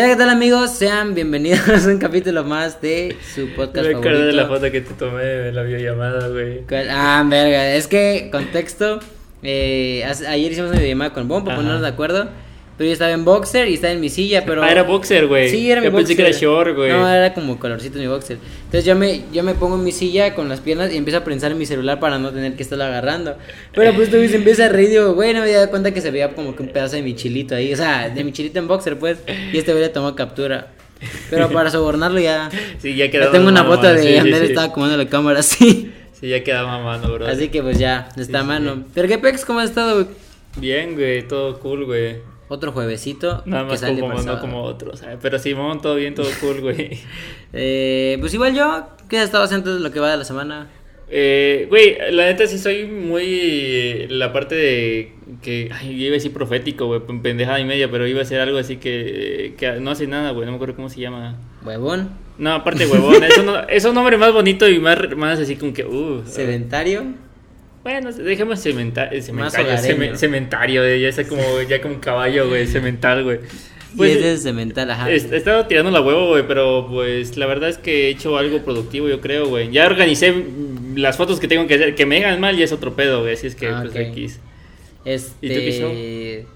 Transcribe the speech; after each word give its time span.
¿Qué 0.00 0.06
tal, 0.06 0.16
qué 0.16 0.24
tal 0.24 0.30
amigos? 0.30 0.70
Sean 0.70 1.14
bienvenidos 1.14 1.86
a 1.86 1.88
un 1.90 1.98
capítulo 1.98 2.42
más 2.42 2.80
de 2.80 3.18
su 3.34 3.50
podcast 3.54 3.86
Me 3.86 3.96
acordé 3.96 4.24
de 4.24 4.32
la 4.32 4.46
foto 4.46 4.70
que 4.70 4.80
te 4.80 4.94
tomé 4.94 5.22
de 5.24 5.52
la 5.52 5.62
videollamada, 5.62 6.28
güey. 6.28 6.62
Ah, 6.90 7.22
verga, 7.28 7.74
es 7.74 7.86
que, 7.86 8.30
contexto, 8.32 9.00
eh, 9.42 10.02
ayer 10.26 10.52
hicimos 10.52 10.70
una 10.70 10.78
videollamada 10.78 11.12
con 11.12 11.30
Ajá. 11.30 11.44
ponernos 11.54 11.82
de 11.82 11.88
acuerdo, 11.88 12.30
pero 12.80 12.88
yo 12.88 12.92
estaba 12.94 13.12
en 13.12 13.26
boxer 13.26 13.68
y 13.68 13.74
estaba 13.74 13.92
en 13.92 14.00
mi 14.00 14.08
silla, 14.08 14.42
pero... 14.46 14.62
Ah, 14.62 14.72
era 14.72 14.84
boxer, 14.84 15.26
güey. 15.26 15.50
Sí, 15.50 15.70
era 15.70 15.82
mi 15.82 15.88
Yo 15.88 15.92
pensé 15.92 16.16
que 16.16 16.22
era 16.22 16.30
short, 16.30 16.74
güey. 16.74 16.90
No, 16.90 17.06
era 17.06 17.34
como 17.34 17.58
colorcito 17.58 17.98
mi 17.98 18.06
boxer. 18.06 18.38
Entonces 18.64 18.86
yo 18.86 18.96
me, 18.96 19.24
yo 19.34 19.42
me 19.42 19.52
pongo 19.52 19.76
en 19.76 19.84
mi 19.84 19.92
silla 19.92 20.34
con 20.34 20.48
las 20.48 20.60
piernas 20.60 20.90
y 20.90 20.96
empiezo 20.96 21.18
a 21.18 21.22
prensar 21.22 21.52
en 21.52 21.58
mi 21.58 21.66
celular 21.66 22.00
para 22.00 22.18
no 22.18 22.30
tener 22.30 22.56
que 22.56 22.62
estarlo 22.62 22.84
agarrando. 22.84 23.36
Pero 23.74 23.92
pues 23.92 24.10
tú 24.10 24.16
se 24.26 24.34
empieza 24.34 24.64
a 24.64 24.68
reír 24.70 24.88
y 24.88 24.92
digo, 24.92 25.12
güey, 25.12 25.34
no 25.34 25.40
me 25.40 25.44
había 25.44 25.56
dado 25.58 25.68
cuenta 25.68 25.92
que 25.92 26.00
se 26.00 26.10
veía 26.10 26.32
como 26.32 26.56
que 26.56 26.62
un 26.62 26.70
pedazo 26.70 26.96
de 26.96 27.02
mi 27.02 27.14
chilito 27.14 27.54
ahí. 27.54 27.70
O 27.70 27.76
sea, 27.76 28.08
de 28.08 28.24
mi 28.24 28.32
chilito 28.32 28.58
en 28.58 28.66
boxer, 28.66 28.98
pues. 28.98 29.18
Y 29.52 29.58
este 29.58 29.72
güey 29.72 29.84
le 29.84 29.90
tomó 29.90 30.16
captura. 30.16 30.68
Pero 31.28 31.50
para 31.50 31.70
sobornarlo 31.70 32.18
ya... 32.18 32.48
Sí, 32.80 32.96
ya 32.96 33.10
quedaba. 33.10 33.30
tengo 33.30 33.48
una 33.48 33.62
foto 33.62 33.92
de 33.92 34.02
sí, 34.02 34.16
Ander 34.16 34.40
sí. 34.40 34.46
estaba 34.52 34.68
acomodando 34.68 35.04
la 35.04 35.10
cámara 35.10 35.40
así. 35.40 35.92
Sí, 36.18 36.28
ya 36.28 36.42
quedaba 36.42 36.78
mano, 36.82 37.12
bro. 37.12 37.26
Así 37.26 37.50
que 37.50 37.62
pues 37.62 37.78
ya, 37.78 38.08
está 38.16 38.40
a 38.40 38.44
mano. 38.44 38.84
Pero 38.94 39.06
qué 39.06 39.18
pex, 39.18 39.44
¿cómo 39.44 39.60
has 39.60 39.68
estado, 39.68 39.96
güey? 39.96 40.06
Bien, 40.56 40.94
güey, 40.94 41.28
todo 41.28 41.58
cool, 41.60 41.84
güey. 41.84 42.29
Otro 42.52 42.72
juevesito 42.72 43.44
Nada 43.46 43.62
que 43.62 43.70
más 43.70 43.80
sale 43.80 44.00
como, 44.00 44.20
no 44.20 44.40
como 44.40 44.62
otros, 44.64 44.98
¿sabes? 44.98 45.18
Pero 45.22 45.38
Simón, 45.38 45.80
todo 45.80 45.94
bien, 45.94 46.16
todo 46.16 46.26
cool, 46.40 46.60
güey. 46.60 46.98
Eh, 47.52 48.16
pues 48.20 48.34
igual 48.34 48.54
yo, 48.54 48.88
¿qué 49.08 49.18
has 49.18 49.24
estado 49.24 49.44
haciendo 49.44 49.78
lo 49.78 49.90
que 49.90 50.00
va 50.00 50.10
de 50.10 50.16
la 50.16 50.24
semana? 50.24 50.68
Eh, 51.08 51.66
güey, 51.68 51.96
la 52.12 52.26
neta 52.26 52.46
sí 52.46 52.58
soy 52.58 52.86
muy. 52.86 54.06
La 54.08 54.32
parte 54.32 54.54
de. 54.56 55.12
que. 55.42 55.68
Ay, 55.72 55.96
yo 55.96 56.06
iba 56.06 56.10
a 56.10 56.14
decir 56.14 56.32
profético, 56.32 56.86
güey, 56.86 57.00
pendejada 57.22 57.58
y 57.60 57.64
media, 57.64 57.90
pero 57.90 58.06
iba 58.06 58.22
a 58.22 58.24
ser 58.24 58.40
algo 58.40 58.58
así 58.58 58.76
que. 58.76 59.54
que 59.56 59.80
no 59.80 59.90
hace 59.90 60.06
nada, 60.06 60.30
güey, 60.30 60.46
no 60.46 60.52
me 60.52 60.56
acuerdo 60.56 60.76
cómo 60.76 60.88
se 60.88 61.00
llama. 61.00 61.36
Huevón, 61.64 62.10
No, 62.38 62.52
aparte, 62.52 62.86
huevón, 62.86 63.22
eso 63.24 63.42
no, 63.42 63.60
es 63.68 63.84
un 63.84 63.94
nombre 63.94 64.16
más 64.16 64.32
bonito 64.32 64.68
y 64.68 64.78
más, 64.78 64.98
más 65.16 65.40
así 65.40 65.56
como 65.56 65.72
que. 65.72 65.84
Uh, 65.84 66.22
sedentario. 66.26 67.04
Bueno, 67.82 68.12
dejemos 68.12 68.60
cementa 68.62 69.06
eh, 69.06 69.22
cementario, 69.22 69.72
ceme- 69.78 70.14
cementario, 70.16 70.84
eh, 70.84 71.00
ya 71.00 71.08
está 71.08 71.26
como, 71.26 71.42
ya 71.62 71.80
como 71.80 71.94
un 71.94 72.00
caballo, 72.00 72.48
güey, 72.48 72.66
cemental, 72.66 73.24
güey. 73.24 73.40
Pues, 73.96 74.10
y 74.14 74.18
ese 74.18 74.32
es 74.34 74.42
cemental, 74.42 74.90
ajá. 74.90 75.10
he, 75.10 75.16
estado 75.16 75.66
tirando 75.66 75.90
la 75.90 76.00
huevo, 76.00 76.28
güey, 76.28 76.46
pero 76.46 76.86
pues 76.88 77.36
la 77.36 77.46
verdad 77.46 77.70
es 77.70 77.78
que 77.78 78.06
he 78.06 78.10
hecho 78.10 78.36
algo 78.38 78.62
productivo, 78.62 79.08
yo 79.08 79.20
creo, 79.20 79.48
güey. 79.48 79.70
Ya 79.72 79.86
organicé 79.86 80.30
mm, 80.32 80.96
las 80.96 81.16
fotos 81.16 81.40
que 81.40 81.48
tengo 81.48 81.66
que 81.66 81.74
hacer, 81.74 81.94
que 81.94 82.06
me 82.06 82.18
hagan 82.18 82.38
mal 82.38 82.56
ya 82.56 82.64
es 82.64 82.72
otro 82.72 82.94
pedo, 82.94 83.22
güey, 83.22 83.34
así 83.34 83.46
es 83.46 83.54
que 83.54 83.68
Ah, 83.68 83.82
pues. 83.82 83.96
X. 83.96 84.40
Este. 85.04 85.46
¿Y 85.46 85.48
tú 85.48 85.54
qué 85.54 86.46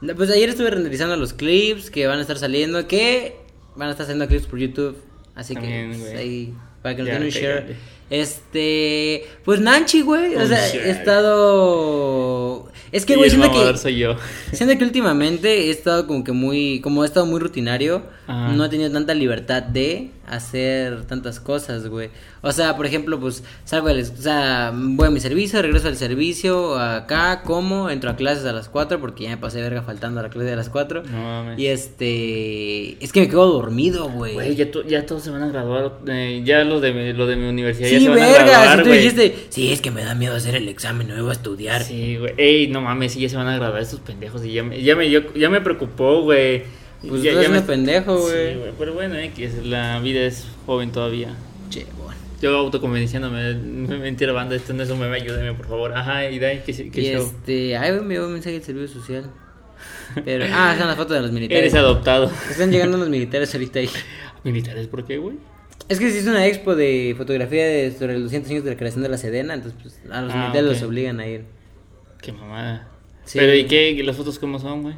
no, 0.00 0.14
Pues 0.14 0.30
ayer 0.30 0.48
estuve 0.48 0.70
renderizando 0.70 1.16
los 1.16 1.34
clips 1.34 1.90
que 1.90 2.06
van 2.06 2.18
a 2.18 2.22
estar 2.22 2.38
saliendo, 2.38 2.86
que 2.86 3.36
van 3.76 3.88
a 3.88 3.90
estar 3.90 4.04
haciendo 4.04 4.26
clips 4.28 4.46
por 4.46 4.58
YouTube. 4.58 4.96
Así 5.34 5.54
que 5.54 5.90
pues, 5.98 6.14
ahí, 6.14 6.54
para 6.82 6.96
que 6.96 7.02
nos 7.02 7.10
den 7.12 7.22
un 7.22 7.28
share. 7.28 7.76
Este. 8.10 9.24
Pues 9.44 9.60
Nanchi, 9.60 10.02
güey. 10.02 10.36
O 10.36 10.46
sea, 10.46 10.68
he 10.68 10.90
estado. 10.90 12.68
Es 12.92 13.06
que, 13.06 13.16
güey, 13.16 13.30
siento 13.30 13.52
que. 13.52 13.78
soy 13.78 13.98
yo. 13.98 14.16
Siento 14.52 14.76
que 14.76 14.84
últimamente 14.84 15.66
he 15.66 15.70
estado 15.70 16.06
como 16.06 16.24
que 16.24 16.32
muy, 16.32 16.80
como 16.80 17.04
he 17.04 17.06
estado 17.06 17.24
muy 17.24 17.38
rutinario, 17.40 18.02
Ajá. 18.26 18.52
no 18.52 18.64
he 18.64 18.68
tenido 18.68 18.90
tanta 18.90 19.14
libertad 19.14 19.62
de 19.62 20.10
hacer 20.26 21.04
tantas 21.06 21.40
cosas, 21.40 21.88
güey. 21.88 22.10
O 22.42 22.52
sea, 22.52 22.76
por 22.76 22.86
ejemplo, 22.86 23.18
pues 23.18 23.42
salgo 23.64 23.88
del, 23.88 24.00
o 24.02 24.04
sea, 24.22 24.72
voy 24.74 25.08
a 25.08 25.10
mi 25.10 25.18
servicio, 25.20 25.60
regreso 25.60 25.88
al 25.88 25.96
servicio, 25.96 26.78
acá, 26.78 27.42
como, 27.42 27.90
entro 27.90 28.10
a 28.10 28.16
clases 28.16 28.44
a 28.46 28.52
las 28.52 28.68
4 28.68 29.00
porque 29.00 29.24
ya 29.24 29.30
me 29.30 29.36
pasé 29.38 29.60
verga 29.60 29.82
faltando 29.82 30.20
a 30.20 30.22
la 30.22 30.30
clase 30.30 30.48
de 30.50 30.56
las 30.56 30.68
4. 30.70 31.02
No 31.02 31.18
mames. 31.22 31.58
Y 31.58 31.66
este, 31.66 33.02
es 33.04 33.12
que 33.12 33.20
me 33.20 33.28
quedo 33.28 33.46
dormido, 33.52 34.08
güey. 34.08 34.34
Güey, 34.34 34.54
ya, 34.56 34.70
to- 34.70 34.86
ya 34.86 35.04
todos 35.06 35.22
se 35.22 35.30
van 35.30 35.42
a 35.42 35.48
graduar, 35.48 35.92
eh, 36.06 36.42
ya 36.44 36.64
lo 36.64 36.80
de, 36.80 37.12
lo 37.12 37.26
de 37.26 37.36
mi 37.36 37.48
universidad 37.48 37.88
ya 37.88 37.98
Sí, 37.98 38.04
se 38.04 38.10
van 38.10 38.18
a 38.20 38.26
verga, 38.26 38.44
graduar, 38.46 38.76
si 38.78 38.82
tú 38.82 38.88
güey. 38.88 38.98
dijiste, 39.00 39.34
sí, 39.48 39.72
es 39.72 39.80
que 39.80 39.90
me 39.90 40.04
da 40.04 40.14
miedo 40.14 40.34
hacer 40.36 40.54
el 40.54 40.68
examen, 40.68 41.08
no 41.08 41.20
voy 41.20 41.30
a 41.30 41.32
estudiar. 41.32 41.82
Sí, 41.82 42.16
güey. 42.16 42.34
Ey, 42.36 42.68
no 42.68 42.80
mames, 42.80 43.12
sí, 43.12 43.20
ya 43.20 43.28
se 43.28 43.36
van 43.36 43.48
a 43.48 43.56
graduar 43.56 43.82
estos 43.82 44.00
pendejos. 44.00 44.44
Y 44.44 44.52
ya 44.52 44.62
me, 44.62 44.80
ya 44.82 44.96
me, 44.96 45.06
dio- 45.08 45.34
ya 45.34 45.50
me 45.50 45.60
preocupó, 45.60 46.22
güey. 46.22 46.62
Pues 47.08 47.22
ya, 47.22 47.32
tú 47.32 47.38
eres 47.38 47.50
me- 47.50 47.58
un 47.60 47.66
pendejo, 47.66 48.18
güey. 48.18 48.52
Sí, 48.54 48.58
güey. 48.58 48.72
Pero 48.78 48.94
bueno, 48.94 49.16
X, 49.16 49.64
la 49.64 50.00
vida 50.00 50.20
es 50.22 50.46
joven 50.66 50.92
todavía. 50.92 51.34
Che, 51.70 51.86
bueno. 51.96 52.18
Yo 52.42 52.56
autoconvenciéndome, 52.56 53.54
mentira, 53.54 54.32
banda, 54.32 54.56
esto 54.56 54.72
no 54.72 54.82
es 54.82 54.90
un 54.90 54.98
meme, 55.00 55.16
ayúdame, 55.16 55.52
por 55.54 55.66
favor. 55.68 55.92
Ajá, 55.94 56.28
y 56.30 56.38
de 56.38 56.62
¿qué, 56.64 56.90
qué 56.90 57.00
Y 57.00 57.12
show? 57.14 57.22
este, 57.26 57.76
ay, 57.76 57.92
me 58.00 58.14
llegó 58.14 58.26
un 58.26 58.32
mensaje 58.34 58.54
del 58.54 58.62
servicio 58.64 59.00
social. 59.00 59.30
Pero, 60.24 60.44
ah, 60.52 60.74
son 60.78 60.88
las 60.88 60.96
fotos 60.96 61.16
de 61.16 61.22
los 61.22 61.32
militares. 61.32 61.60
Eres 61.62 61.74
adoptado. 61.74 62.30
Están 62.50 62.70
llegando 62.70 62.98
los 62.98 63.08
militares 63.08 63.52
ahorita 63.54 63.78
ahí. 63.78 63.88
¿Militares 64.44 64.86
por 64.88 65.04
qué, 65.06 65.18
güey? 65.18 65.36
Es 65.88 65.98
que 65.98 66.10
se 66.10 66.18
hizo 66.20 66.30
una 66.30 66.46
expo 66.46 66.74
de 66.76 67.14
fotografía 67.16 67.66
de, 67.66 67.92
sobre 67.92 68.14
los 68.14 68.24
200 68.24 68.50
años 68.50 68.64
de 68.64 68.70
la 68.70 68.76
creación 68.76 69.02
de 69.02 69.08
la 69.08 69.18
Sedena, 69.18 69.54
entonces 69.54 69.78
pues, 69.82 70.00
a 70.10 70.20
los 70.22 70.32
Ah, 70.34 70.36
militares 70.38 70.64
los 70.64 70.82
obligan 70.82 71.18
a 71.20 71.26
ir. 71.26 71.44
Qué 72.22 72.32
mamada. 72.32 72.88
Sí. 73.24 73.38
Pero, 73.38 73.54
¿y 73.54 73.64
qué? 73.66 74.00
¿Las 74.04 74.16
fotos 74.16 74.38
cómo 74.38 74.58
son, 74.58 74.82
güey? 74.82 74.94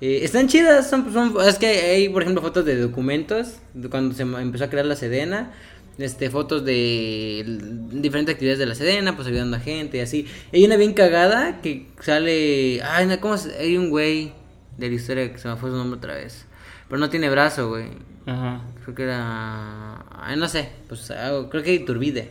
Eh, 0.00 0.20
están 0.22 0.46
chidas, 0.48 0.88
son, 0.90 1.10
son- 1.12 1.34
es 1.46 1.58
que 1.58 1.66
hay, 1.66 2.08
por 2.08 2.22
ejemplo, 2.22 2.42
fotos 2.42 2.64
de 2.64 2.76
documentos, 2.80 3.56
de 3.74 3.88
cuando 3.88 4.14
se 4.14 4.22
em- 4.22 4.36
empezó 4.36 4.64
a 4.64 4.70
crear 4.70 4.84
la 4.86 4.94
Sedena, 4.96 5.52
este, 5.98 6.28
fotos 6.28 6.64
de 6.66 7.44
diferentes 7.92 8.34
actividades 8.34 8.58
de 8.58 8.66
la 8.66 8.74
Sedena, 8.74 9.16
pues 9.16 9.26
ayudando 9.28 9.56
a 9.56 9.60
gente 9.60 9.96
y 9.96 10.00
así. 10.00 10.26
Hay 10.52 10.64
una 10.64 10.76
bien 10.76 10.92
cagada 10.92 11.62
que 11.62 11.86
sale, 12.00 12.82
ay, 12.82 13.06
no, 13.06 13.18
¿cómo 13.20 13.38
se- 13.38 13.56
Hay 13.58 13.76
un 13.78 13.88
güey 13.88 14.32
de 14.76 14.88
la 14.90 14.94
historia 14.94 15.32
que 15.32 15.38
se 15.38 15.48
me 15.48 15.56
fue 15.56 15.70
su 15.70 15.76
nombre 15.76 15.96
otra 15.96 16.14
vez, 16.14 16.44
pero 16.88 16.98
no 16.98 17.08
tiene 17.08 17.30
brazo, 17.30 17.70
güey. 17.70 17.86
Ajá. 18.26 18.60
Creo 18.82 18.94
que 18.94 19.02
era, 19.04 20.04
ay, 20.22 20.36
no 20.36 20.46
sé, 20.48 20.68
pues 20.88 21.10
algo- 21.10 21.48
creo 21.48 21.62
que 21.62 21.72
Iturbide. 21.72 22.30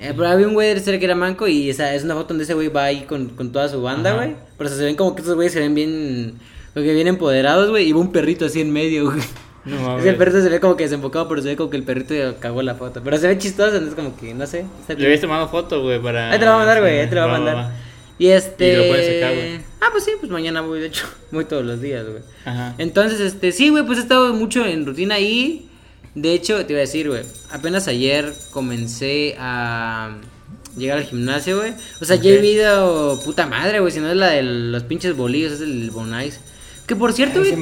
Eh, 0.00 0.12
pero 0.16 0.28
había 0.28 0.48
un 0.48 0.54
güey 0.54 0.72
de 0.72 0.78
historia 0.78 0.98
que 0.98 1.04
era 1.04 1.14
manco 1.14 1.46
y 1.46 1.68
esa 1.68 1.94
es 1.94 2.04
una 2.04 2.14
foto 2.14 2.28
donde 2.28 2.44
ese 2.44 2.54
güey 2.54 2.68
va 2.68 2.84
ahí 2.84 3.02
con, 3.02 3.28
con 3.30 3.52
toda 3.52 3.68
su 3.68 3.82
banda, 3.82 4.14
güey. 4.14 4.34
Pero 4.56 4.70
se 4.70 4.82
ven 4.82 4.96
como 4.96 5.14
que 5.14 5.20
estos 5.20 5.34
güeyes 5.34 5.52
se 5.52 5.60
ven 5.60 5.74
bien, 5.74 6.38
como 6.72 6.84
que 6.86 6.94
bien 6.94 7.06
empoderados, 7.06 7.70
güey. 7.70 7.88
Y 7.88 7.92
va 7.92 8.00
un 8.00 8.12
perrito 8.12 8.46
así 8.46 8.60
en 8.60 8.72
medio, 8.72 9.04
güey. 9.06 9.20
No 9.64 9.98
Es 9.98 10.06
el 10.06 10.16
perrito 10.16 10.40
se 10.40 10.48
ve 10.48 10.60
como 10.60 10.76
que 10.76 10.84
desenfocado, 10.84 11.28
pero 11.28 11.42
se 11.42 11.48
ve 11.48 11.56
como 11.56 11.70
que 11.70 11.76
el 11.76 11.82
perrito 11.84 12.14
cagó 12.40 12.62
la 12.62 12.74
foto. 12.74 13.02
Pero 13.04 13.16
se 13.18 13.28
ve 13.28 13.38
chistoso, 13.38 13.76
entonces 13.76 13.94
como 13.94 14.16
que, 14.16 14.32
no 14.34 14.46
sé. 14.46 14.64
Le 14.88 15.04
habías 15.04 15.20
tomado 15.20 15.48
foto, 15.48 15.82
güey, 15.82 16.00
para... 16.00 16.30
Ahí 16.30 16.38
te 16.38 16.44
lo 16.44 16.52
voy 16.52 16.62
a 16.62 16.64
mandar, 16.64 16.80
güey, 16.80 17.00
ahí 17.00 17.08
te 17.08 17.14
lo 17.14 17.22
voy 17.22 17.30
a 17.30 17.32
Va, 17.32 17.38
va, 17.38 17.44
mandar. 17.44 17.64
va. 17.66 17.72
Y 18.18 18.28
este... 18.28 18.72
Y 18.72 18.76
lo 18.76 18.88
puedes 18.88 19.14
sacar, 19.20 19.34
güey. 19.34 19.56
Ah, 19.80 19.88
pues 19.90 20.04
sí, 20.04 20.12
pues 20.18 20.30
mañana 20.32 20.60
voy, 20.62 20.80
de 20.80 20.86
hecho. 20.86 21.06
Voy 21.30 21.44
todos 21.44 21.64
los 21.64 21.80
días, 21.80 22.06
güey. 22.06 22.22
Ajá. 22.44 22.74
Entonces, 22.78 23.20
este, 23.20 23.52
sí, 23.52 23.68
güey, 23.68 23.84
pues 23.84 23.98
he 23.98 24.02
estado 24.02 24.32
mucho 24.32 24.64
en 24.64 24.86
rutina 24.86 25.18
y 25.18 25.68
de 26.14 26.32
hecho, 26.34 26.64
te 26.64 26.72
iba 26.72 26.78
a 26.78 26.82
decir, 26.82 27.08
güey, 27.08 27.22
apenas 27.50 27.88
ayer 27.88 28.32
comencé 28.52 29.34
a 29.38 30.16
llegar 30.76 30.98
al 30.98 31.04
gimnasio, 31.04 31.58
güey. 31.58 31.72
O 32.00 32.04
sea, 32.04 32.16
ya 32.16 32.30
he 32.30 32.38
Ok. 32.38 32.44
ido 32.44 33.20
puta 33.24 33.46
madre, 33.46 33.80
güey, 33.80 33.92
si 33.92 34.00
no 34.00 34.10
es 34.10 34.16
la 34.16 34.30
de 34.30 34.42
los 34.42 34.82
pinches 34.84 35.16
bolillos, 35.16 35.52
es 35.52 35.60
el 35.60 35.90
Bonais. 35.90 36.40
Que 36.86 36.96
por 36.96 37.12
cierto, 37.12 37.40
güey, 37.40 37.54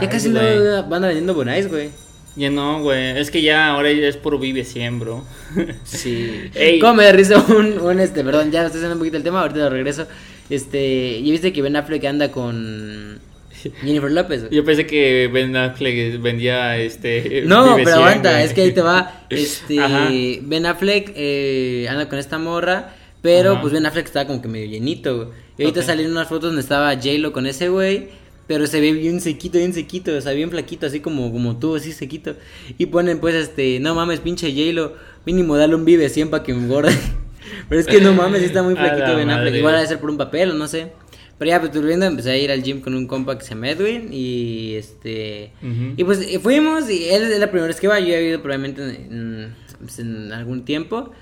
ya 0.00 0.08
casi 0.08 0.28
no 0.28 0.40
van 0.88 1.02
vendiendo 1.02 1.34
Bonais, 1.34 1.68
güey. 1.68 1.90
Ya 2.36 2.48
no, 2.48 2.80
güey. 2.80 3.18
Es 3.18 3.30
que 3.30 3.42
ya 3.42 3.68
ahora 3.68 3.90
es 3.90 4.16
puro 4.16 4.38
vive 4.38 4.64
100, 4.64 5.00
bro. 5.00 5.24
Sí. 5.84 6.50
Ey. 6.54 6.78
¿Cómo 6.78 6.94
me 6.94 7.04
da 7.04 7.12
risa 7.12 7.38
un, 7.48 7.78
un, 7.80 7.98
este, 8.00 8.22
perdón, 8.22 8.52
ya 8.52 8.60
estoy 8.66 8.78
haciendo 8.78 8.94
un 8.94 9.00
poquito 9.00 9.16
el 9.16 9.24
tema, 9.24 9.40
ahorita 9.40 9.58
lo 9.60 9.70
regreso. 9.70 10.06
Este, 10.48 11.18
¿y 11.18 11.30
viste 11.30 11.52
que 11.52 11.62
Ben 11.62 11.74
Affleck 11.76 12.04
anda 12.04 12.30
con 12.30 13.18
Jennifer 13.82 14.10
López? 14.10 14.50
Yo 14.50 14.64
pensé 14.64 14.86
que 14.86 15.28
Ben 15.32 15.54
Affleck 15.56 16.20
vendía 16.20 16.76
este. 16.78 17.42
No, 17.46 17.74
pero 17.76 17.90
100, 17.90 17.98
aguanta, 17.98 18.30
güey. 18.32 18.44
es 18.44 18.52
que 18.52 18.62
ahí 18.62 18.72
te 18.72 18.82
va. 18.82 19.16
Este, 19.30 19.78
Ajá. 19.78 20.08
Ben 20.42 20.66
Affleck 20.66 21.12
eh, 21.14 21.86
anda 21.88 22.08
con 22.08 22.18
esta 22.18 22.38
morra, 22.38 22.96
pero 23.22 23.52
Ajá. 23.52 23.60
pues 23.60 23.72
Ben 23.72 23.86
Affleck 23.86 24.06
estaba 24.06 24.26
como 24.26 24.42
que 24.42 24.48
medio 24.48 24.66
llenito, 24.66 25.16
güey. 25.16 25.28
Y 25.56 25.62
ahorita 25.62 25.80
Ok. 25.80 25.86
salieron 25.86 26.12
unas 26.12 26.26
fotos 26.28 26.48
donde 26.50 26.62
estaba 26.62 26.92
J-Lo 26.94 27.32
con 27.32 27.46
ese 27.46 27.68
güey, 27.68 28.08
pero 28.46 28.66
se 28.66 28.80
ve 28.80 28.92
bien 28.92 29.20
sequito, 29.20 29.58
bien 29.58 29.72
sequito, 29.72 30.16
o 30.16 30.20
sea, 30.20 30.32
bien 30.32 30.50
flaquito, 30.50 30.86
así 30.86 30.98
como, 31.00 31.30
como 31.30 31.58
tú, 31.58 31.76
así 31.76 31.92
sequito. 31.92 32.34
Y 32.78 32.86
ponen 32.86 33.20
pues, 33.20 33.34
este, 33.36 33.78
no 33.78 33.94
mames, 33.94 34.20
pinche 34.20 34.50
J-Lo, 34.50 34.96
mínimo 35.26 35.56
dale 35.56 35.74
un 35.76 35.84
vive 35.84 36.08
100 36.08 36.30
para 36.30 36.42
que 36.42 36.52
engorde. 36.52 36.90
pero 37.68 37.80
es 37.80 37.86
que 37.86 38.00
no 38.00 38.12
mames, 38.14 38.42
está 38.42 38.62
muy 38.62 38.74
flaquito 38.74 39.06
la 39.06 39.14
Ben 39.14 39.30
Affleck. 39.30 39.54
Igual 39.54 39.76
ha 39.76 39.80
de 39.80 39.86
ser 39.86 40.00
por 40.00 40.10
un 40.10 40.16
papel 40.16 40.50
o 40.50 40.54
no 40.54 40.66
sé. 40.66 40.92
Pero 41.40 41.48
ya, 41.48 41.58
pues 41.58 41.74
volviendo, 41.74 42.04
empecé 42.04 42.32
a 42.32 42.36
ir 42.36 42.52
al 42.52 42.62
gym 42.62 42.82
con 42.82 42.94
un 42.94 43.06
compa 43.06 43.38
que 43.38 43.44
se 43.46 43.54
llama 43.54 43.70
Edwin 43.70 44.10
y 44.12 44.74
este... 44.74 45.54
Ujú. 45.62 45.94
Y 45.96 46.04
pues 46.04 46.20
eh, 46.20 46.38
fuimos 46.38 46.90
y 46.90 47.08
él 47.08 47.32
es 47.32 47.38
la 47.38 47.46
primera 47.46 47.66
vez 47.66 47.80
que 47.80 47.88
va, 47.88 47.98
yo 47.98 48.12
he 48.14 48.28
ido 48.28 48.42
probablemente 48.42 48.82
en, 48.82 49.54
pues, 49.78 50.00
en 50.00 50.34
algún 50.34 50.66
tiempo. 50.66 51.12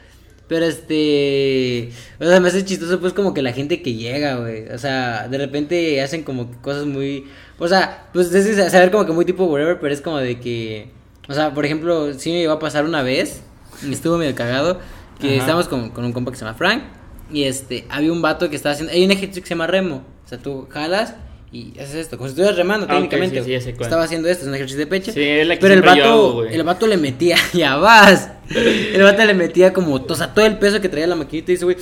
Pero 0.48 0.64
este, 0.64 1.90
o 2.18 2.24
sea, 2.24 2.40
me 2.40 2.48
hace 2.48 2.64
chistoso 2.64 2.98
pues 2.98 3.12
como 3.12 3.32
que 3.32 3.42
la 3.42 3.52
gente 3.52 3.80
que 3.80 3.94
llega, 3.94 4.40
güey. 4.40 4.68
O 4.70 4.78
sea, 4.78 5.28
de 5.28 5.38
repente 5.38 6.02
hacen 6.02 6.24
como 6.24 6.50
cosas 6.62 6.84
muy, 6.84 7.26
o 7.60 7.68
sea, 7.68 8.08
pues 8.12 8.34
es 8.34 8.72
saber 8.72 8.90
como 8.90 9.06
que 9.06 9.12
muy 9.12 9.24
tipo 9.24 9.44
whatever, 9.44 9.78
pero 9.78 9.94
es 9.94 10.00
como 10.00 10.18
de 10.18 10.40
que, 10.40 10.90
o 11.28 11.32
sea, 11.34 11.54
por 11.54 11.64
ejemplo, 11.64 12.12
sí 12.14 12.32
me 12.32 12.42
iba 12.42 12.54
a 12.54 12.58
pasar 12.58 12.84
una 12.84 13.04
vez, 13.04 13.44
y 13.88 13.92
estuvo 13.92 14.18
medio 14.18 14.34
cagado, 14.34 14.80
que 15.20 15.28
Ajá. 15.28 15.38
estábamos 15.38 15.68
con, 15.68 15.90
con 15.90 16.04
un 16.04 16.12
compa 16.12 16.32
que 16.32 16.38
se 16.38 16.44
llama 16.44 16.58
Frank 16.58 16.97
y 17.32 17.44
este, 17.44 17.84
había 17.90 18.12
un 18.12 18.22
vato 18.22 18.48
que 18.50 18.56
estaba 18.56 18.72
haciendo, 18.74 18.92
hay 18.92 19.04
un 19.04 19.10
ejercicio 19.10 19.42
que 19.42 19.48
se 19.48 19.54
llama 19.54 19.66
remo, 19.66 20.02
o 20.24 20.28
sea, 20.28 20.38
tú 20.38 20.66
jalas 20.70 21.14
y 21.50 21.72
haces 21.78 21.94
esto, 21.94 22.16
como 22.18 22.28
si 22.28 22.32
estuvieras 22.32 22.56
remando 22.56 22.86
Ah, 22.88 22.94
técnicamente. 22.94 23.42
sí, 23.42 23.58
sí. 23.60 23.70
Estaba 23.80 24.02
haciendo 24.04 24.28
esto, 24.28 24.42
es 24.42 24.48
un 24.48 24.54
ejercicio 24.54 24.80
de 24.80 24.86
pecho. 24.86 25.12
Sí, 25.12 25.22
es 25.22 25.46
la 25.46 25.54
que 25.56 25.60
pero 25.62 25.74
el 25.74 25.82
vato, 25.82 26.04
hago, 26.04 26.32
güey. 26.34 26.54
el 26.54 26.62
vato 26.62 26.86
le 26.86 26.96
metía, 26.98 27.36
ya 27.54 27.76
vas. 27.76 28.30
El 28.54 29.02
vato 29.02 29.24
le 29.24 29.34
metía 29.34 29.72
como, 29.72 29.94
o 29.94 30.14
sea, 30.14 30.32
todo 30.34 30.44
el 30.46 30.58
peso 30.58 30.80
que 30.80 30.88
traía 30.88 31.06
la 31.06 31.16
maquinita 31.16 31.52
y 31.52 31.54
ese 31.54 31.64
güey, 31.64 31.76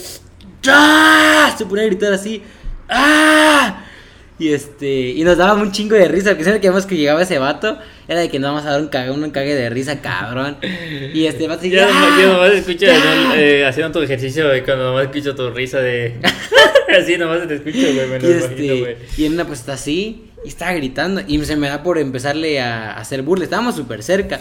¡ah! 0.69 1.55
Se 1.59 1.67
ponía 1.67 1.85
a 1.85 1.87
gritar 1.87 2.13
así, 2.13 2.43
¡ah! 2.89 3.85
Y 4.39 4.53
este, 4.53 4.87
y 5.11 5.25
nos 5.25 5.39
daba 5.39 5.55
un 5.55 5.73
chingo 5.73 5.97
de 5.97 6.09
risa, 6.09 6.31
porque 6.31 6.45
siempre 6.45 6.61
que 6.61 6.69
vemos 6.69 6.85
que 6.85 6.97
llegaba 6.97 7.23
ese 7.23 7.39
vato, 7.39 7.79
era 8.07 8.21
de 8.21 8.29
que 8.29 8.39
nos 8.39 8.51
vamos 8.51 8.67
a 8.67 8.73
dar 8.73 8.81
un 8.83 8.89
cague, 8.89 9.11
un 9.11 9.31
cague 9.31 9.55
de 9.55 9.71
risa, 9.71 10.03
cabrón. 10.03 10.59
Y 11.15 11.25
este 11.25 11.49
vato 11.49 11.61
así, 11.61 11.71
Yo, 11.71 11.81
¡ah! 11.83 12.19
yo 12.21 12.33
nomás 12.35 12.53
escucho 12.53 12.87
eh, 13.35 13.65
haciendo 13.67 13.99
tu 13.99 14.05
ejercicio, 14.05 14.47
güey, 14.47 14.63
cuando 14.63 14.85
nomás 14.85 15.05
escucho 15.05 15.35
tu 15.35 15.51
risa 15.51 15.81
de... 15.81 16.17
así 17.01 17.17
nomás 17.17 17.49
te 17.49 17.55
escucho, 17.55 17.79
güey, 17.79 18.07
me 18.09 18.17
Y, 18.17 18.21
lo 18.21 18.29
imagino, 18.29 18.47
este, 18.47 18.81
güey. 18.81 18.97
y 19.17 19.25
en 19.25 19.33
una 19.33 19.47
pues 19.47 19.61
está 19.61 19.73
así 19.73 20.26
y 20.47 20.49
estaba 20.51 20.73
gritando 20.75 21.21
y 21.27 21.45
se 21.45 21.57
me 21.57 21.69
da 21.69 21.83
por 21.83 21.99
empezarle 21.99 22.61
a, 22.61 22.93
hacer 22.93 23.23
burla, 23.23 23.43
estábamos 23.43 23.75
súper 23.75 24.05
cerca. 24.05 24.41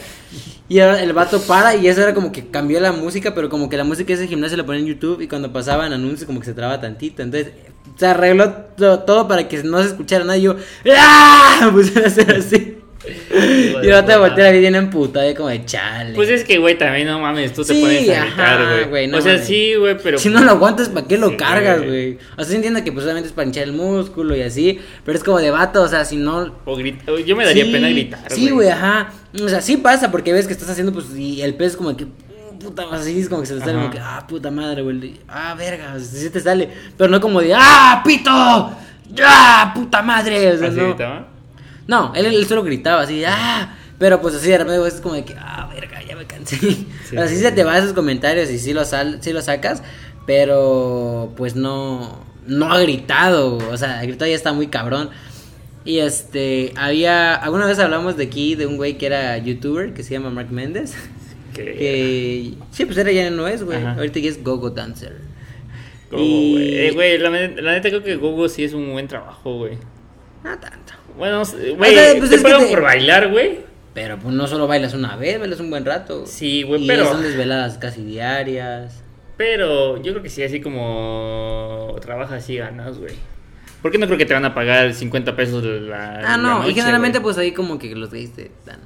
Y 0.70 0.80
ahora 0.80 1.02
el 1.02 1.14
vato 1.14 1.42
para 1.42 1.76
y 1.76 1.88
eso 1.88 2.04
era 2.04 2.14
como 2.14 2.32
que 2.32 2.48
cambió 2.48 2.80
la 2.80 2.92
música, 2.92 3.34
pero 3.34 3.50
como 3.50 3.70
que 3.70 3.76
la 3.76 3.84
música 3.84 4.10
de 4.10 4.14
ese 4.14 4.28
gimnasio 4.28 4.56
la 4.56 4.66
ponía 4.66 4.82
en 4.82 4.88
YouTube 4.88 5.22
y 5.22 5.28
cuando 5.28 5.52
pasaban 5.52 5.94
anuncios 5.94 6.28
como 6.28 6.40
que 6.40 6.46
se 6.46 6.54
traba 6.54 6.80
tantito, 6.80 7.24
entonces 7.24 7.54
se 7.98 8.06
arregló 8.06 8.52
to- 8.78 9.00
todo 9.00 9.28
para 9.28 9.48
que 9.48 9.64
no 9.64 9.82
se 9.82 9.88
escuchara 9.88 10.24
nada 10.26 10.38
y 10.38 10.44
yo 10.44 10.56
¡Ah! 10.96 11.70
Puse 11.74 12.04
a 12.04 12.08
hacer 12.08 12.36
así 12.36 12.65
y 13.84 13.86
el 13.86 13.92
vato 13.92 14.12
de 14.12 14.18
voltear 14.18 14.54
bien 14.58 14.76
emputado 14.76 15.30
y 15.30 15.34
como 15.34 15.50
de 15.50 15.66
chale. 15.66 16.14
Pues 16.16 16.30
es 16.30 16.44
que, 16.44 16.58
güey, 16.58 16.78
también 16.78 17.08
no 17.08 17.20
mames, 17.20 17.54
tú 17.54 17.64
te 17.64 17.74
Sí, 17.74 17.82
pones 17.82 18.10
a 18.10 18.26
gritar, 18.26 18.90
güey. 18.90 19.08
no 19.08 19.18
o 19.18 19.22
sea, 19.22 19.34
mames. 19.34 19.48
sí, 19.48 19.76
güey, 19.76 19.98
pero... 20.02 20.18
si 20.18 20.30
no 20.30 20.42
lo 20.42 20.52
aguantas, 20.52 20.90
¿para 20.90 21.08
qué 21.08 21.18
lo 21.18 21.30
Sí, 21.30 21.38
cargas, 21.38 21.84
güey. 21.84 22.18
O 22.34 22.36
sea, 22.38 22.46
se 22.46 22.56
entiende 22.56 22.84
que 22.84 22.92
pues 22.92 23.04
obviamente 23.06 23.28
es 23.30 23.34
para 23.34 23.46
hinchar 23.48 23.64
el 23.64 23.74
músculo 23.74 24.36
y 24.36 24.42
así, 24.42 24.80
pero 25.04 25.18
es 25.18 25.24
como 25.24 25.40
de 25.40 25.52
vato, 25.52 25.82
o 25.82 25.88
sea, 25.88 26.06
si 26.06 26.18
no 26.18 26.56
O 26.66 26.76
grita- 26.76 27.06
Yo 27.26 27.36
me 27.36 27.46
daría 27.46 27.66
Sí, 27.66 27.72
pena 27.72 27.90
gritar, 27.90 28.20
Sí, 28.32 28.50
güey, 28.50 28.70
ajá. 28.70 29.12
O 29.44 29.50
sea, 29.50 29.62
sí 29.62 29.78
pasa 29.78 30.12
porque 30.12 30.32
ves 30.34 30.48
que 30.48 30.54
estás 30.54 30.70
haciendo, 30.70 30.94
pues, 30.94 31.08
y 31.16 31.42
el 31.42 31.56
pez 31.56 31.76
como 31.76 31.96
que. 31.98 32.08
Puta, 32.60 32.84
así 32.92 33.20
es 33.20 33.28
como 33.28 33.42
que 33.42 33.48
se 33.48 33.54
te 33.56 33.60
sale 33.60 33.74
Ajá. 33.74 33.82
como 33.82 33.92
que, 33.92 34.00
ah, 34.02 34.26
puta 34.28 34.50
madre, 34.50 34.82
güey. 34.82 35.20
Ah, 35.28 35.54
verga, 35.58 36.00
sí 36.00 36.30
te 36.30 36.40
sale. 36.40 36.70
Pero 36.98 37.10
no 37.10 37.20
como 37.20 37.42
de, 37.42 37.54
ah, 37.54 38.02
pito, 38.04 38.32
ah, 38.32 39.72
puta 39.76 40.02
madre. 40.02 40.52
O 40.54 40.58
sea, 40.58 40.70
¿Así 40.70 40.78
no. 40.78 40.86
gritaba? 40.88 41.28
No, 41.88 42.14
él, 42.16 42.26
él 42.26 42.46
solo 42.48 42.64
gritaba 42.64 43.02
así, 43.02 43.24
ah. 43.26 43.78
Pero 43.98 44.22
pues 44.22 44.36
así 44.36 44.50
de 44.50 44.58
repente 44.58 44.80
güey, 44.80 44.92
es 44.92 45.00
como 45.02 45.16
de 45.16 45.24
que, 45.24 45.36
ah, 45.38 45.70
verga, 45.74 46.04
ya 46.04 46.16
me 46.16 46.26
cansé. 46.26 46.56
o 47.06 47.10
sea, 47.10 47.28
sí 47.28 47.36
sí, 47.36 47.42
se 47.42 47.52
te 47.52 47.64
va 47.64 47.78
esos 47.78 47.94
comentarios 47.94 48.50
y 48.50 48.60
sí 48.60 48.74
lo, 48.74 48.84
sal, 48.86 49.20
sí 49.22 49.32
lo 49.32 49.42
sacas, 49.42 49.84
pero 50.26 51.34
pues 51.38 51.56
no, 51.56 52.20
no 52.46 52.72
ha 52.72 52.80
gritado. 52.82 53.58
O 53.72 53.78
sea, 53.78 54.00
ha 54.00 54.04
gritado 54.04 54.30
ya 54.30 54.36
está 54.36 54.52
muy 54.54 54.68
cabrón. 54.68 55.10
Y 55.86 56.00
este, 56.00 56.74
había, 56.76 57.36
alguna 57.36 57.68
vez 57.68 57.78
hablamos 57.80 58.18
de 58.18 58.24
aquí 58.26 58.56
de 58.56 58.66
un 58.66 58.76
güey 58.76 58.98
que 58.98 59.06
era 59.06 59.38
youtuber 59.38 59.94
que 59.94 60.04
se 60.04 60.14
llama 60.14 60.30
Mark 60.30 60.52
Méndez. 60.52 60.96
Que... 61.56 62.54
Sí, 62.72 62.84
pues 62.84 62.98
era 62.98 63.14
ya 63.14 63.30
no 63.30 63.48
es, 63.48 63.64
güey. 63.64 63.82
Ahorita 63.82 64.20
ya 64.20 64.30
es 64.30 64.44
Gogo 64.44 64.72
Dancer. 64.72 65.16
Gogo, 66.12 66.22
Y- 66.22 66.52
güey. 66.52 66.78
Eh, 66.88 66.92
güey, 66.92 67.18
la, 67.18 67.30
la 67.30 67.72
neta 67.72 67.88
creo 67.88 68.04
que 68.04 68.18
Gogo 68.18 68.50
sí 68.50 68.66
es 68.66 68.74
un 68.74 68.92
buen 68.92 69.08
trabajo, 69.08 69.60
güey. 69.60 69.78
No 70.44 70.60
tanto. 70.60 70.96
Bueno, 71.18 71.44
güey, 71.78 71.96
sea, 71.96 72.16
pues 72.18 72.30
te 72.30 72.36
es 72.36 72.42
que 72.44 72.50
pagan 72.50 72.66
te- 72.66 72.70
por 72.74 72.82
bailar, 72.82 73.32
güey. 73.32 73.60
Pero 73.94 74.20
pues 74.20 74.34
no 74.36 74.46
solo 74.48 74.68
bailas 74.68 74.94
una 74.94 75.16
vez, 75.16 75.40
bailas 75.40 75.60
un 75.62 75.70
buen 75.70 75.86
rato. 75.86 76.26
Sí, 76.26 76.64
güey, 76.64 76.84
Y 76.84 76.88
pero- 76.88 77.06
son 77.08 77.22
desveladas 77.24 77.78
casi 77.78 78.04
diarias. 78.04 79.02
Pero 79.38 79.98
yo 80.02 80.12
creo 80.14 80.24
que 80.24 80.30
sí, 80.30 80.44
así 80.44 80.62
como 80.62 81.96
trabajas, 82.02 82.44
así 82.44 82.58
ganas, 82.58 82.98
güey. 82.98 83.14
¿Por 83.86 83.92
qué 83.92 84.00
no 84.00 84.08
creo 84.08 84.18
que 84.18 84.26
te 84.26 84.34
van 84.34 84.46
a 84.46 84.56
pagar 84.56 84.96
50 84.96 85.36
pesos 85.36 85.64
la 85.64 86.16
Ah, 86.16 86.22
la 86.22 86.38
no, 86.38 86.58
noche, 86.60 86.72
y 86.72 86.74
generalmente 86.74 87.22
pues 87.22 87.38
ahí 87.38 87.52
como 87.52 87.78
que 87.78 87.96
los 87.96 88.10
gays 88.10 88.34
te 88.34 88.50
dan 88.66 88.80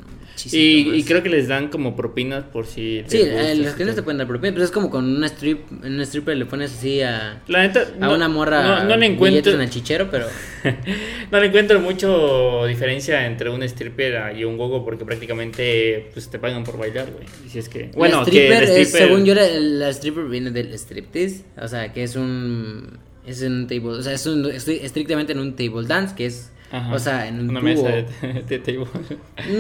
Y, 0.52 0.92
y 0.94 1.04
creo 1.06 1.24
que 1.24 1.30
les 1.30 1.48
dan 1.48 1.70
como 1.70 1.96
propinas 1.96 2.44
por 2.44 2.66
si... 2.66 3.04
Sí, 3.08 3.20
les 3.20 3.28
gusta, 3.32 3.52
eh, 3.52 3.56
los 3.56 3.74
clientes 3.76 3.96
que- 3.96 4.02
te 4.02 4.04
pueden 4.04 4.18
dar 4.18 4.28
propina, 4.28 4.52
pero 4.52 4.66
es 4.66 4.72
como 4.72 4.90
con 4.90 5.06
una 5.16 5.28
strip, 5.28 5.72
en 5.86 5.94
una 5.94 6.04
stripper 6.04 6.36
le 6.36 6.46
pones 6.48 6.74
así 6.74 7.02
a, 7.02 7.42
La 7.48 7.62
neta... 7.62 7.82
a 7.82 8.08
no- 8.08 8.14
una 8.16 8.28
morra 8.28 8.62
No, 8.62 8.84
no 8.90 8.98
le 8.98 9.06
encuentro... 9.06 9.54
en 9.54 9.62
el 9.62 9.70
chichero, 9.70 10.10
pero 10.12 10.28
no 11.32 11.40
le 11.40 11.48
encuentro 11.48 11.80
mucho 11.80 12.66
diferencia 12.68 13.26
entre 13.26 13.50
un 13.50 13.64
stripper 13.64 14.36
y 14.38 14.44
un 14.44 14.58
gogo 14.58 14.84
porque 14.84 15.06
prácticamente 15.06 16.10
pues 16.14 16.30
te 16.30 16.40
pagan 16.40 16.66
por 16.66 16.78
bailar, 16.78 17.10
güey. 17.12 17.26
Si 17.50 17.58
es 17.58 17.70
que... 17.70 17.90
Bueno, 17.96 18.26
que 18.26 18.32
stripper, 18.32 18.64
es, 18.64 18.70
stripper... 18.88 19.08
según 19.08 19.24
yo, 19.26 19.34
la, 19.34 19.48
la 19.48 19.90
stripper 19.94 20.26
viene 20.26 20.52
del 20.52 20.74
striptease, 20.78 21.46
o 21.58 21.68
sea, 21.70 21.94
que 21.94 22.04
es 22.04 22.18
un, 22.18 22.98
es 23.26 23.42
en 23.42 23.54
un 23.54 23.68
table, 23.68 23.90
o 23.90 24.02
sea, 24.02 24.14
es 24.14 24.26
un, 24.26 24.46
estoy 24.50 24.76
estrictamente 24.82 25.34
en 25.34 25.40
un 25.40 25.56
table 25.56 25.86
dance, 25.88 26.16
que 26.16 26.26
es, 26.28 26.52
Ajá, 26.72 26.94
o 26.94 27.00
sea, 27.00 27.28
en 27.28 27.40
un 27.40 27.50
Una 27.50 27.60
tubo. 27.62 27.70
mesa 27.70 27.88
de, 27.90 28.44
de 28.48 28.60
table. 28.60 28.86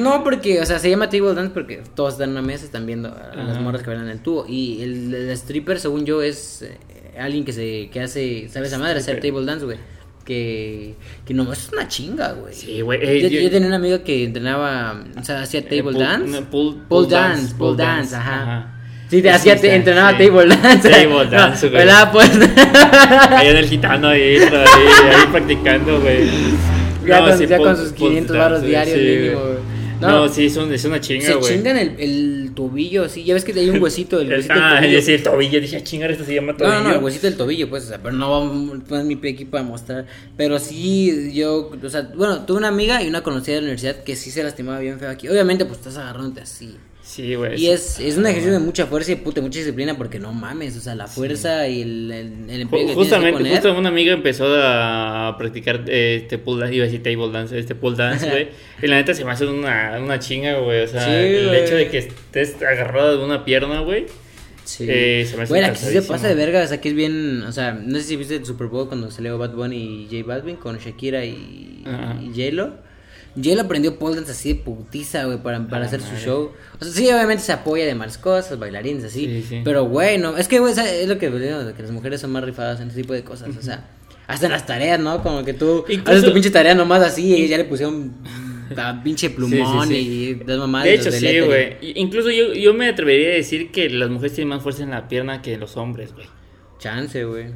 No, 0.01 0.23
porque, 0.23 0.61
o 0.61 0.65
sea, 0.65 0.77
se 0.79 0.89
llama 0.89 1.09
table 1.09 1.33
dance 1.33 1.51
porque 1.53 1.81
todos 1.95 2.13
están 2.13 2.29
en 2.29 2.37
una 2.37 2.41
mesa, 2.43 2.65
están 2.65 2.85
viendo 2.85 3.09
a 3.09 3.35
las 3.35 3.59
morras 3.59 3.81
que 3.81 3.87
bailan 3.89 4.05
en 4.07 4.11
el 4.13 4.19
tubo. 4.21 4.45
Y 4.47 4.81
el, 4.83 5.13
el 5.13 5.29
stripper, 5.31 5.79
según 5.79 6.05
yo, 6.05 6.21
es 6.21 6.61
eh, 6.61 6.77
alguien 7.19 7.45
que 7.45 7.53
se 7.53 7.89
que 7.91 7.99
hace, 8.01 8.47
¿sabes? 8.49 8.71
A 8.73 8.77
madre 8.77 8.99
hacer 8.99 9.19
table 9.19 9.43
dance, 9.45 9.65
güey. 9.65 9.77
Que, 10.23 10.93
que 11.25 11.33
no, 11.33 11.51
es 11.51 11.69
una 11.73 11.87
chinga, 11.87 12.33
güey. 12.33 12.53
Sí, 12.53 12.81
güey. 12.81 12.99
eh, 13.01 13.19
yo, 13.21 13.27
yo- 13.29 13.41
yo 13.41 13.49
tenía 13.49 13.67
una 13.67 13.77
amiga 13.77 14.03
que 14.03 14.23
entrenaba, 14.25 15.03
o 15.19 15.23
sea, 15.23 15.41
hacía 15.41 15.61
Eh, 15.61 15.63
table 15.63 15.93
pool- 15.93 15.97
dance. 15.99 16.27
no, 16.41 16.49
pool- 16.51 16.83
pool 16.87 17.09
dance, 17.09 17.55
pole 17.55 17.77
dance, 17.77 18.11
dance, 18.13 18.15
ajá. 18.15 18.41
ajá. 18.43 18.75
Sí, 19.09 19.21
te 19.21 19.29
Sí, 19.29 19.35
hacía, 19.35 19.55
sí, 19.55 19.61
te- 19.61 19.69
sí. 19.69 19.75
entrenaba 19.75 20.11
table 20.17 20.47
dance. 20.55 20.89
Table 20.89 21.25
dance, 21.29 21.65
No, 21.65 21.71
güey. 21.71 21.85
¿verdad? 21.85 22.11
Pues. 22.11 22.29
Allá 23.31 23.49
en 23.49 23.57
el 23.57 23.67
gitano 23.67 24.07
ahí, 24.09 24.37
ahí, 24.37 24.43
ahí 24.43 25.27
practicando, 25.31 25.99
güey. 26.01 26.29
Ya 27.07 27.19
con- 27.21 27.39
ya 27.47 27.57
pole- 27.57 27.63
con 27.69 27.77
sus 27.77 27.89
pole 27.93 28.09
500 28.09 28.27
dance, 28.27 28.37
varos 28.37 28.59
güey, 28.59 28.69
diarios 28.71 28.97
sí, 28.99 29.05
mínimo, 29.05 29.39
güey. 29.39 29.79
No, 29.99 30.07
No. 30.09 30.29
sí, 30.29 30.45
es, 30.45 30.55
un- 30.55 30.71
es 30.73 30.85
una 30.85 31.01
chinga, 31.01 31.25
Se 31.25 31.33
güey. 31.33 31.53
chingan 31.55 31.75
el, 31.77 31.99
el 31.99 32.51
tobillo, 32.55 33.09
sí. 33.09 33.23
Ya 33.25 33.33
ves 33.33 33.43
que 33.43 33.51
hay 33.51 33.69
un 33.69 33.81
huesito, 33.81 34.21
el 34.21 34.29
huesito 34.31 34.53
del 34.53 34.61
ah, 34.63 34.75
tobillo. 34.79 34.93
yo 34.99 35.01
sí, 35.05 35.13
el 35.13 35.23
tobillo. 35.23 35.59
Dije, 35.61 35.77
"Ah, 35.77 35.83
chingar, 35.83 36.11
esto 36.11 36.23
se 36.23 36.35
llama 36.35 36.51
No, 36.53 36.57
tobillo. 36.59 36.73
no, 36.75 36.83
no, 36.89 36.95
el 36.95 37.03
huesito 37.03 37.27
del 37.27 37.35
tobillo, 37.35 37.69
pues, 37.69 37.83
o 37.85 37.87
sea, 37.89 37.97
pero 37.97 38.13
no 38.15 38.29
vamos 38.31 38.79
a 38.91 39.03
mi 39.03 39.15
pie 39.17 39.31
aquí 39.31 39.43
para 39.45 39.63
mostrar. 39.63 40.05
Pero 40.37 40.57
sí, 40.59 41.31
yo, 41.33 41.69
o 41.83 41.89
sea, 41.89 42.09
bueno, 42.15 42.45
tuve 42.45 42.59
una 42.59 42.69
amiga 42.69 43.01
y 43.03 43.09
una 43.09 43.23
conocida 43.23 43.55
de 43.55 43.61
la 43.61 43.65
universidad 43.65 44.03
que 44.03 44.15
sí 44.15 44.31
se 44.31 44.41
lastimaba 44.43 44.79
bien 44.79 44.99
feo 44.99 45.09
aquí. 45.09 45.27
Obviamente, 45.27 45.65
pues 45.65 45.79
estás 45.79 45.97
agarrándote 45.97 46.41
así. 46.41 46.77
Sí, 47.01 47.33
güey. 47.33 47.59
Y 47.59 47.69
es, 47.69 47.99
es 47.99 48.17
un 48.17 48.25
ejercicio 48.27 48.53
de 48.53 48.59
mucha 48.59 48.85
fuerza 48.85 49.11
y 49.11 49.15
puta, 49.15 49.41
mucha 49.41 49.57
disciplina 49.57 49.97
porque 49.97 50.19
no 50.19 50.31
mames, 50.31 50.77
o 50.77 50.79
sea, 50.79 50.93
la 50.93 51.07
fuerza 51.07 51.67
y 51.67 51.81
el, 51.81 52.11
el, 52.11 52.49
el 52.49 52.61
empeño 52.61 52.85
que 52.87 52.91
Ju- 52.93 52.95
Justamente, 52.95 53.49
justo 53.49 53.73
una 53.75 53.89
amiga 53.89 54.13
empezó 54.13 54.45
a 54.55 55.35
practicar 55.39 55.85
eh, 55.87 56.19
este 56.21 56.37
pole 56.37 56.61
dance, 56.61 56.75
iba 56.75 56.83
a 56.83 56.87
decir 56.87 57.01
table 57.01 57.31
dance, 57.31 57.57
este 57.57 57.73
pole 57.73 57.97
dance, 57.97 58.29
güey. 58.29 58.49
y 58.83 58.87
la 58.87 58.97
neta 58.97 59.13
se 59.15 59.25
me 59.25 59.31
hace 59.31 59.47
una, 59.47 59.97
una 59.99 60.19
chinga, 60.19 60.59
güey. 60.59 60.83
O 60.83 60.87
sea, 60.87 61.03
Sí, 61.03 61.09
el 61.11 61.55
hecho 61.55 61.75
de 61.75 61.87
que 61.89 61.97
estés 61.97 62.61
agarrado 62.61 63.17
de 63.17 63.23
una 63.25 63.43
pierna, 63.43 63.79
güey. 63.79 64.05
Sí. 64.65 64.85
eh, 64.87 65.25
se 65.27 65.35
me 65.35 65.43
hace 65.43 65.49
Güey, 65.53 65.75
sí 65.75 65.85
se 65.91 66.01
pasa 66.03 66.27
de 66.27 66.35
verga, 66.35 66.61
o 66.63 66.67
sea, 66.67 66.79
que 66.79 66.89
es 66.89 66.95
bien, 66.95 67.41
o 67.41 67.51
sea, 67.51 67.73
no 67.73 67.97
sé 67.97 68.03
si 68.03 68.15
viste 68.17 68.35
el 68.35 68.45
Super 68.45 68.67
Bowl 68.67 68.87
cuando 68.87 69.09
salió 69.09 69.35
Bad 69.39 69.55
Bunny 69.55 70.05
y 70.11 70.15
J 70.15 70.27
Balvin 70.27 70.57
con 70.57 70.77
Shakira 70.77 71.25
y, 71.25 71.81
Ajá. 71.87 72.19
y 72.21 72.27
J-Lo. 72.27 72.87
J-Lo 73.43 73.61
aprendió 73.61 73.97
pole 73.99 74.15
dance 74.17 74.31
así 74.31 74.53
de 74.53 74.55
putiza, 74.61 75.25
güey, 75.25 75.37
para, 75.41 75.67
para 75.67 75.83
Ah, 75.83 75.87
hacer 75.87 76.01
su 76.01 76.15
show. 76.15 76.51
O 76.79 76.83
sea, 76.83 76.93
sí, 76.93 77.05
obviamente 77.09 77.43
se 77.43 77.51
apoya 77.51 77.85
de 77.85 77.95
más 77.95 78.17
cosas, 78.17 78.57
bailarines, 78.59 79.03
así. 79.03 79.25
Sí, 79.25 79.45
sí. 79.47 79.61
Pero, 79.63 79.85
güey, 79.85 80.17
no, 80.17 80.37
es 80.37 80.47
que, 80.47 80.59
güey, 80.59 80.73
es 80.73 81.07
lo 81.07 81.17
que 81.17 81.29
digo, 81.29 81.73
que 81.75 81.81
las 81.81 81.91
mujeres 81.91 82.21
son 82.21 82.31
más 82.31 82.43
rifadas 82.43 82.79
en 82.81 82.89
ese 82.89 83.01
tipo 83.01 83.13
de 83.13 83.23
cosas, 83.23 83.49
o 83.57 83.61
sea. 83.61 83.89
Hasta 84.27 84.45
en 84.45 84.51
las 84.51 84.65
tareas, 84.67 84.99
¿no? 84.99 85.23
Como 85.23 85.43
que 85.43 85.53
tú 85.53 85.85
Incluso- 85.89 86.11
haces 86.11 86.23
tu 86.23 86.33
pinche 86.33 86.51
tarea 86.51 86.75
nomás 86.75 87.01
así 87.01 87.33
y 87.35 87.47
ya 87.47 87.57
le 87.57 87.63
pusieron 87.65 88.13
a 88.77 89.01
pinche 89.03 89.31
plumón 89.31 89.87
Sí, 89.87 89.95
y 89.95 90.43
das 90.45 90.59
mamadas. 90.59 90.85
De 90.85 90.93
hecho, 90.93 91.11
sí, 91.11 91.39
güey. 91.39 91.77
Y- 91.81 91.99
Incluso 91.99 92.29
yo, 92.29 92.53
yo 92.53 92.73
me 92.75 92.87
atrevería 92.89 93.29
a 93.29 93.31
decir 93.31 93.71
que 93.71 93.89
las 93.89 94.07
mujeres 94.11 94.33
tienen 94.35 94.49
más 94.49 94.61
fuerza 94.61 94.83
en 94.83 94.91
la 94.91 95.07
pierna 95.07 95.41
que 95.41 95.57
los 95.57 95.77
hombres, 95.77 96.13
güey. 96.13 96.27
Chance, 96.79 97.23
güey. 97.25 97.47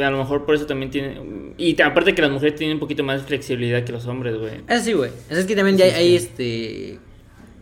A 0.00 0.10
lo 0.10 0.18
mejor 0.18 0.44
por 0.44 0.54
eso 0.54 0.66
también 0.66 0.90
tienen... 0.90 1.54
Y 1.56 1.80
aparte 1.80 2.14
que 2.14 2.22
las 2.22 2.30
mujeres 2.30 2.56
tienen 2.56 2.76
un 2.76 2.80
poquito 2.80 3.02
más 3.02 3.22
flexibilidad 3.22 3.84
que 3.84 3.92
los 3.92 4.06
hombres, 4.06 4.36
güey. 4.36 4.60
Eso 4.68 4.84
sí, 4.84 4.92
güey. 4.92 5.10
Es 5.30 5.44
que 5.46 5.56
también 5.56 5.76
ya 5.76 5.84
hay, 5.86 6.16
este. 6.16 6.98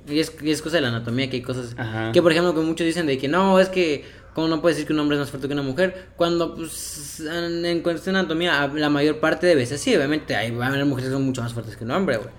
Y 0.08 0.18
es, 0.18 0.32
y 0.42 0.50
es 0.50 0.60
cosa 0.62 0.76
de 0.76 0.82
la 0.82 0.88
anatomía 0.88 1.30
que 1.30 1.36
hay 1.36 1.42
cosas. 1.42 1.74
Ajá. 1.76 2.10
Que 2.12 2.20
por 2.22 2.32
ejemplo, 2.32 2.54
que 2.54 2.60
muchos 2.60 2.86
dicen 2.86 3.06
de 3.06 3.18
que 3.18 3.28
no, 3.28 3.60
es 3.60 3.68
que. 3.68 4.04
¿Cómo 4.34 4.46
no 4.46 4.60
puedes 4.62 4.76
decir 4.76 4.86
que 4.86 4.92
un 4.92 5.00
hombre 5.00 5.16
es 5.16 5.20
más 5.20 5.30
fuerte 5.30 5.48
que 5.48 5.54
una 5.54 5.62
mujer? 5.62 6.06
Cuando, 6.16 6.54
pues, 6.54 7.20
en, 7.20 7.66
en 7.66 7.80
cuestión 7.82 8.14
de 8.14 8.20
anatomía, 8.20 8.62
a- 8.62 8.68
la 8.68 8.88
mayor 8.88 9.18
parte 9.18 9.48
de 9.48 9.56
veces 9.56 9.80
sí, 9.80 9.94
obviamente, 9.96 10.36
hay, 10.36 10.52
mujeres 10.52 11.06
que 11.06 11.10
son 11.10 11.24
mucho 11.24 11.42
más 11.42 11.52
fuertes 11.52 11.76
que 11.76 11.82
un 11.82 11.90
hombre, 11.90 12.18
güey. 12.18 12.30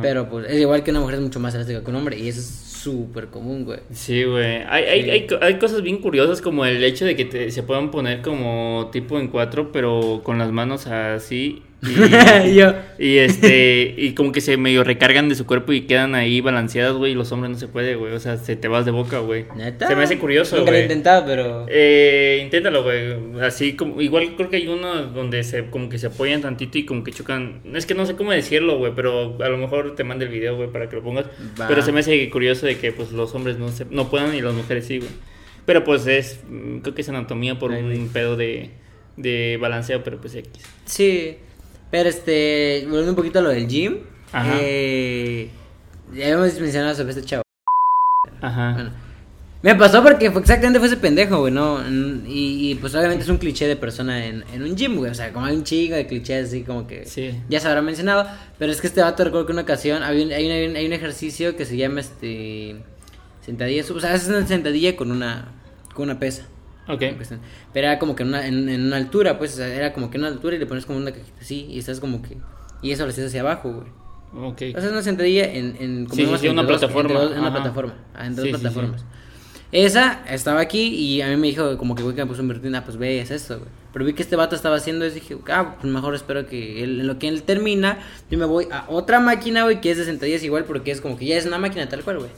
Pero, 0.00 0.28
pues, 0.30 0.46
es 0.48 0.58
igual 0.58 0.82
que 0.82 0.90
una 0.90 1.00
mujer 1.00 1.16
es 1.16 1.20
mucho 1.20 1.38
más 1.38 1.54
elástica 1.54 1.84
que 1.84 1.90
un 1.90 1.96
hombre, 1.96 2.18
y 2.18 2.28
eso 2.28 2.40
es 2.40 2.77
súper 2.92 3.26
común, 3.28 3.64
güey. 3.64 3.80
Sí, 3.92 4.24
güey. 4.24 4.62
Hay, 4.68 4.84
hay, 4.84 5.02
Sí. 5.04 5.10
hay, 5.10 5.26
co- 5.26 5.38
hay 5.40 5.54
cosas 5.58 5.82
bien 5.82 5.98
curiosas 5.98 6.40
como 6.40 6.64
el 6.64 6.82
hecho 6.82 7.04
de 7.04 7.16
que 7.16 7.24
te- 7.24 7.50
se 7.50 7.62
puedan 7.62 7.90
poner 7.90 8.22
como 8.22 8.88
tipo 8.92 9.18
en 9.18 9.28
cuatro, 9.28 9.70
pero 9.72 10.20
con 10.24 10.38
las 10.38 10.50
manos 10.52 10.86
así. 10.86 11.62
Y, 12.44 12.54
Yo. 12.56 12.72
y 12.98 13.18
este, 13.18 13.94
y 13.96 14.12
como 14.14 14.32
que 14.32 14.40
se 14.40 14.56
medio 14.56 14.82
recargan 14.82 15.28
de 15.28 15.36
su 15.36 15.46
cuerpo 15.46 15.72
y 15.72 15.82
quedan 15.82 16.16
ahí 16.16 16.40
balanceadas, 16.40 16.94
güey, 16.94 17.12
y 17.12 17.14
los 17.14 17.30
hombres 17.30 17.52
no 17.52 17.56
se 17.56 17.68
puede, 17.68 17.94
güey. 17.94 18.12
O 18.14 18.18
sea, 18.18 18.36
se 18.36 18.56
te 18.56 18.66
vas 18.66 18.84
de 18.84 18.90
boca, 18.90 19.20
güey. 19.20 19.44
¿Neta? 19.56 19.86
Se 19.86 19.94
me 19.94 20.02
hace 20.02 20.18
curioso, 20.18 20.56
Nunca 20.56 20.72
lo 20.72 20.76
he 20.76 20.82
intentado, 20.82 21.24
pero... 21.24 21.66
Eh, 21.68 22.40
inténtalo, 22.42 22.82
güey. 22.82 23.40
Así 23.42 23.74
como, 23.76 24.00
igual 24.00 24.34
creo 24.36 24.50
que 24.50 24.56
hay 24.56 24.66
uno 24.66 25.04
donde 25.06 25.44
se, 25.44 25.66
como 25.66 25.88
que 25.88 25.98
se 25.98 26.08
apoyan 26.08 26.40
tantito 26.42 26.78
y 26.78 26.84
como 26.84 27.04
que 27.04 27.12
chocan. 27.12 27.60
Es 27.74 27.86
que 27.86 27.94
no 27.94 28.06
sé 28.06 28.16
cómo 28.16 28.32
decirlo, 28.32 28.76
güey, 28.78 28.92
pero 28.96 29.36
a 29.40 29.48
lo 29.48 29.56
mejor 29.56 29.94
te 29.94 30.02
mande 30.02 30.24
el 30.24 30.32
video, 30.32 30.56
güey, 30.56 30.72
para 30.72 30.88
que 30.88 30.96
lo 30.96 31.02
pongas. 31.04 31.26
Va. 31.60 31.68
Pero 31.68 31.82
se 31.82 31.92
me 31.92 32.00
hace 32.00 32.28
curioso 32.28 32.66
de 32.66 32.76
que, 32.78 32.92
pues, 32.92 33.12
los 33.12 33.34
hombres 33.34 33.58
no 33.58 33.68
se, 33.70 33.84
no 33.86 34.08
puedan 34.10 34.34
y 34.34 34.40
las 34.40 34.54
mujeres 34.54 34.86
sí, 34.86 34.98
güey. 34.98 35.10
Pero 35.66 35.84
pues 35.84 36.06
es, 36.06 36.40
mm, 36.48 36.78
creo 36.78 36.94
que 36.94 37.02
es 37.02 37.08
anatomía 37.10 37.58
por 37.58 37.72
Ay, 37.72 37.82
güey. 37.82 37.98
un 37.98 38.08
pedo 38.08 38.36
de, 38.36 38.70
de 39.16 39.58
balanceo, 39.60 40.02
pero 40.02 40.18
pues 40.20 40.34
X. 40.34 40.50
Sí, 40.86 41.36
pero 41.90 42.08
este, 42.08 42.82
volviendo 42.86 43.10
un 43.10 43.16
poquito 43.16 43.38
a 43.40 43.42
lo 43.42 43.50
del 43.50 43.68
gym, 43.68 43.98
Ajá. 44.32 44.56
eh, 44.60 45.50
ya 46.14 46.24
habíamos 46.24 46.58
mencionado 46.60 46.94
sobre 46.94 47.10
este 47.10 47.22
chavo. 47.24 47.42
Ajá. 48.40 48.72
Bueno, 48.74 48.90
me 49.62 49.74
pasó 49.74 50.02
porque 50.04 50.30
fue 50.30 50.40
exactamente 50.40 50.78
fue 50.78 50.86
ese 50.88 50.96
pendejo, 50.98 51.40
güey, 51.40 51.52
¿no? 51.52 51.80
Y, 52.26 52.70
y, 52.70 52.74
pues 52.76 52.94
obviamente 52.94 53.24
es 53.24 53.28
un 53.28 53.38
cliché 53.38 53.66
de 53.66 53.74
persona 53.76 54.24
en, 54.24 54.44
en 54.52 54.62
un 54.62 54.76
gym, 54.76 54.96
güey, 54.96 55.10
o 55.10 55.14
sea, 55.14 55.32
como 55.32 55.46
hay 55.46 55.56
un 55.56 55.64
chingo 55.64 55.96
de 55.96 56.06
clichés 56.06 56.46
así 56.48 56.62
como 56.62 56.86
que 56.86 57.04
Sí. 57.06 57.32
ya 57.48 57.58
se 57.58 57.66
habrá 57.68 57.82
mencionado, 57.82 58.26
pero 58.58 58.70
es 58.70 58.80
que 58.80 58.86
este 58.86 59.00
vato 59.00 59.24
recuerdo 59.24 59.46
que 59.46 59.52
una 59.52 59.62
ocasión 59.62 60.02
había 60.04 60.24
un- 60.26 60.32
hay, 60.32 60.46
un, 60.66 60.76
hay 60.76 60.86
un- 60.86 60.92
ejercicio 60.92 61.56
que 61.56 61.64
se 61.64 61.76
llama 61.76 62.00
este 62.00 62.76
sentadilla, 63.44 63.82
o 63.92 64.00
sea, 64.00 64.14
es 64.14 64.28
una 64.28 64.46
sentadilla 64.46 64.94
con 64.96 65.10
una 65.10 65.48
con 65.94 66.04
una 66.04 66.18
pesa. 66.20 66.42
Ok. 66.86 67.00
Pero 67.72 67.86
era 67.88 67.98
como 67.98 68.14
que 68.16 68.22
en 68.22 68.28
una, 68.30 68.46
en, 68.46 68.68
en 68.68 68.82
una 68.86 68.96
altura, 68.96 69.36
pues, 69.38 69.54
o 69.54 69.56
sea, 69.56 69.66
era 69.66 69.92
como 69.92 70.10
que 70.10 70.16
en 70.16 70.22
una 70.22 70.32
altura 70.32 70.54
y 70.56 70.58
le 70.58 70.66
pones 70.66 70.86
como 70.86 70.98
una 70.98 71.10
cajita 71.10 71.40
así 71.40 71.66
y 71.68 71.78
estás 71.80 71.98
como 72.00 72.22
que... 72.22 72.38
Y 72.80 72.92
eso 72.92 73.02
lo 73.04 73.10
haces 73.10 73.26
hacia 73.26 73.40
abajo, 73.40 73.72
güey. 73.72 73.88
Ok. 74.46 74.62
O 74.76 74.80
sea, 74.80 74.86
es 74.86 74.92
una 74.92 75.02
sentadilla 75.02 75.44
en... 75.52 75.76
en 75.80 76.04
como 76.06 76.14
Sí, 76.14 76.26
sí, 76.40 76.48
una 76.48 76.66
plataforma, 76.66 77.10
entre 77.10 77.14
dos- 77.24 77.32
en 77.32 77.40
una 77.40 77.52
plataforma. 77.52 77.94
en 78.24 78.36
dos 78.36 78.48
plataformas. 78.48 79.04
Esa 79.70 80.22
estaba 80.30 80.60
aquí 80.60 80.88
y 80.94 81.20
a 81.20 81.28
mí 81.28 81.36
me 81.36 81.48
dijo 81.48 81.76
como 81.76 81.94
que, 81.94 82.02
güey, 82.02 82.14
que 82.14 82.22
me 82.22 82.28
puso 82.28 82.40
en 82.40 82.48
rutina, 82.48 82.84
pues 82.84 82.96
ve, 82.96 83.20
es 83.20 83.30
esto, 83.30 83.58
güey. 83.58 83.70
Pero 83.92 84.04
vi 84.04 84.14
que 84.14 84.22
este 84.22 84.36
vato 84.36 84.56
estaba 84.56 84.76
haciendo 84.76 85.04
eso 85.04 85.16
y 85.16 85.20
dije, 85.20 85.36
ah, 85.50 85.76
pues 85.80 85.92
mejor 85.92 86.14
espero 86.14 86.46
que 86.46 86.82
él, 86.82 87.00
en 87.00 87.06
lo 87.06 87.18
que 87.18 87.28
él 87.28 87.42
termina, 87.42 87.98
yo 88.30 88.38
me 88.38 88.46
voy 88.46 88.66
a 88.70 88.86
otra 88.88 89.20
máquina, 89.20 89.64
güey, 89.64 89.80
que 89.80 89.90
es 89.90 89.98
de 89.98 90.04
sentadillas 90.04 90.42
igual 90.42 90.64
porque 90.64 90.90
es 90.90 91.00
como 91.00 91.18
que 91.18 91.26
ya 91.26 91.36
es 91.36 91.44
una 91.44 91.58
máquina 91.58 91.88
tal 91.88 92.02
cual, 92.02 92.18
güey. 92.18 92.30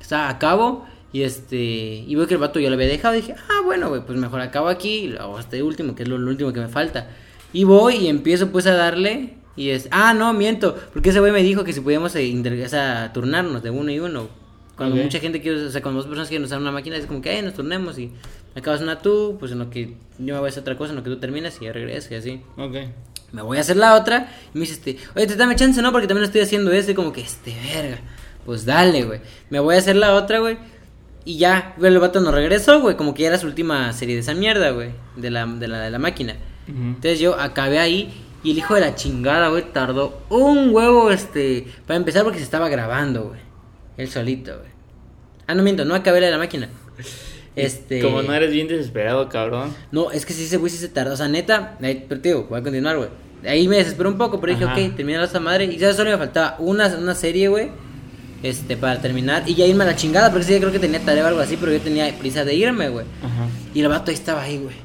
Está 0.00 0.28
a 0.28 0.38
cabo 0.38 0.86
y 1.12 1.22
este 1.22 1.56
y 1.56 2.14
veo 2.14 2.26
que 2.26 2.34
el 2.34 2.40
vato 2.40 2.60
yo 2.60 2.68
lo 2.70 2.74
había 2.74 2.88
dejado 2.88 3.14
y 3.14 3.20
dije, 3.20 3.34
ah, 3.50 3.62
bueno, 3.64 3.88
güey, 3.88 4.02
pues 4.04 4.18
mejor 4.18 4.40
acabo 4.40 4.68
aquí 4.68 5.14
hago 5.18 5.38
este 5.38 5.62
último, 5.62 5.94
que 5.94 6.02
es 6.02 6.08
lo, 6.08 6.16
último 6.16 6.52
que 6.52 6.60
me 6.60 6.68
falta. 6.68 7.08
Y 7.52 7.64
voy 7.64 7.96
y 7.96 8.08
empiezo 8.08 8.50
pues 8.50 8.66
a 8.66 8.74
darle 8.74 9.34
y 9.54 9.70
es, 9.70 9.88
ah, 9.90 10.12
no, 10.14 10.32
miento, 10.32 10.76
porque 10.92 11.10
ese 11.10 11.20
güey 11.20 11.32
me 11.32 11.42
dijo 11.42 11.64
que 11.64 11.72
si 11.72 11.80
podíamos 11.80 12.14
eh, 12.16 12.62
o 12.64 12.68
sea, 12.68 13.12
turnarnos 13.12 13.62
de 13.62 13.70
uno 13.70 13.90
y 13.90 14.00
uno. 14.00 14.28
Cuando 14.78 14.96
mucha 14.96 15.18
gente 15.18 15.42
quiere, 15.42 15.66
o 15.66 15.70
sea, 15.70 15.82
cuando 15.82 15.98
dos 16.00 16.06
personas 16.06 16.28
quieren 16.28 16.44
usar 16.44 16.58
una 16.58 16.72
máquina 16.72 16.96
es 16.96 17.04
como 17.06 17.20
que, 17.20 17.28
ay, 17.30 17.42
nos 17.42 17.52
turnemos 17.54 17.98
y 17.98 18.10
acabas 18.56 18.80
una 18.80 18.98
tú, 19.00 19.36
pues 19.38 19.52
en 19.52 19.58
lo 19.58 19.68
que 19.68 19.94
yo 20.18 20.34
me 20.34 20.38
voy 20.38 20.46
a 20.46 20.48
hacer 20.48 20.62
otra 20.62 20.76
cosa, 20.78 20.90
en 20.90 20.96
lo 20.96 21.02
que 21.02 21.10
tú 21.10 21.18
terminas 21.18 21.58
y 21.60 21.64
ya 21.66 21.72
regreso 21.72 22.14
y 22.14 22.16
así 22.16 22.40
Ok. 22.56 22.74
me 23.32 23.42
voy 23.42 23.58
a 23.58 23.60
hacer 23.60 23.76
la 23.76 23.94
otra. 23.96 24.32
Y 24.54 24.58
me 24.58 24.60
dice 24.62 24.74
este, 24.74 24.96
oye, 25.14 25.26
te 25.26 25.36
dame 25.36 25.54
chance, 25.56 25.82
¿no? 25.82 25.92
Porque 25.92 26.06
también 26.06 26.24
estoy 26.24 26.40
haciendo 26.40 26.72
este, 26.72 26.94
como 26.94 27.12
que 27.12 27.20
este, 27.20 27.54
verga. 27.74 27.98
Pues 28.46 28.64
dale, 28.64 29.02
güey. 29.04 29.20
Me 29.50 29.58
voy 29.60 29.74
a 29.74 29.78
hacer 29.78 29.96
la 29.96 30.14
otra, 30.14 30.38
güey. 30.38 30.56
Y 31.24 31.36
ya, 31.36 31.74
güey, 31.76 31.92
el 31.92 31.98
vato 31.98 32.20
no 32.20 32.30
regresó, 32.32 32.80
güey. 32.80 32.96
Como 32.96 33.12
que 33.12 33.22
ya 33.24 33.28
era 33.28 33.38
su 33.38 33.46
última 33.46 33.92
serie 33.92 34.14
de 34.14 34.22
esa 34.22 34.32
mierda, 34.32 34.70
güey. 34.70 34.90
De 35.16 35.30
la, 35.30 35.44
de 35.44 35.68
la, 35.68 35.80
de 35.80 35.90
la 35.90 35.98
máquina. 35.98 36.36
Entonces 36.66 37.18
yo 37.20 37.38
acabé 37.38 37.78
ahí. 37.78 38.24
Y 38.44 38.52
el 38.52 38.58
hijo 38.58 38.74
de 38.76 38.80
la 38.80 38.94
chingada, 38.94 39.48
güey, 39.48 39.72
tardó 39.72 40.22
un 40.30 40.70
huevo, 40.72 41.10
este, 41.10 41.66
para 41.86 41.96
empezar 41.96 42.22
porque 42.22 42.38
se 42.38 42.44
estaba 42.44 42.68
grabando, 42.68 43.24
güey. 43.24 43.40
Él 43.98 44.08
solito, 44.08 44.56
güey. 44.56 44.70
Ah, 45.46 45.54
no 45.54 45.62
miento, 45.62 45.84
no 45.84 45.94
acabé 45.94 46.20
la 46.20 46.26
de 46.26 46.32
la 46.32 46.38
máquina. 46.38 46.70
Este. 47.56 48.00
Como 48.00 48.22
no 48.22 48.32
eres 48.32 48.52
bien 48.52 48.68
desesperado, 48.68 49.28
cabrón. 49.28 49.74
No, 49.90 50.12
es 50.12 50.24
que 50.24 50.32
sí, 50.32 50.44
ese 50.44 50.56
güey 50.56 50.70
sí 50.70 50.78
se 50.78 50.88
tardó. 50.88 51.14
O 51.14 51.16
sea, 51.16 51.28
neta, 51.28 51.76
ahí, 51.82 52.04
pero 52.08 52.20
digo, 52.20 52.46
voy 52.48 52.60
a 52.60 52.62
continuar, 52.62 52.96
güey. 52.96 53.08
Ahí 53.44 53.66
me 53.66 53.76
desesperó 53.76 54.08
un 54.10 54.18
poco, 54.18 54.40
pero 54.40 54.52
dije, 54.52 54.64
ok, 54.64 54.96
terminé 54.96 55.22
esa 55.22 55.40
madre. 55.40 55.64
Y 55.64 55.76
ya 55.76 55.92
solo 55.92 56.10
me 56.10 56.18
faltaba 56.18 56.56
una, 56.60 56.86
una 56.96 57.14
serie, 57.14 57.48
güey. 57.48 57.70
Este, 58.42 58.76
para 58.76 59.00
terminar. 59.00 59.42
Y 59.46 59.54
ya 59.54 59.66
irme 59.66 59.82
a 59.82 59.88
la 59.88 59.96
chingada, 59.96 60.30
porque 60.30 60.44
sí, 60.46 60.52
yo 60.52 60.60
creo 60.60 60.72
que 60.72 60.78
tenía 60.78 61.00
tarea 61.00 61.24
o 61.24 61.28
algo 61.28 61.40
así, 61.40 61.56
pero 61.56 61.72
yo 61.72 61.80
tenía 61.80 62.16
prisa 62.16 62.44
de 62.44 62.54
irme, 62.54 62.88
güey. 62.88 63.06
Ajá. 63.22 63.48
Y 63.74 63.80
el 63.80 63.88
vato 63.88 64.10
ahí 64.10 64.14
estaba 64.14 64.42
ahí, 64.42 64.58
güey. 64.58 64.76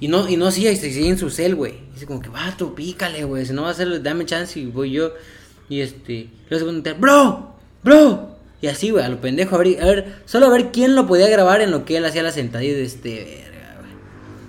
Y 0.00 0.08
no, 0.08 0.28
y 0.28 0.36
no 0.36 0.50
sigue, 0.50 0.74
se 0.76 0.90
sigue 0.92 1.08
en 1.08 1.16
su 1.16 1.30
cel, 1.30 1.54
güey. 1.54 1.74
Dice 1.94 2.04
como 2.04 2.20
que, 2.20 2.28
vato, 2.28 2.74
pícale, 2.74 3.24
güey. 3.24 3.46
Si 3.46 3.54
no 3.54 3.62
va 3.62 3.68
a 3.68 3.70
hacer, 3.70 4.02
dame 4.02 4.26
chance 4.26 4.60
y 4.60 4.66
voy 4.66 4.90
yo. 4.90 5.12
Y 5.70 5.80
este, 5.80 6.28
luego 6.50 6.58
se 6.58 6.64
pone 6.66 6.70
a 6.70 6.80
meter, 6.80 6.94
bro, 6.94 7.53
bro. 7.84 8.30
Y 8.62 8.66
así, 8.68 8.90
güey, 8.90 9.04
a 9.04 9.08
lo 9.10 9.20
pendejo, 9.20 9.56
a 9.56 9.58
ver, 9.58 9.82
a 9.82 9.84
ver, 9.86 10.06
solo 10.24 10.46
a 10.46 10.50
ver 10.50 10.70
quién 10.72 10.94
lo 10.96 11.06
podía 11.06 11.28
grabar 11.28 11.60
en 11.60 11.70
lo 11.70 11.84
que 11.84 11.98
él 11.98 12.04
hacía 12.06 12.22
la 12.22 12.32
sentadilla 12.32 12.72
de 12.72 12.84
este, 12.84 13.42
verga, 13.44 13.76
güey. 13.80 13.90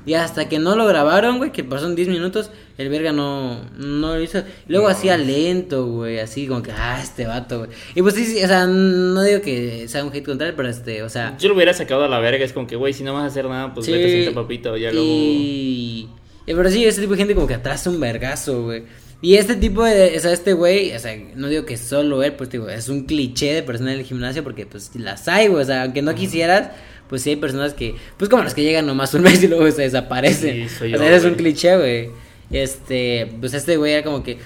Y 0.06 0.14
hasta 0.14 0.48
que 0.48 0.58
no 0.58 0.76
lo 0.78 0.86
grabaron, 0.86 1.38
güey, 1.38 1.52
que 1.52 1.66
pasaron 1.66 1.96
10 1.96 2.08
minutos, 2.08 2.50
el 2.78 2.88
verga 2.88 3.12
no, 3.12 3.60
no 3.78 4.16
lo 4.16 4.22
hizo. 4.22 4.42
Luego 4.70 4.88
hacía 4.88 5.18
lento, 5.18 5.86
güey, 5.88 6.20
así 6.20 6.48
como 6.48 6.62
que, 6.64 6.72
ah, 6.72 6.98
este 7.04 7.26
vato, 7.26 7.60
güey. 7.60 7.72
Y 7.94 8.02
pues 8.04 8.14
sí, 8.14 8.26
sí, 8.26 8.42
o 8.42 8.48
sea, 8.48 8.66
no 8.68 9.22
digo 9.22 9.42
que 9.42 9.88
sea 9.90 10.06
un 10.06 10.14
hate 10.14 10.24
contra 10.26 10.48
él, 10.48 10.54
pero 10.56 10.70
este, 10.70 11.04
o 11.04 11.10
sea. 11.10 11.36
Yo 11.38 11.50
lo 11.50 11.56
hubiera 11.56 11.74
sacado 11.74 12.06
a 12.06 12.08
la 12.08 12.20
verga, 12.20 12.46
es 12.46 12.54
como 12.54 12.68
que, 12.68 12.78
güey, 12.78 12.94
si 12.94 13.04
no 13.04 13.14
vas 13.14 13.24
a 13.24 13.28
hacer 13.28 13.46
nada, 13.46 13.74
pues 13.74 13.86
Sí, 13.86 13.92
vete 13.92 14.06
a 14.06 14.10
sentar 14.24 14.34
papito, 14.44 14.78
ya 14.78 14.92
luego... 14.94 15.06
y... 15.06 16.08
y- 16.48 16.54
Pero 16.54 16.70
sí, 16.70 16.86
este 16.86 17.02
tipo 17.02 17.14
de 17.14 17.18
gente 17.18 17.36
como 17.36 17.48
que 17.48 17.56
atrasa 17.56 17.90
un 17.90 18.00
vergazo, 18.00 18.64
güey. 18.64 18.84
Y 19.22 19.36
este 19.38 19.56
tipo 19.56 19.84
de, 19.84 20.16
o 20.16 20.20
sea, 20.20 20.32
este 20.34 20.54
güey, 20.54 20.94
o 20.96 21.00
sea, 21.00 21.16
no 21.36 21.48
digo 21.48 21.66
que 21.66 21.78
solo 21.78 22.22
él, 22.24 22.34
pues 22.34 22.50
digo, 22.50 22.70
es 22.70 22.90
un 22.90 23.06
cliché 23.06 23.54
de 23.54 23.64
persona 23.64 23.94
en 23.94 24.00
el 24.00 24.06
gimnasio 24.06 24.44
porque 24.44 24.66
pues 24.66 24.92
las 24.96 25.28
hay, 25.28 25.48
güey, 25.48 25.64
o 25.64 25.66
sea, 25.66 25.84
aunque 25.84 26.02
no 26.02 26.14
quisieras, 26.14 26.70
pues 27.10 27.22
sí 27.24 27.32
hay 27.32 27.36
personas 27.38 27.74
que, 27.74 27.96
pues 28.18 28.30
como 28.30 28.44
las 28.44 28.54
que 28.54 28.62
llegan 28.64 28.86
nomás 28.86 29.14
un 29.14 29.22
mes 29.24 29.42
y 29.42 29.48
luego 29.48 29.70
se 29.72 29.84
desaparecen. 29.84 30.68
Sí, 30.70 30.76
soy 30.78 30.94
o 30.94 30.98
sea, 31.00 31.16
es 31.16 31.24
un 31.24 31.36
cliché, 31.36 31.76
güey. 31.78 32.10
Este, 32.52 33.32
pues 33.40 33.54
este 33.56 33.78
güey 33.78 33.94
era 33.94 34.04
como 34.04 34.22
que, 34.22 34.38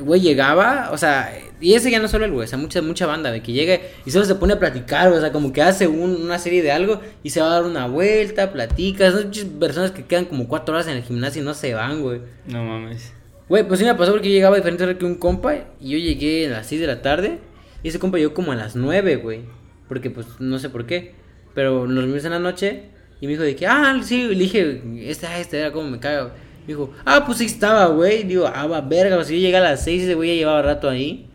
güey, 0.00 0.20
llegaba, 0.20 0.90
o 0.92 0.98
sea, 0.98 1.32
y 1.60 1.74
ese 1.74 1.90
ya 1.90 2.00
no 2.00 2.08
solo 2.08 2.24
el 2.24 2.32
güey, 2.32 2.44
o 2.46 2.48
sea, 2.48 2.58
mucha, 2.58 2.82
mucha 2.82 3.06
banda, 3.06 3.30
de 3.30 3.40
que 3.42 3.52
llega 3.52 3.78
y 4.04 4.10
solo 4.10 4.24
se 4.24 4.34
pone 4.34 4.54
a 4.54 4.58
platicar, 4.58 5.08
o 5.12 5.20
sea, 5.20 5.30
como 5.30 5.52
que 5.52 5.62
hace 5.62 5.86
un- 5.86 6.20
una 6.22 6.38
serie 6.40 6.62
de 6.62 6.72
algo 6.72 7.00
y 7.22 7.30
se 7.30 7.40
va 7.40 7.46
a 7.46 7.50
dar 7.50 7.64
una 7.64 7.86
vuelta, 7.86 8.52
platica, 8.52 9.12
son 9.12 9.26
muchas 9.26 9.44
personas 9.44 9.90
que 9.92 10.04
quedan 10.04 10.24
como 10.24 10.48
cuatro 10.48 10.74
horas 10.74 10.88
en 10.88 10.96
el 10.96 11.04
gimnasio 11.04 11.42
y 11.42 11.44
no 11.44 11.54
se 11.54 11.72
van, 11.74 12.02
güey. 12.02 12.20
No 12.46 12.64
mames. 12.64 13.12
Güey, 13.48 13.66
pues 13.68 13.78
sí 13.78 13.86
me 13.86 13.94
pasó 13.94 14.12
porque 14.12 14.28
yo 14.28 14.34
llegaba 14.34 14.56
a 14.56 14.58
diferente 14.58 14.84
hora 14.84 14.96
que 14.96 15.04
un 15.04 15.16
compa 15.16 15.54
y 15.80 15.90
yo 15.90 15.98
llegué 15.98 16.46
a 16.46 16.50
las 16.50 16.66
6 16.66 16.80
de 16.80 16.86
la 16.86 17.02
tarde 17.02 17.38
y 17.82 17.88
ese 17.88 17.98
compa 17.98 18.16
llegó 18.16 18.32
como 18.32 18.52
a 18.52 18.56
las 18.56 18.74
9, 18.74 19.16
güey. 19.16 19.42
Porque 19.88 20.10
pues 20.10 20.26
no 20.38 20.58
sé 20.58 20.70
por 20.70 20.86
qué. 20.86 21.14
Pero 21.54 21.86
nos 21.86 21.96
dormimos 21.96 22.24
en 22.24 22.30
la 22.32 22.38
noche 22.38 22.84
y 23.20 23.26
me 23.26 23.32
dijo 23.32 23.42
de 23.42 23.54
que, 23.54 23.66
ah, 23.66 24.00
sí, 24.02 24.28
le 24.28 24.34
dije, 24.34 24.82
esta, 25.10 25.38
esta 25.38 25.58
era 25.58 25.72
como 25.72 25.90
me 25.90 25.98
güey. 25.98 26.24
Me 26.66 26.66
dijo, 26.66 26.90
ah, 27.04 27.24
pues 27.26 27.38
sí 27.38 27.44
estaba, 27.44 27.86
güey. 27.86 28.24
Digo, 28.24 28.50
ah, 28.52 28.66
va, 28.66 28.80
verga, 28.80 29.18
o 29.18 29.24
sea, 29.24 29.36
yo 29.36 29.40
llegué 29.40 29.56
a 29.58 29.60
las 29.60 29.84
6 29.84 30.00
y 30.00 30.04
ese 30.04 30.14
güey 30.14 30.30
ya 30.30 30.36
llevaba 30.36 30.62
rato 30.62 30.88
ahí. 30.88 31.28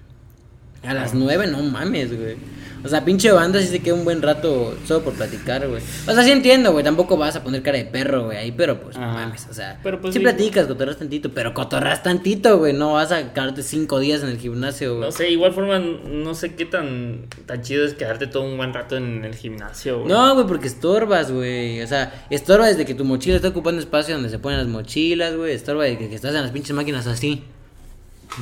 A 0.83 0.93
las 0.93 1.13
9, 1.13 1.47
no 1.47 1.61
mames, 1.61 2.17
güey. 2.17 2.37
O 2.83 2.87
sea, 2.87 3.03
pinche 3.03 3.31
banda 3.31 3.59
sí 3.61 3.67
se 3.67 3.79
queda 3.81 3.93
un 3.95 4.05
buen 4.05 4.21
rato 4.21 4.75
solo 4.85 5.03
por 5.03 5.13
platicar, 5.13 5.67
güey. 5.67 5.81
O 6.07 6.13
sea, 6.13 6.23
sí 6.23 6.31
entiendo, 6.31 6.71
güey. 6.71 6.83
Tampoco 6.83 7.17
vas 7.17 7.35
a 7.35 7.43
poner 7.43 7.61
cara 7.61 7.77
de 7.77 7.85
perro, 7.85 8.25
güey, 8.25 8.37
ahí, 8.37 8.51
pero 8.51 8.79
pues, 8.79 8.95
no 8.97 9.03
Ajá. 9.03 9.13
mames. 9.13 9.47
O 9.49 9.53
sea, 9.53 9.79
Pero, 9.83 9.99
pues, 9.99 10.13
sí 10.13 10.19
sí. 10.19 10.23
platicas, 10.23 10.67
cotorras 10.67 10.97
tantito, 10.97 11.29
pero 11.31 11.53
cotorras 11.53 12.03
tantito, 12.03 12.57
güey. 12.57 12.73
No 12.73 12.93
vas 12.93 13.11
a 13.11 13.33
quedarte 13.33 13.63
cinco 13.63 13.99
días 13.99 14.23
en 14.23 14.29
el 14.29 14.37
gimnasio, 14.37 14.95
güey. 14.97 15.05
No 15.05 15.11
sé, 15.11 15.29
igual 15.29 15.53
forma, 15.53 15.79
no 15.79 16.33
sé 16.35 16.55
qué 16.55 16.65
tan, 16.65 17.25
tan 17.45 17.61
chido 17.61 17.85
es 17.85 17.93
quedarte 17.95 18.27
todo 18.27 18.43
un 18.43 18.57
buen 18.57 18.73
rato 18.73 18.95
en 18.97 19.25
el 19.25 19.35
gimnasio, 19.35 19.99
güey. 19.99 20.07
No, 20.09 20.33
güey, 20.35 20.47
porque 20.47 20.67
estorbas, 20.67 21.31
güey. 21.31 21.81
O 21.81 21.87
sea, 21.87 22.25
estorba 22.29 22.67
desde 22.67 22.85
que 22.85 22.93
tu 22.95 23.03
mochila 23.05 23.35
está 23.35 23.49
ocupando 23.49 23.79
espacio 23.81 24.13
donde 24.15 24.29
se 24.29 24.39
ponen 24.39 24.57
las 24.59 24.67
mochilas, 24.67 25.35
güey. 25.35 25.53
Estorba 25.53 25.83
desde 25.83 26.07
que 26.09 26.15
estás 26.15 26.33
en 26.33 26.41
las 26.41 26.51
pinches 26.51 26.75
máquinas 26.75 27.07
así. 27.07 27.43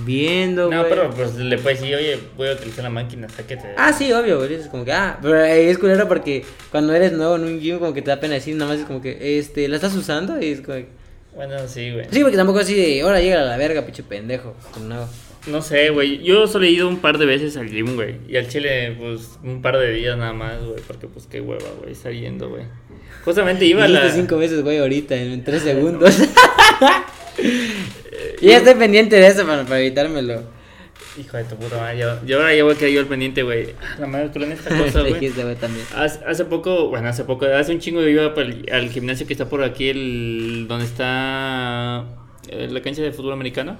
Viendo, 0.03 0.67
güey. 0.67 0.77
No, 0.77 0.85
pero 0.87 1.09
pues 1.11 1.35
le 1.35 1.57
puedes 1.57 1.79
decir, 1.79 1.95
oye, 1.95 2.19
voy 2.35 2.49
a 2.49 2.53
utilizar 2.53 2.83
la 2.83 2.89
máquina, 2.89 3.27
sáquete. 3.29 3.73
Ah, 3.77 3.93
sí, 3.93 4.11
obvio, 4.11 4.37
güey. 4.37 4.53
Es 4.53 4.67
como 4.67 4.85
que, 4.85 4.91
ah, 4.91 5.17
pero 5.21 5.43
es 5.43 5.77
culero 5.77 6.07
porque 6.07 6.45
cuando 6.71 6.93
eres 6.93 7.13
nuevo 7.13 7.35
en 7.37 7.43
un 7.43 7.59
gym, 7.59 7.79
como 7.79 7.93
que 7.93 8.01
te 8.01 8.09
da 8.09 8.19
pena 8.19 8.35
decir, 8.35 8.55
nada 8.55 8.71
más 8.71 8.81
es 8.81 8.85
como 8.85 9.01
que, 9.01 9.39
este, 9.39 9.67
¿la 9.67 9.75
estás 9.77 9.95
usando? 9.95 10.39
Y 10.41 10.47
es 10.47 10.61
como 10.61 10.77
que... 10.77 10.87
Bueno, 11.35 11.55
sí, 11.67 11.91
güey. 11.91 12.05
Sí, 12.11 12.21
porque 12.21 12.37
tampoco 12.37 12.59
así 12.59 12.73
de, 12.73 13.01
ahora 13.01 13.21
llega 13.21 13.41
a 13.41 13.45
la 13.45 13.57
verga, 13.57 13.85
pinche 13.85 14.03
pendejo. 14.03 14.55
No. 14.87 15.07
No 15.47 15.61
sé, 15.61 15.91
güey. 15.91 16.21
Yo 16.23 16.45
solo 16.47 16.65
he 16.65 16.69
ido 16.71 16.89
un 16.89 16.97
par 16.97 17.17
de 17.17 17.25
veces 17.25 17.55
al 17.55 17.69
gym, 17.69 17.95
güey. 17.95 18.17
Y 18.27 18.35
al 18.35 18.49
chile, 18.49 18.95
pues, 18.99 19.37
un 19.43 19.61
par 19.61 19.77
de 19.77 19.93
días 19.93 20.17
nada 20.17 20.33
más, 20.33 20.61
güey. 20.61 20.81
Porque, 20.85 21.07
pues, 21.07 21.25
qué 21.27 21.39
hueva, 21.39 21.69
güey, 21.79 21.93
estar 21.93 22.11
yendo, 22.11 22.49
güey. 22.49 22.63
Justamente 23.23 23.65
iba 23.65 23.85
a 23.85 23.87
la... 23.87 24.11
cinco 24.11 24.37
veces, 24.37 24.61
güey, 24.61 24.79
ahorita, 24.79 25.15
en 25.15 25.43
tres 25.43 25.61
segundos. 25.63 26.17
Yo 28.41 28.49
ya 28.49 28.57
estoy 28.57 28.75
pendiente 28.75 29.15
de 29.15 29.27
eso 29.27 29.45
para, 29.45 29.63
para 29.63 29.79
evitármelo. 29.79 30.43
Hijo 31.19 31.37
de 31.37 31.43
tu 31.45 31.55
puta 31.55 31.77
madre. 31.77 31.97
Yo, 31.99 32.25
yo 32.25 32.37
ahora 32.37 32.53
ya 32.55 32.63
voy 32.63 32.75
a 32.75 32.77
quedar 32.77 32.91
yo 32.91 32.99
al 32.99 33.07
pendiente, 33.07 33.41
güey. 33.43 33.73
Ah, 33.81 33.95
La 33.99 34.07
madre, 34.07 34.29
tú 34.29 34.41
en 34.43 34.51
esta 34.51 34.69
cosa, 34.77 35.01
güey. 35.01 35.13
Dijiste, 35.15 35.43
güey, 35.43 35.55
también. 35.55 35.85
Hace, 35.95 36.19
hace 36.25 36.45
poco, 36.45 36.89
bueno, 36.89 37.07
hace 37.09 37.23
poco, 37.23 37.45
hace 37.45 37.71
un 37.73 37.79
chingo 37.79 38.01
yo 38.01 38.07
iba 38.09 38.33
para 38.35 38.47
el- 38.49 38.65
al 38.71 38.89
gimnasio 38.89 39.25
que 39.25 39.33
está 39.33 39.49
por 39.49 39.63
aquí, 39.63 39.89
el 39.89 40.65
donde 40.67 40.85
está 40.85 42.05
eh, 42.49 42.67
la 42.69 42.81
cancha 42.81 43.01
de 43.01 43.11
fútbol 43.11 43.33
americano. 43.33 43.77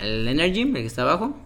¿El 0.00 0.26
Energy, 0.26 0.62
el 0.62 0.72
que 0.72 0.86
está 0.86 1.02
abajo? 1.02 1.36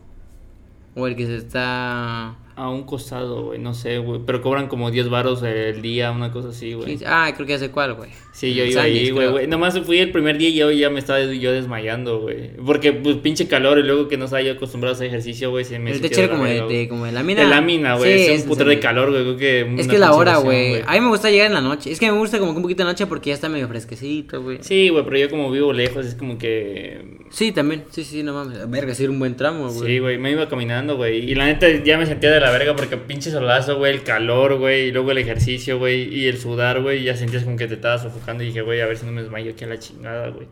¿O 0.95 1.07
el 1.09 1.17
que 1.17 1.27
se 1.27 1.37
está...? 1.37 2.37
A 2.59 2.71
un 2.71 2.85
costado, 2.85 3.45
güey, 3.45 3.59
no 3.59 3.75
sé, 3.75 3.99
güey. 3.99 4.19
Pero 4.25 4.41
cobran 4.41 4.67
como 4.67 4.91
10 4.91 5.11
baros 5.11 5.43
el 5.43 5.83
día, 5.83 6.11
una 6.11 6.33
cosa 6.33 6.49
así, 6.49 6.73
güey. 6.73 6.99
Ah, 7.05 7.31
creo 7.35 7.47
que 7.47 7.53
ya 7.53 7.59
sé 7.59 7.71
cuál, 7.71 7.93
güey. 7.93 8.09
Sí, 8.33 8.55
yo 8.55 8.65
iba 8.65 8.81
ahí, 8.81 9.11
güey, 9.11 9.29
güey. 9.29 9.47
Nomás 9.47 9.79
fui 9.81 9.99
el 9.99 10.11
primer 10.11 10.39
día 10.39 10.49
y 10.49 10.55
yo 10.55 10.71
ya 10.71 10.89
me 10.89 10.99
estaba 10.99 11.21
yo 11.23 11.53
desmayando, 11.53 12.21
güey. 12.21 12.53
Porque, 12.65 12.95
pues, 12.95 13.17
pinche 13.17 13.47
calor 13.47 13.79
y 13.79 13.83
luego 13.83 14.09
que 14.09 14.17
no 14.17 14.25
estaba 14.25 14.41
yo 14.41 14.53
acostumbrado 14.53 14.95
a 14.95 14.97
hacer 14.97 15.09
ejercicio, 15.09 15.51
güey, 15.51 15.67
se 15.67 15.79
me 15.79 15.91
El 15.93 16.01
techo 16.01 16.17
de 16.17 16.25
era 16.25 16.33
la 16.33 16.39
como 16.39 16.49
de, 16.49 16.77
de- 16.79 16.89
como 16.89 17.05
de 17.05 17.13
lámina. 17.13 17.43
De 17.43 17.47
lámina, 17.47 17.97
güey. 17.97 18.19
Sí, 18.27 18.33
es 18.33 18.47
un 18.47 18.57
de 18.59 18.81
calor, 18.81 19.11
güey. 19.11 19.23
Creo 19.23 19.37
que 19.37 19.81
Es 19.81 19.87
que 19.87 19.99
la 19.99 20.13
hora, 20.15 20.39
güey. 20.39 20.81
A 20.87 20.93
mí 20.93 21.01
me 21.01 21.09
gusta 21.09 21.31
llegar 21.31 21.49
en 21.49 21.55
la 21.55 21.61
noche. 21.61 21.93
Es 21.93 22.01
que 22.01 22.11
me 22.11 22.17
gusta 22.17 22.39
como 22.39 22.53
que 22.53 22.57
un 22.57 22.63
poquito 22.63 22.85
la 22.85 22.91
noche 22.91 23.07
porque 23.07 23.29
ya 23.31 23.35
está 23.35 23.51
medio 23.51 23.69
fresquecito, 23.69 24.43
güey. 24.43 24.59
Sí, 24.63 24.89
güey, 24.89 25.05
pero 25.05 25.19
yo 25.19 25.29
como 25.29 25.51
vivo 25.51 25.75
lejos, 25.75 26.07
es 26.07 26.15
como 26.15 26.39
que... 26.39 27.17
Sí, 27.29 27.53
también. 27.53 27.85
Sí, 27.91 28.05
sí, 28.05 28.23
no 28.23 28.33
mames. 28.33 28.71
Verga, 28.71 28.95
sí 28.95 29.07
un 29.07 29.19
buen 29.19 29.37
tramo, 29.37 29.69
güey. 29.71 29.91
Sí, 29.93 29.99
güey, 29.99 30.19
me 30.19 30.31
iba 30.31 30.49
caminando, 30.49 30.97
güey. 30.97 31.31
Y 31.31 31.35
la 31.35 31.47
neta 31.47 31.67
ya 31.85 31.99
me 31.99 32.07
sentía 32.07 32.31
de 32.31 32.41
la 32.41 32.46
verga 32.51 32.77
porque 32.77 32.97
pinche 32.97 33.31
solazo, 33.31 33.79
güey, 33.79 33.93
el 33.93 34.03
calor, 34.03 34.59
güey, 34.59 34.89
y 34.89 34.93
luego 34.93 35.11
el 35.13 35.19
ejercicio, 35.19 35.79
güey, 35.79 36.15
y 36.15 36.27
el 36.27 36.39
sudar, 36.39 36.83
güey, 36.83 37.01
y 37.01 37.05
ya 37.05 37.17
sentías 37.17 37.45
como 37.45 37.57
que 37.57 37.67
te 37.67 37.75
estabas 37.75 38.03
sofocando 38.03 38.43
y 38.43 38.49
dije, 38.49 38.63
güey, 38.63 38.81
a 38.81 38.87
ver 38.87 38.97
si 38.97 39.07
no 39.07 39.13
me 39.13 39.23
desmayo 39.23 39.53
aquí 39.53 39.65
a 39.65 39.69
la 39.69 39.79
chingada, 39.79 40.29
güey. 40.29 40.49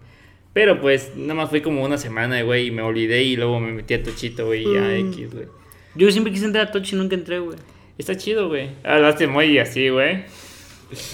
Pero 0.53 0.81
pues 0.81 1.13
nada 1.17 1.35
más 1.35 1.51
fue 1.51 1.63
como 1.63 1.83
una 1.85 1.99
semana, 1.99 2.41
güey, 2.43 2.69
y 2.69 2.71
me 2.71 2.83
olvidé 2.83 3.23
y 3.23 3.37
luego 3.37 3.59
me 3.61 3.73
metí 3.73 3.95
a 3.95 4.03
Tochito, 4.03 4.47
güey, 4.47 4.63
y 4.63 4.77
a 4.77 4.97
X, 4.99 5.33
güey. 5.33 5.47
Yo 5.97 6.11
siempre 6.11 6.33
quise 6.33 6.45
entrar 6.45 6.69
a 6.69 6.73
Tochi 6.73 6.97
y 6.97 6.99
nunca 6.99 7.15
entré, 7.15 7.39
güey. 7.39 7.59
Está 7.99 8.17
chido, 8.17 8.49
güey. 8.49 8.71
Hablaste 8.83 9.27
muy 9.27 9.59
así, 9.59 9.89
güey. 9.89 10.25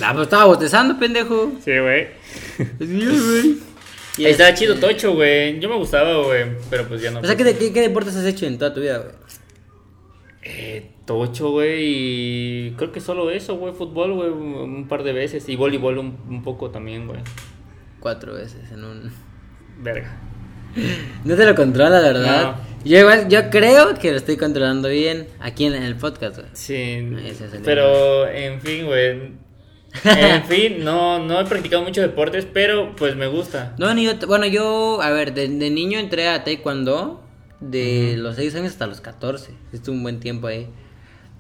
Ah, 0.03 0.13
pues 0.13 0.25
estaba 0.25 0.45
bostezando, 0.45 0.99
pendejo. 0.99 1.53
Sí, 1.65 1.73
güey. 1.79 2.09
Estaba 4.19 4.55
chido 4.55 4.77
Tocho, 4.77 5.15
güey. 5.15 5.59
Yo 5.61 5.69
me 5.69 5.77
gustaba, 5.77 6.23
güey, 6.25 6.45
pero 6.69 6.87
pues 6.87 7.01
ya 7.01 7.11
no. 7.11 7.21
O 7.21 7.25
sea, 7.25 7.37
¿qué, 7.37 7.45
qué, 7.57 7.73
qué 7.73 7.81
deportes 7.81 8.17
has 8.17 8.27
hecho 8.27 8.47
en 8.47 8.59
toda 8.59 8.75
tu 8.75 8.81
vida, 8.81 8.99
güey? 8.99 9.15
Eh, 10.43 10.91
tocho, 11.05 11.51
güey, 11.51 11.83
y 11.83 12.71
creo 12.73 12.93
que 12.93 13.01
solo 13.01 13.31
eso, 13.31 13.57
güey, 13.57 13.75
fútbol, 13.75 14.15
güey, 14.15 14.31
un 14.31 14.89
par 14.89 15.03
de 15.03 15.13
veces, 15.13 15.49
y 15.49 15.57
voleibol 15.57 15.99
un, 15.99 16.19
un 16.29 16.43
poco 16.43 16.71
también, 16.71 17.07
güey. 17.07 17.21
Cuatro 18.01 18.35
veces 18.35 18.71
en 18.73 18.85
un... 18.85 19.13
Verga. 19.79 20.19
No 21.25 21.37
te 21.37 21.45
lo 21.45 21.55
controla, 21.55 22.01
la 22.01 22.13
verdad. 22.13 22.43
No. 22.53 22.71
Yo 22.85 22.99
igual, 22.99 23.29
yo 23.29 23.51
creo 23.51 23.95
que 23.95 24.11
lo 24.11 24.17
estoy 24.17 24.37
controlando 24.37 24.89
bien 24.89 25.27
aquí 25.41 25.67
en, 25.67 25.75
en 25.75 25.83
el 25.83 25.97
podcast, 25.97 26.37
güey. 26.37 26.49
Sí, 26.55 27.07
pero 27.65 28.27
en 28.27 28.61
fin, 28.61 28.87
güey. 28.87 29.33
En 30.05 30.45
fin, 30.45 30.85
no, 30.85 31.19
no 31.19 31.41
he 31.41 31.45
practicado 31.45 31.83
muchos 31.83 32.03
deportes, 32.03 32.47
pero 32.51 32.95
pues 32.95 33.17
me 33.17 33.27
gusta. 33.27 33.75
No, 33.77 33.93
ni 33.93 34.05
yo, 34.05 34.13
bueno, 34.29 34.47
yo, 34.47 35.03
a 35.03 35.11
ver, 35.11 35.35
de, 35.35 35.49
de 35.49 35.71
niño 35.71 35.99
entré 35.99 36.29
a 36.29 36.45
Taekwondo 36.45 37.23
de 37.61 38.17
los 38.17 38.37
6 38.37 38.55
años 38.57 38.73
hasta 38.73 38.87
los 38.87 39.01
14. 39.01 39.53
Estuve 39.73 39.95
un 39.97 40.03
buen 40.03 40.21
tiempo 40.21 40.47
ahí. 40.47 40.67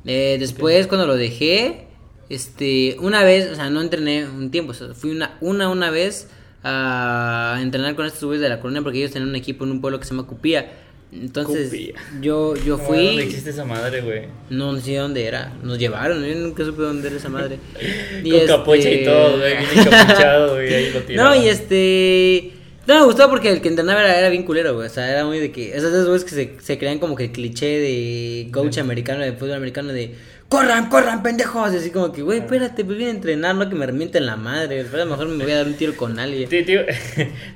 Eh, 0.04 0.36
después, 0.38 0.86
cuando 0.86 1.06
lo 1.06 1.16
dejé, 1.16 1.86
este, 2.28 2.96
una 3.00 3.24
vez, 3.24 3.50
o 3.50 3.54
sea, 3.54 3.70
no 3.70 3.80
entrené 3.80 4.26
un 4.26 4.50
tiempo, 4.50 4.72
o 4.72 4.74
sea, 4.74 4.88
fui 4.94 5.10
una, 5.10 5.36
una, 5.40 5.68
una 5.68 5.90
vez 5.90 6.28
a 6.62 7.58
entrenar 7.62 7.94
con 7.96 8.06
estos 8.06 8.24
güeyes 8.24 8.42
de 8.42 8.48
la 8.48 8.60
colonia 8.60 8.82
porque 8.82 8.98
ellos 8.98 9.12
tenían 9.12 9.30
un 9.30 9.36
equipo 9.36 9.64
en 9.64 9.70
un 9.72 9.80
pueblo 9.80 9.98
que 9.98 10.04
se 10.06 10.10
llama 10.14 10.26
Cupía. 10.26 10.72
Entonces, 11.12 11.70
Cupía. 11.70 11.94
yo, 12.20 12.54
yo 12.54 12.76
No, 12.76 12.84
fui. 12.84 13.06
¿Dónde 13.06 13.24
existe 13.24 13.50
esa 13.50 13.64
madre, 13.64 14.00
güey? 14.02 14.26
No 14.48 14.78
sé 14.78 14.96
dónde 14.96 15.24
era. 15.24 15.52
Nos 15.62 15.78
llevaron, 15.78 16.24
yo 16.24 16.34
nunca 16.36 16.64
supe 16.64 16.82
dónde 16.82 17.08
era 17.08 17.16
esa 17.16 17.28
madre. 17.28 17.58
Con 18.22 18.46
capucha 18.46 18.90
y 18.90 19.04
todo, 19.04 19.38
güey, 19.38 19.56
bien 19.56 19.86
encapuchado, 19.86 20.54
güey, 20.54 20.72
ahí 20.72 20.90
lo 20.92 21.00
No, 21.00 21.06
tiraban. 21.06 21.42
y 21.42 21.48
este. 21.48 22.52
No 22.86 22.98
me 22.98 23.04
gustó 23.04 23.28
porque 23.28 23.50
el 23.50 23.60
que 23.60 23.68
entrenaba 23.68 24.00
era, 24.00 24.18
era 24.18 24.28
bien 24.30 24.44
culero, 24.44 24.74
güey. 24.74 24.86
O 24.86 24.90
sea, 24.90 25.10
era 25.10 25.24
muy 25.24 25.38
de 25.38 25.52
que. 25.52 25.76
Esos 25.76 25.92
dos 25.92 26.06
güeyes 26.06 26.24
que 26.24 26.30
se, 26.30 26.60
se 26.60 26.78
crean 26.78 26.98
como 26.98 27.14
que 27.14 27.24
el 27.24 27.32
cliché 27.32 27.66
de 27.78 28.48
coach 28.52 28.78
americano, 28.78 29.20
de 29.20 29.32
fútbol 29.32 29.54
americano, 29.54 29.92
de. 29.92 30.14
¡Corran, 30.48 30.88
corran, 30.88 31.22
pendejos! 31.22 31.72
Y 31.72 31.76
así 31.76 31.90
como 31.90 32.10
que, 32.10 32.22
güey, 32.22 32.40
espérate, 32.40 32.84
pues 32.84 32.98
voy 32.98 33.06
a 33.06 33.10
entrenar, 33.10 33.54
no 33.54 33.68
que 33.68 33.76
me 33.76 33.86
revienten 33.86 34.26
la 34.26 34.36
madre. 34.36 34.84
Pero 34.90 35.02
a 35.02 35.04
lo 35.04 35.10
mejor 35.12 35.28
me 35.28 35.44
voy 35.44 35.52
a 35.52 35.58
dar 35.58 35.66
un 35.66 35.74
tiro 35.74 35.94
con 35.96 36.18
alguien. 36.18 36.48
Te 36.48 36.62
digo, 36.64 36.82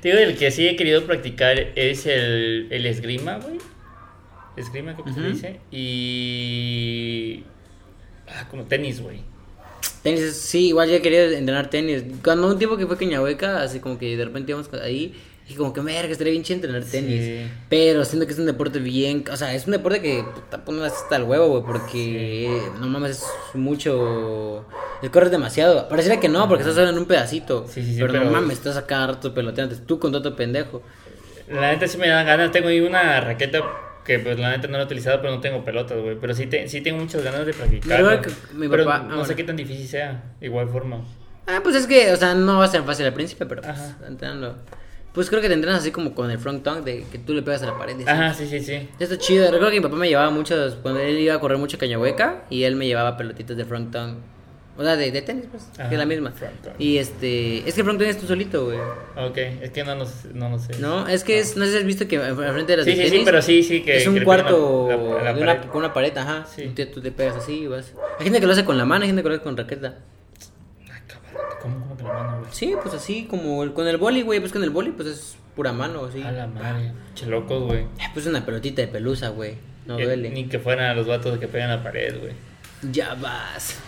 el 0.03 0.37
que 0.37 0.51
sí 0.51 0.67
he 0.67 0.75
querido 0.75 1.05
practicar 1.05 1.57
es 1.75 2.05
el, 2.05 2.67
el 2.69 2.85
esgrima, 2.85 3.39
güey. 3.39 3.57
Esgrima, 4.55 4.93
creo 4.93 5.05
que 5.05 5.13
se 5.13 5.21
dice. 5.21 5.59
Y. 5.71 7.43
Ah, 8.27 8.47
como 8.49 8.63
tenis, 8.63 9.01
güey. 9.01 9.34
Tenis, 10.03 10.35
sí, 10.35 10.67
igual 10.67 10.89
yo 10.89 11.01
quería 11.01 11.25
entrenar 11.37 11.69
tenis. 11.69 12.03
Cuando 12.23 12.47
un 12.47 12.57
tiempo 12.57 12.77
que 12.77 12.85
fue 12.85 12.97
Cañahueca, 12.97 13.61
así 13.63 13.79
como 13.79 13.97
que 13.97 14.15
de 14.15 14.25
repente 14.25 14.51
íbamos 14.51 14.71
ahí, 14.73 15.13
y 15.47 15.53
como 15.53 15.73
que, 15.73 15.81
merga, 15.81 16.11
estaría 16.11 16.31
bien 16.31 16.43
chido 16.43 16.55
entrenar 16.55 16.83
tenis. 16.83 17.23
Sí. 17.23 17.51
Pero 17.69 18.03
siento 18.05 18.25
que 18.25 18.33
es 18.33 18.39
un 18.39 18.45
deporte 18.45 18.79
bien, 18.79 19.23
o 19.31 19.37
sea, 19.37 19.53
es 19.53 19.65
un 19.65 19.71
deporte 19.73 20.01
que 20.01 20.23
puta, 20.23 20.63
pone 20.65 20.83
hasta 20.85 21.15
el 21.15 21.23
huevo, 21.23 21.47
güey, 21.49 21.63
porque 21.63 22.61
no 22.79 22.87
mames, 22.87 23.23
es 23.53 23.55
mucho. 23.55 24.65
El 25.01 25.11
corres 25.11 25.29
demasiado. 25.31 25.87
Pareciera 25.89 26.19
que 26.19 26.29
no, 26.29 26.47
porque 26.47 26.61
estás 26.63 26.75
solo 26.75 26.89
en 26.89 26.97
un 26.97 27.05
pedacito. 27.05 27.65
Sí, 27.67 27.83
sí, 27.83 27.93
sí, 27.93 27.99
pero, 27.99 28.13
pero- 28.13 28.25
no 28.25 28.31
mames, 28.31 28.57
estás 28.57 28.77
a 28.77 28.85
cada 28.87 29.07
rato 29.07 29.33
peloteando, 29.33 29.75
tú 29.85 29.99
con 29.99 30.11
todo 30.11 30.35
pendejo. 30.35 30.81
La 31.47 31.71
neta 31.71 31.87
sí 31.87 31.97
me 31.99 32.07
dan 32.07 32.25
ganas. 32.25 32.51
Tengo 32.51 32.69
ahí 32.69 32.79
una 32.79 33.21
raqueta 33.21 33.61
que, 34.05 34.19
pues, 34.19 34.37
la 34.39 34.51
neta 34.51 34.67
no 34.67 34.73
la 34.77 34.83
he 34.83 34.85
utilizado, 34.85 35.19
pero 35.21 35.33
no 35.33 35.41
tengo 35.41 35.63
pelotas, 35.65 35.97
güey. 35.99 36.15
Pero 36.19 36.33
sí, 36.33 36.45
te- 36.47 36.67
sí 36.69 36.81
tengo 36.81 36.99
muchas 36.99 37.23
ganas 37.23 37.45
de 37.45 37.53
practicar. 37.53 37.99
Yo 37.99 38.05
creo 38.07 38.21
que 38.21 38.29
mi 38.53 38.67
pero 38.69 38.85
papá- 38.85 38.99
no 39.03 39.25
sé 39.25 39.35
qué 39.35 39.43
tan 39.43 39.55
difícil 39.55 39.87
sea. 39.87 40.23
Igual 40.41 40.69
forma. 40.69 41.03
Ah, 41.47 41.59
pues 41.63 41.75
es 41.75 41.87
que, 41.87 42.11
o 42.11 42.15
sea, 42.15 42.33
no 42.35 42.59
va 42.59 42.65
a 42.65 42.67
ser 42.67 42.83
fácil 42.83 43.05
al 43.05 43.13
principio, 43.13 43.47
pero 43.47 43.61
pues, 43.61 43.77
entrenando. 44.07 44.57
Pues 45.13 45.29
creo 45.29 45.41
que 45.41 45.47
te 45.47 45.53
entrenas 45.53 45.79
así 45.79 45.91
como 45.91 46.13
con 46.13 46.29
el 46.29 46.37
front 46.37 46.61
tongue, 46.63 46.81
de 46.83 47.05
que 47.09 47.17
tú 47.19 47.33
le 47.33 47.41
pegas 47.41 47.63
a 47.63 47.67
la 47.67 47.77
pared. 47.77 47.97
y 47.97 48.01
así. 48.03 48.09
Ajá, 48.11 48.33
sí, 48.33 48.45
sí, 48.47 48.59
sí. 48.59 48.89
Esto 48.99 49.13
es 49.15 49.19
chido. 49.21 49.45
Recuerdo 49.45 49.69
que 49.71 49.77
mi 49.77 49.83
papá 49.83 49.95
me 49.95 50.09
llevaba 50.09 50.29
muchos. 50.29 50.75
Cuando 50.75 50.99
él 50.99 51.17
iba 51.19 51.35
a 51.35 51.39
correr 51.39 51.57
mucho 51.57 51.77
cañahueca. 51.77 52.43
Y 52.49 52.63
él 52.63 52.75
me 52.75 52.85
llevaba 52.85 53.15
pelotitas 53.15 53.55
de 53.55 53.63
front 53.65 53.91
tongue. 53.93 54.17
O 54.77 54.83
sea, 54.83 54.97
de, 54.97 55.09
de 55.09 55.21
tenis, 55.21 55.45
pues. 55.49 55.63
Ajá, 55.79 55.87
que 55.87 55.95
es 55.95 55.99
la 55.99 56.05
misma. 56.05 56.33
Y 56.77 56.97
este. 56.97 57.59
Es 57.67 57.75
que 57.75 57.81
el 57.81 57.85
front 57.85 57.97
tongue 57.99 58.09
es 58.09 58.17
tú 58.19 58.27
solito, 58.27 58.65
güey. 58.65 58.77
Ok, 59.15 59.37
es 59.37 59.71
que 59.71 59.83
no, 59.85 59.95
no, 59.95 60.05
sé- 60.05 60.29
no, 60.33 60.49
no 60.49 60.59
sé. 60.59 60.77
No, 60.79 61.07
es 61.07 61.23
que 61.23 61.39
es. 61.39 61.55
No 61.55 61.63
sé 61.65 61.71
si 61.71 61.77
has 61.77 61.85
visto 61.85 62.07
que 62.09 62.17
al 62.17 62.35
frente 62.35 62.73
de 62.73 62.77
las 62.77 62.85
Sí, 62.85 62.91
de 62.91 62.97
sí, 62.97 63.03
sí, 63.03 63.09
tenis. 63.11 63.25
pero 63.25 63.41
sí, 63.41 63.63
sí, 63.63 63.81
que- 63.83 63.97
Es 63.97 64.07
un 64.07 64.19
cuarto 64.21 64.87
pegan 64.89 65.05
la- 65.07 65.13
la- 65.17 65.23
la 65.23 65.33
de 65.33 65.41
una- 65.43 65.55
pared. 65.55 65.69
con 65.69 65.77
una 65.83 65.93
pared, 65.93 66.17
ajá. 66.17 66.45
Sí. 66.53 66.73
Tú, 66.75 66.85
tú 66.87 67.01
te 67.01 67.11
pegas 67.11 67.37
así 67.37 67.59
y 67.61 67.67
vas. 67.67 67.93
Hay 68.19 68.25
gente 68.25 68.41
que 68.41 68.45
lo 68.47 68.51
hace 68.51 68.65
con 68.65 68.77
la 68.77 68.83
mano, 68.85 69.03
hay 69.03 69.07
gente 69.09 69.23
que 69.23 69.29
lo 69.29 69.35
hace 69.35 69.43
con 69.43 69.55
raqueta. 69.55 69.99
Ay, 70.83 70.99
cabrón, 71.07 71.45
¿cómo, 71.61 71.79
cómo 71.79 71.97
que 71.97 72.03
la 72.03 72.13
mano, 72.13 72.39
güey? 72.39 72.51
Sí, 72.51 72.75
pues 72.81 72.93
así 72.95 73.27
como 73.29 73.63
el- 73.63 73.71
con 73.73 73.87
el 73.87 73.95
boli, 73.97 74.23
güey. 74.23 74.41
Pues 74.41 74.51
con 74.51 74.61
el 74.63 74.71
boli, 74.71 74.91
pues 74.91 75.07
es 75.07 75.35
pura 75.55 75.71
mano, 75.71 76.03
así. 76.03 76.21
A 76.21 76.31
la 76.33 76.47
madre. 76.47 76.91
Che 77.13 77.27
locos, 77.27 77.63
güey. 77.63 77.85
Pues 78.13 78.25
una 78.25 78.45
pelotita 78.45 78.81
de 78.81 78.89
pelusa, 78.89 79.29
güey. 79.29 79.55
No 79.85 79.97
Eh, 79.99 80.03
duele. 80.03 80.29
Ni 80.31 80.47
que 80.49 80.59
fueran 80.59 80.97
los 80.97 81.07
vatos 81.07 81.37
que 81.39 81.47
pegan 81.47 81.69
la 81.69 81.81
pared, 81.81 82.19
güey. 82.19 82.33
Ya 82.91 83.13
vas. 83.13 83.79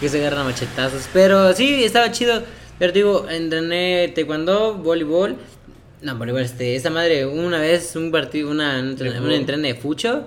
Que 0.00 0.08
se 0.08 0.18
agarran 0.20 0.40
a 0.40 0.44
machetazos. 0.44 1.08
Pero 1.12 1.52
sí, 1.54 1.84
estaba 1.84 2.10
chido. 2.10 2.42
Pero 2.78 2.92
digo, 2.92 3.26
entrené 3.30 4.12
taekwondo, 4.14 4.74
voleibol. 4.74 5.36
No, 6.02 6.16
voleibol, 6.16 6.42
este, 6.42 6.76
esa 6.76 6.90
madre, 6.90 7.24
una 7.26 7.58
vez, 7.60 7.94
un 7.96 8.10
partido, 8.10 8.50
una, 8.50 8.78
un 8.80 9.30
entreno 9.32 9.62
de 9.66 9.74
fucho. 9.74 10.26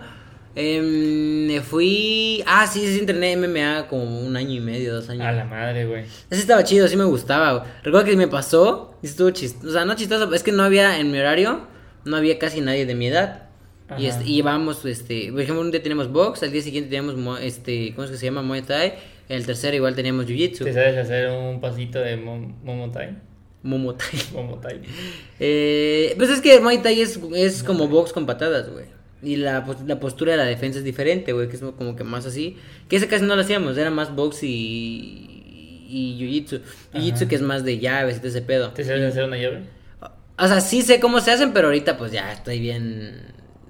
em, 0.55 1.45
me 1.47 1.61
fui. 1.61 2.43
Ah, 2.47 2.65
sí, 2.65 2.79
sí, 2.79 2.99
entrené 2.99 3.37
MMA 3.37 3.87
como 3.87 4.21
un 4.21 4.35
año 4.35 4.53
y 4.55 4.59
medio, 4.59 4.95
dos 4.95 5.09
años. 5.09 5.25
A 5.25 5.31
la 5.31 5.43
madre, 5.45 5.85
güey. 5.85 6.03
Ese 6.29 6.41
estaba 6.41 6.63
chido, 6.63 6.87
sí 6.87 6.95
me 6.97 7.03
gustaba. 7.03 7.51
güey. 7.59 7.71
Recuerdo 7.83 8.07
que 8.07 8.15
me 8.15 8.27
pasó 8.27 8.95
y 9.03 9.07
estuvo 9.07 9.29
chistoso. 9.31 9.67
O 9.67 9.71
sea, 9.71 9.85
no 9.85 9.95
chistoso, 9.95 10.33
es 10.33 10.41
que 10.43 10.51
no 10.51 10.63
había 10.63 10.99
en 10.99 11.11
mi 11.11 11.19
horario, 11.19 11.67
no 12.05 12.15
había 12.17 12.39
casi 12.39 12.61
nadie 12.61 12.85
de 12.87 12.95
mi 12.95 13.07
edad. 13.07 13.43
Y, 13.97 14.07
este, 14.07 14.25
y 14.25 14.35
llevábamos, 14.35 14.83
este, 14.85 15.31
por 15.31 15.39
ejemplo, 15.41 15.61
un 15.61 15.71
día 15.71 15.81
teníamos 15.81 16.11
box, 16.11 16.43
al 16.43 16.51
día 16.51 16.61
siguiente 16.61 16.89
teníamos, 16.89 17.15
mo- 17.15 17.37
este, 17.37 17.93
¿cómo 17.95 18.03
es 18.05 18.11
que 18.11 18.17
se 18.17 18.25
llama? 18.25 18.41
Muay 18.41 18.61
Thai. 18.63 18.93
El 19.29 19.45
tercero 19.45 19.75
igual 19.75 19.95
teníamos 19.95 20.25
Jiu-Jitsu. 20.25 20.63
¿Te 20.63 20.73
sabes 20.73 20.97
hacer 20.97 21.29
un 21.29 21.59
pasito 21.59 21.99
de 21.99 22.15
mom- 22.17 22.55
Momo 22.63 22.91
Thai? 22.91 23.17
Momo 23.63 23.95
Thai. 23.95 24.09
Momo 24.33 24.59
Thai. 24.59 24.79
Eh, 25.39 26.13
pues 26.17 26.29
es 26.29 26.41
que 26.41 26.59
Muay 26.59 26.77
Thai 26.81 27.01
es, 27.01 27.19
es 27.35 27.63
como 27.63 27.87
box 27.87 28.13
con 28.13 28.25
patadas, 28.25 28.69
güey. 28.69 28.85
Y 29.21 29.35
la, 29.37 29.65
la 29.85 29.99
postura 29.99 30.33
de 30.33 30.37
la 30.37 30.45
defensa 30.45 30.77
es 30.79 30.85
diferente, 30.85 31.33
güey, 31.33 31.49
que 31.49 31.55
es 31.55 31.61
como 31.61 31.95
que 31.95 32.03
más 32.03 32.25
así. 32.25 32.55
Que 32.87 32.97
ese 32.97 33.07
casi 33.07 33.25
no 33.25 33.35
lo 33.35 33.41
hacíamos, 33.41 33.77
era 33.77 33.89
más 33.89 34.15
box 34.15 34.43
y, 34.43 34.47
y 35.89 36.17
Jiu-Jitsu. 36.19 36.61
Jiu-Jitsu 36.93 37.27
que 37.27 37.35
es 37.35 37.41
más 37.41 37.65
de 37.65 37.79
llaves 37.79 38.17
y 38.17 38.19
todo 38.19 38.29
ese 38.29 38.41
pedo. 38.43 38.69
¿Te 38.71 38.83
sabes 38.83 39.03
hacer 39.03 39.23
una 39.25 39.37
llave? 39.37 39.61
O 40.39 40.47
sea, 40.47 40.61
sí 40.61 40.83
sé 40.83 40.99
cómo 40.99 41.19
se 41.19 41.31
hacen, 41.31 41.51
pero 41.51 41.67
ahorita 41.67 41.97
pues 41.97 42.11
ya 42.11 42.31
estoy 42.31 42.59
bien 42.59 43.23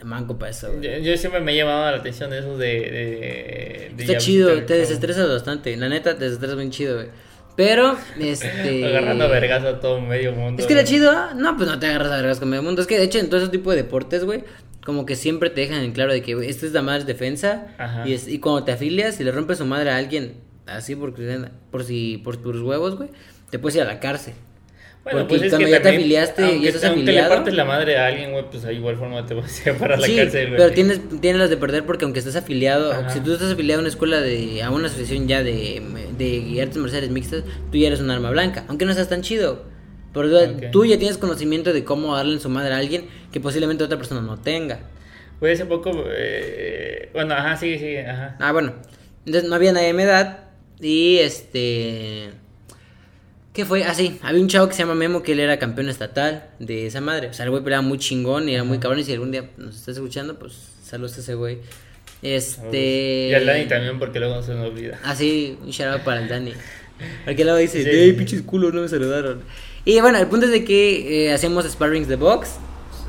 manco 0.07 0.37
para 0.39 0.51
eso. 0.51 0.69
Yo, 0.81 0.89
yo 0.99 1.17
siempre 1.17 1.41
me 1.41 1.55
llamaba 1.55 1.91
la 1.91 1.97
atención 1.97 2.29
de 2.29 2.39
esos 2.39 2.57
de. 2.57 2.65
de, 2.67 3.91
de 3.95 4.03
Está 4.03 4.17
chido, 4.17 4.63
te 4.63 4.73
desestresas 4.75 5.29
bastante. 5.29 5.75
La 5.77 5.89
neta, 5.89 6.17
te 6.17 6.25
desestresas 6.25 6.57
bien 6.57 6.71
chido, 6.71 6.95
güey. 6.95 7.07
Pero, 7.55 7.97
este. 8.19 8.85
Agarrando 8.85 9.25
a 9.25 9.27
vergazo 9.27 9.67
a 9.67 9.79
todo 9.79 9.99
medio 10.01 10.31
mundo. 10.31 10.61
Es 10.61 10.67
que 10.67 10.73
güey. 10.73 10.85
chido, 10.85 11.33
no, 11.35 11.57
pues 11.57 11.67
no 11.69 11.77
te 11.79 11.87
agarras 11.87 12.11
a 12.11 12.17
vergas 12.17 12.39
con 12.39 12.49
medio 12.49 12.63
mundo. 12.63 12.81
Es 12.81 12.87
que 12.87 12.97
de 12.97 13.03
hecho, 13.05 13.19
en 13.19 13.29
todo 13.29 13.41
ese 13.41 13.49
tipo 13.49 13.71
de 13.71 13.77
deportes, 13.77 14.23
güey, 14.23 14.43
como 14.85 15.05
que 15.05 15.15
siempre 15.15 15.49
te 15.49 15.61
dejan 15.61 15.83
en 15.83 15.91
claro 15.91 16.13
de 16.13 16.21
que 16.21 16.33
güey, 16.35 16.49
esta 16.49 16.65
es 16.65 16.71
la 16.71 16.81
madre 16.81 17.03
defensa 17.03 17.67
Ajá. 17.77 18.07
y, 18.07 18.13
es- 18.13 18.27
y 18.27 18.39
cuando 18.39 18.63
te 18.63 18.71
afilias 18.71 19.19
y 19.19 19.23
le 19.25 19.31
rompes 19.31 19.57
su 19.57 19.65
madre 19.65 19.89
a 19.89 19.97
alguien 19.97 20.35
así 20.65 20.95
porque 20.95 21.39
por 21.71 21.83
si 21.83 22.17
por 22.19 22.37
tus 22.37 22.61
huevos, 22.61 22.95
güey, 22.95 23.09
te 23.49 23.59
puedes 23.59 23.75
ir 23.75 23.81
a 23.81 23.85
la 23.85 23.99
cárcel. 23.99 24.33
Bueno, 25.09 25.19
Porque 25.27 25.35
pues 25.37 25.43
es 25.43 25.49
cuando 25.51 25.67
ya 25.69 25.81
te 25.81 25.89
afiliaste 25.89 26.55
y 26.57 26.67
estás 26.67 26.83
aunque 26.85 27.03
le 27.03 27.11
afiliado- 27.11 27.29
partes 27.35 27.53
la 27.53 27.63
madre 27.65 27.97
a 27.97 28.07
alguien, 28.07 28.31
güey, 28.33 28.43
pues 28.49 28.63
de 28.63 28.73
igual 28.73 28.97
forma 28.97 29.25
te 29.25 29.33
vas 29.35 29.61
a 29.65 29.69
a 29.85 29.87
la 29.97 30.05
sí, 30.05 30.15
cárcel, 30.17 30.47
güey. 30.47 30.57
pero 30.57 30.73
tienes, 30.73 30.99
tienes 31.21 31.39
las 31.39 31.49
de 31.49 31.55
perder 31.57 31.85
porque 31.85 32.03
aunque 32.03 32.19
estés 32.19 32.35
afiliado, 32.35 32.91
Ajá. 32.91 33.09
si 33.09 33.21
tú 33.21 33.31
estás 33.33 33.53
afiliado 33.53 33.79
a 33.79 33.81
una 33.83 33.89
escuela 33.89 34.19
de, 34.19 34.61
a 34.63 34.69
una 34.69 34.87
asociación 34.87 35.27
ya 35.29 35.43
de, 35.43 35.81
de 36.17 36.61
artes 36.61 36.75
marciales 36.77 37.09
mixtas, 37.09 37.43
tú 37.71 37.77
ya 37.77 37.87
eres 37.87 38.01
un 38.01 38.11
arma 38.11 38.29
blanca, 38.31 38.65
aunque 38.67 38.83
no 38.85 38.93
seas 38.93 39.07
tan 39.07 39.21
chido. 39.21 39.63
Pero 40.13 40.29
tú- 40.29 40.51
Ok. 40.57 40.71
tú 40.71 40.85
ya 40.85 40.97
tienes 40.97 41.17
conocimiento 41.17 41.71
de 41.73 41.83
cómo 41.85 42.15
darle 42.15 42.33
en 42.33 42.39
su 42.41 42.49
madre 42.49 42.73
a 42.73 42.77
alguien 42.77 43.05
que 43.31 43.39
posiblemente 43.39 43.83
otra 43.83 43.97
persona 43.97 44.19
no 44.21 44.37
tenga. 44.39 44.79
Güey, 45.39 45.53
hace 45.53 45.65
poco, 45.65 45.91
eh, 46.11 47.09
bueno, 47.13 47.33
ajá, 47.35 47.55
sigue, 47.55 47.77
sigue, 47.77 48.05
ajá. 48.07 48.35
Ah, 48.39 48.51
bueno. 48.51 48.73
Entonces 49.25 49.49
no 49.49 49.55
había 49.55 49.71
nadie 49.71 49.87
de 49.87 49.93
mi 49.93 50.03
edad. 50.03 50.39
Y 50.79 51.17
este. 51.19 52.29
¿Qué 53.57 53.65
fue? 53.65 53.83
Ah, 53.83 53.95
sí. 53.95 54.19
Había 54.21 54.39
un 54.39 54.47
chavo 54.47 54.67
que 54.67 54.75
se 54.75 54.83
llama 54.83 54.93
Memo 54.93 55.23
que 55.23 55.31
él 55.31 55.39
era 55.39 55.57
campeón 55.57 55.89
estatal 55.89 56.47
de 56.59 56.85
esa 56.85 57.01
madre. 57.01 57.29
O 57.29 57.33
sea, 57.33 57.45
el 57.45 57.49
güey 57.49 57.63
peleaba 57.63 57.81
muy 57.81 57.97
chingón 57.97 58.47
y 58.47 58.53
era 58.53 58.63
muy 58.63 58.77
cabrón. 58.77 58.99
Y 58.99 59.03
si 59.03 59.13
algún 59.13 59.31
día 59.31 59.49
nos 59.57 59.77
estás 59.77 59.95
escuchando, 59.95 60.37
pues 60.37 60.53
saludos 60.83 61.17
a 61.17 61.21
ese 61.21 61.33
güey. 61.33 61.57
Este. 62.21 63.29
Y 63.31 63.33
al 63.33 63.47
Dani 63.47 63.65
también, 63.65 63.97
porque 63.97 64.19
luego 64.19 64.43
se 64.43 64.53
nos 64.53 64.69
olvida. 64.69 64.99
Ah, 65.03 65.15
sí, 65.15 65.57
un 65.63 65.71
shout 65.71 65.91
out 65.91 66.01
para 66.03 66.21
el 66.21 66.29
Dani. 66.29 66.53
Porque 67.25 67.43
luego 67.43 67.57
dice, 67.57 67.81
Sí. 67.81 67.89
¡Ey, 67.89 68.13
pinches 68.13 68.43
culos, 68.43 68.75
no 68.75 68.81
me 68.81 68.89
saludaron! 68.89 69.41
Y 69.85 69.99
bueno, 70.01 70.19
el 70.19 70.27
punto 70.27 70.45
es 70.45 70.51
de 70.51 70.63
que 70.63 71.25
eh, 71.25 71.33
hacemos 71.33 71.65
sparrings 71.65 72.07
de 72.07 72.15
box. 72.15 72.57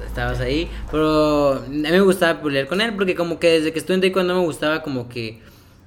Estabas 0.07 0.41
ahí. 0.41 0.67
Pero 0.91 1.57
a 1.57 1.69
mí 1.69 1.91
me 1.91 2.01
gustaba 2.01 2.41
pelear 2.41 2.69
con 2.69 2.81
él. 2.81 2.95
Porque 2.95 3.15
como 3.15 3.39
que 3.39 3.51
desde 3.51 3.75
que 3.75 3.81
estuve 3.81 3.97
en 3.97 4.01
taekwondo 4.01 4.35
me 4.35 4.47
gustaba 4.47 4.83
como 4.83 5.11
que... 5.11 5.41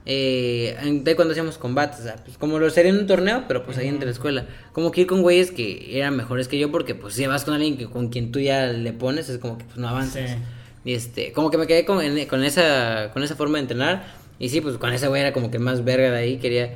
Eh, 0.05 0.75
en 0.81 1.03
taekwondo 1.03 1.31
hacíamos 1.31 1.57
combates. 1.57 1.99
O 1.99 2.03
sea, 2.03 2.15
pues 2.23 2.37
como 2.37 2.57
lo 2.59 2.69
sería 2.69 2.91
en 2.91 2.97
un 2.99 3.07
torneo, 3.07 3.45
pero 3.47 3.63
pues 3.63 3.77
ahí 3.77 3.87
entre 3.87 4.05
la 4.05 4.11
escuela. 4.11 4.45
Como 4.73 4.91
que 4.91 5.01
ir 5.01 5.07
con 5.07 5.21
güeyes 5.21 5.51
que 5.51 5.97
eran 5.97 6.15
mejores 6.15 6.47
que 6.47 6.57
yo. 6.57 6.71
Porque 6.71 6.95
pues 6.95 7.13
si 7.13 7.25
vas 7.27 7.43
con 7.45 7.53
alguien 7.53 7.77
que, 7.77 7.85
con 7.85 8.09
quien 8.09 8.31
tú 8.31 8.39
ya 8.39 8.67
le 8.67 8.93
pones, 8.93 9.29
es 9.29 9.37
como 9.37 9.57
que 9.57 9.65
pues 9.65 9.77
no 9.77 9.87
avanzas. 9.89 10.31
Sí. 10.31 10.35
Y 10.83 10.93
este, 10.93 11.31
como 11.33 11.51
que 11.51 11.57
me 11.59 11.67
quedé 11.67 11.85
con, 11.85 12.01
en- 12.01 12.27
con 12.27 12.43
esa 12.43 13.11
con 13.13 13.21
esa 13.23 13.35
forma 13.35 13.57
de 13.57 13.63
entrenar. 13.63 14.05
Y 14.39 14.49
sí, 14.49 14.59
pues 14.61 14.77
con 14.77 14.91
ese 14.91 15.07
güey 15.07 15.21
era 15.21 15.33
como 15.33 15.51
que 15.51 15.59
más 15.59 15.83
verga 15.83 16.09
de 16.11 16.17
ahí, 16.17 16.37
quería. 16.37 16.71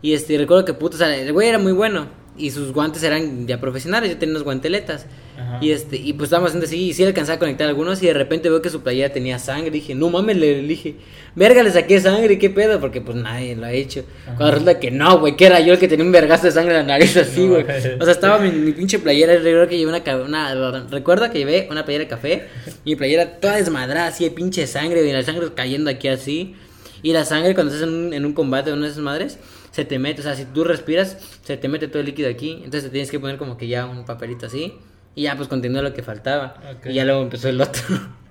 Y 0.00 0.12
este, 0.12 0.38
recuerdo 0.38 0.64
que 0.64 0.74
puto, 0.74 0.94
o 0.94 0.98
sea, 0.98 1.14
el 1.16 1.32
güey 1.32 1.48
era 1.48 1.58
muy 1.58 1.72
bueno. 1.72 2.06
Y 2.38 2.50
sus 2.50 2.72
guantes 2.72 3.02
eran 3.02 3.46
ya 3.46 3.60
profesionales, 3.60 4.10
yo 4.10 4.18
tenía 4.18 4.34
unas 4.34 4.44
guanteletas. 4.44 5.06
Ajá. 5.36 5.58
Y 5.60 5.70
este, 5.70 5.96
y 5.96 6.12
pues 6.12 6.28
estábamos 6.28 6.50
haciendo 6.50 6.66
así, 6.66 6.88
y 6.88 6.94
sí 6.94 7.04
alcanzaba 7.04 7.36
a 7.36 7.38
conectar 7.38 7.68
algunos, 7.68 8.02
y 8.02 8.06
de 8.06 8.14
repente 8.14 8.48
veo 8.48 8.62
que 8.62 8.70
su 8.70 8.82
playera 8.82 9.12
tenía 9.12 9.38
sangre. 9.38 9.70
Dije, 9.70 9.94
no 9.94 10.10
mames, 10.10 10.36
le 10.36 10.62
dije, 10.62 10.96
verga, 11.34 11.62
le 11.62 11.70
saqué 11.70 12.00
sangre, 12.00 12.38
¿qué 12.38 12.50
pedo? 12.50 12.80
Porque 12.80 13.00
pues 13.00 13.16
nadie 13.16 13.56
lo 13.56 13.66
ha 13.66 13.72
hecho. 13.72 14.04
Cuando 14.24 14.50
resulta 14.52 14.80
que 14.80 14.90
no, 14.90 15.18
güey, 15.20 15.36
que 15.36 15.46
era 15.46 15.60
yo 15.60 15.74
el 15.74 15.78
que 15.78 15.88
tenía 15.88 16.04
un 16.04 16.12
vergazo 16.12 16.46
de 16.46 16.52
sangre 16.52 16.78
en 16.78 16.86
la 16.86 16.94
nariz 16.94 17.16
así, 17.16 17.46
güey. 17.46 17.64
O 18.00 18.04
sea, 18.04 18.12
estaba 18.12 18.38
mi, 18.38 18.50
mi 18.50 18.72
pinche 18.72 18.98
playera, 18.98 19.34
recuerdo 19.34 19.68
que 19.68 19.78
llevé 19.78 19.90
una, 19.90 20.24
una, 20.24 20.86
recuerdo 20.90 21.30
que 21.30 21.38
llevé 21.38 21.68
una 21.70 21.84
playera 21.84 22.04
de 22.04 22.08
café, 22.08 22.48
y 22.84 22.90
mi 22.90 22.96
playera 22.96 23.40
toda 23.40 23.56
desmadrada, 23.56 24.08
así 24.08 24.24
de 24.24 24.30
pinche 24.30 24.66
sangre, 24.66 25.06
y 25.06 25.12
la 25.12 25.22
sangre 25.22 25.48
cayendo 25.54 25.90
aquí 25.90 26.08
así. 26.08 26.54
Y 27.02 27.12
la 27.12 27.24
sangre 27.24 27.54
cuando 27.54 27.72
estás 27.72 27.88
en 27.88 27.94
un, 27.94 28.12
en 28.12 28.26
un 28.26 28.32
combate 28.32 28.70
de 28.70 28.76
una 28.76 28.86
de 28.86 28.92
esas 28.92 29.02
madres, 29.02 29.38
se 29.70 29.84
te 29.84 29.98
mete, 29.98 30.20
o 30.20 30.24
sea, 30.24 30.34
si 30.34 30.44
tú 30.44 30.64
respiras, 30.64 31.18
se 31.42 31.56
te 31.56 31.68
mete 31.68 31.88
todo 31.88 32.00
el 32.00 32.06
líquido 32.06 32.28
aquí, 32.28 32.52
entonces 32.64 32.84
te 32.84 32.90
tienes 32.90 33.10
que 33.10 33.20
poner 33.20 33.38
como 33.38 33.56
que 33.56 33.68
ya 33.68 33.86
un 33.86 34.04
papelito 34.04 34.46
así, 34.46 34.74
y 35.14 35.22
ya 35.22 35.36
pues 35.36 35.48
continúa 35.48 35.82
lo 35.82 35.92
que 35.92 36.02
faltaba. 36.02 36.56
Ok. 36.76 36.86
Y 36.86 36.94
ya 36.94 37.04
luego 37.04 37.22
empezó 37.22 37.48
el 37.48 37.60
otro. 37.60 37.82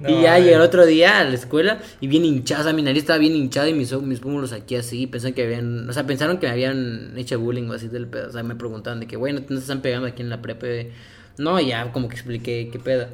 No, 0.00 0.08
y 0.08 0.22
ya 0.22 0.38
llegué 0.38 0.54
el 0.54 0.60
otro 0.60 0.86
día 0.86 1.18
a 1.18 1.24
la 1.24 1.34
escuela 1.34 1.80
y 2.00 2.06
bien 2.06 2.24
hinchada, 2.24 2.60
o 2.60 2.64
sea, 2.64 2.72
mi 2.72 2.82
nariz 2.82 3.02
estaba 3.02 3.18
bien 3.18 3.34
hinchada 3.34 3.68
y 3.68 3.74
mis, 3.74 3.92
mis 4.00 4.20
pómulos 4.20 4.52
aquí 4.52 4.76
así, 4.76 5.08
pensaron 5.08 5.34
que 5.34 5.42
habían, 5.42 5.90
o 5.90 5.92
sea, 5.92 6.06
pensaron 6.06 6.38
que 6.38 6.46
me 6.46 6.52
habían 6.52 7.14
hecho 7.18 7.38
bullying 7.38 7.68
o 7.68 7.72
así 7.72 7.88
del 7.88 8.06
pedo, 8.06 8.28
o 8.28 8.32
sea, 8.32 8.44
me 8.44 8.54
preguntaban 8.54 9.00
de 9.00 9.06
que, 9.08 9.16
güey, 9.16 9.32
no 9.32 9.42
te 9.42 9.54
están 9.54 9.82
pegando 9.82 10.06
aquí 10.06 10.22
en 10.22 10.30
la 10.30 10.40
prepa, 10.40 10.68
Y, 10.68 10.92
no, 11.38 11.58
y 11.58 11.66
ya 11.66 11.90
como 11.92 12.08
que 12.08 12.14
expliqué 12.14 12.68
qué 12.72 12.78
pedo. 12.78 13.08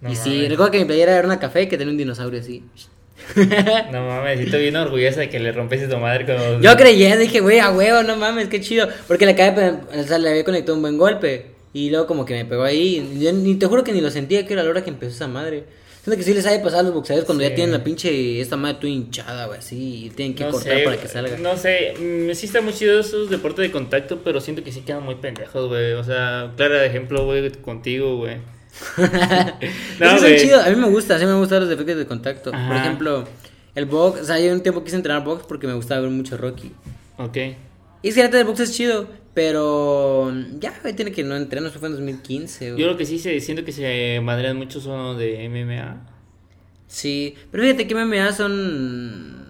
No 0.00 0.10
y 0.10 0.16
sí, 0.16 0.48
recuerdo 0.48 0.72
que 0.72 0.80
mi 0.80 0.84
playera 0.84 1.16
era 1.16 1.26
una 1.26 1.38
café 1.38 1.68
que 1.68 1.78
tenía 1.78 1.92
un 1.92 1.98
dinosaurio 1.98 2.40
así. 2.40 2.64
No 3.92 4.06
mames, 4.06 4.40
estoy 4.40 4.62
bien 4.62 4.76
orgullosa 4.76 5.20
de 5.20 5.28
que 5.28 5.38
le 5.40 5.52
rompiste 5.52 5.88
tu 5.88 5.96
madre 5.98 6.24
cuando... 6.24 6.60
Yo 6.60 6.76
creyendo, 6.76 7.18
dije, 7.18 7.40
güey, 7.40 7.58
a 7.60 7.70
huevo, 7.70 8.02
no 8.02 8.16
mames, 8.16 8.48
qué 8.48 8.60
chido. 8.60 8.88
Porque 9.06 9.26
le 9.26 9.34
pe- 9.34 9.98
o 9.98 10.02
sea, 10.04 10.18
le 10.18 10.30
había 10.30 10.44
conectado 10.44 10.74
un 10.76 10.82
buen 10.82 10.98
golpe. 10.98 11.46
Y 11.72 11.90
luego 11.90 12.06
como 12.06 12.24
que 12.24 12.34
me 12.34 12.44
pegó 12.44 12.62
ahí. 12.62 13.10
y 13.16 13.24
yo 13.24 13.32
ni 13.32 13.56
te 13.56 13.66
juro 13.66 13.82
que 13.82 13.92
ni 13.92 14.00
lo 14.00 14.10
sentía 14.10 14.46
que 14.46 14.52
era 14.52 14.62
la 14.62 14.70
hora 14.70 14.84
que 14.84 14.90
empezó 14.90 15.12
esa 15.14 15.28
madre. 15.28 15.64
Siento 16.04 16.18
que 16.18 16.22
sí 16.22 16.34
les 16.34 16.44
ha 16.46 16.50
de 16.52 16.58
pasar 16.58 16.80
a 16.80 16.82
los 16.82 16.92
boxeadores 16.92 17.24
cuando 17.24 17.42
Sí. 17.42 17.48
ya 17.48 17.54
tienen 17.56 17.72
la 17.72 17.82
pinche, 17.82 18.40
esta 18.40 18.56
madre 18.56 18.76
tú 18.78 18.86
hinchada, 18.86 19.46
güey, 19.46 19.58
así. 19.58 20.04
Y 20.06 20.10
tienen 20.10 20.34
que 20.34 20.44
no 20.44 20.50
cortar 20.50 20.76
sé, 20.78 20.84
para 20.84 20.96
que 20.98 21.08
salga. 21.08 21.36
No 21.38 21.56
sé, 21.56 21.94
mm, 21.98 22.34
sí 22.34 22.46
está 22.46 22.60
muy 22.60 22.74
chido 22.74 23.00
esos 23.00 23.30
deportes 23.30 23.62
de 23.64 23.72
contacto, 23.72 24.20
pero 24.22 24.40
siento 24.40 24.62
que 24.62 24.70
sí 24.70 24.82
quedan 24.82 25.02
muy 25.02 25.14
pendejos, 25.14 25.66
güey. 25.68 25.92
O 25.94 26.04
sea, 26.04 26.52
claro 26.56 26.80
ejemplo, 26.82 27.24
güey, 27.24 27.50
contigo, 27.52 28.18
güey. 28.18 28.36
Son 29.98 30.36
chidos, 30.36 30.66
a 30.66 30.70
mí 30.70 30.76
me 30.76 30.88
gusta, 30.88 31.18
sí 31.18 31.26
me 31.26 31.34
gustan 31.34 31.60
los 31.60 31.70
efectos 31.70 31.96
de 31.96 32.06
contacto. 32.06 32.50
Por 32.50 32.76
ejemplo, 32.76 33.24
el 33.74 33.86
box, 33.86 34.22
o 34.22 34.24
sea, 34.24 34.38
yo 34.40 34.52
un 34.52 34.62
tiempo 34.62 34.82
quise 34.84 34.96
entrenar 34.96 35.24
box 35.24 35.44
porque 35.46 35.66
me 35.66 35.74
gustaba 35.74 36.00
ver 36.00 36.10
mucho 36.10 36.36
Rocky. 36.36 36.72
Ok. 37.18 37.36
Y 38.02 38.08
es 38.08 38.14
que 38.14 38.22
el 38.22 38.44
box 38.44 38.60
es 38.60 38.72
chido, 38.72 39.08
pero 39.32 40.32
ya, 40.58 40.72
tiene 40.94 41.12
que 41.12 41.24
no 41.24 41.36
entrenar, 41.36 41.70
eso 41.70 41.78
fue 41.78 41.88
en 41.88 41.94
2015, 41.94 42.72
güey. 42.72 42.82
Yo 42.82 42.86
lo 42.88 42.96
que 42.96 43.06
sí 43.06 43.18
se, 43.18 43.40
siento 43.40 43.64
que 43.64 43.72
se 43.72 44.20
madrean 44.22 44.56
mucho 44.56 44.80
son 44.80 45.18
de 45.18 45.48
MMA. 45.48 46.06
Sí, 46.86 47.34
pero 47.50 47.64
fíjate 47.64 47.86
que 47.86 47.94
MMA 47.94 48.32
son... 48.32 49.44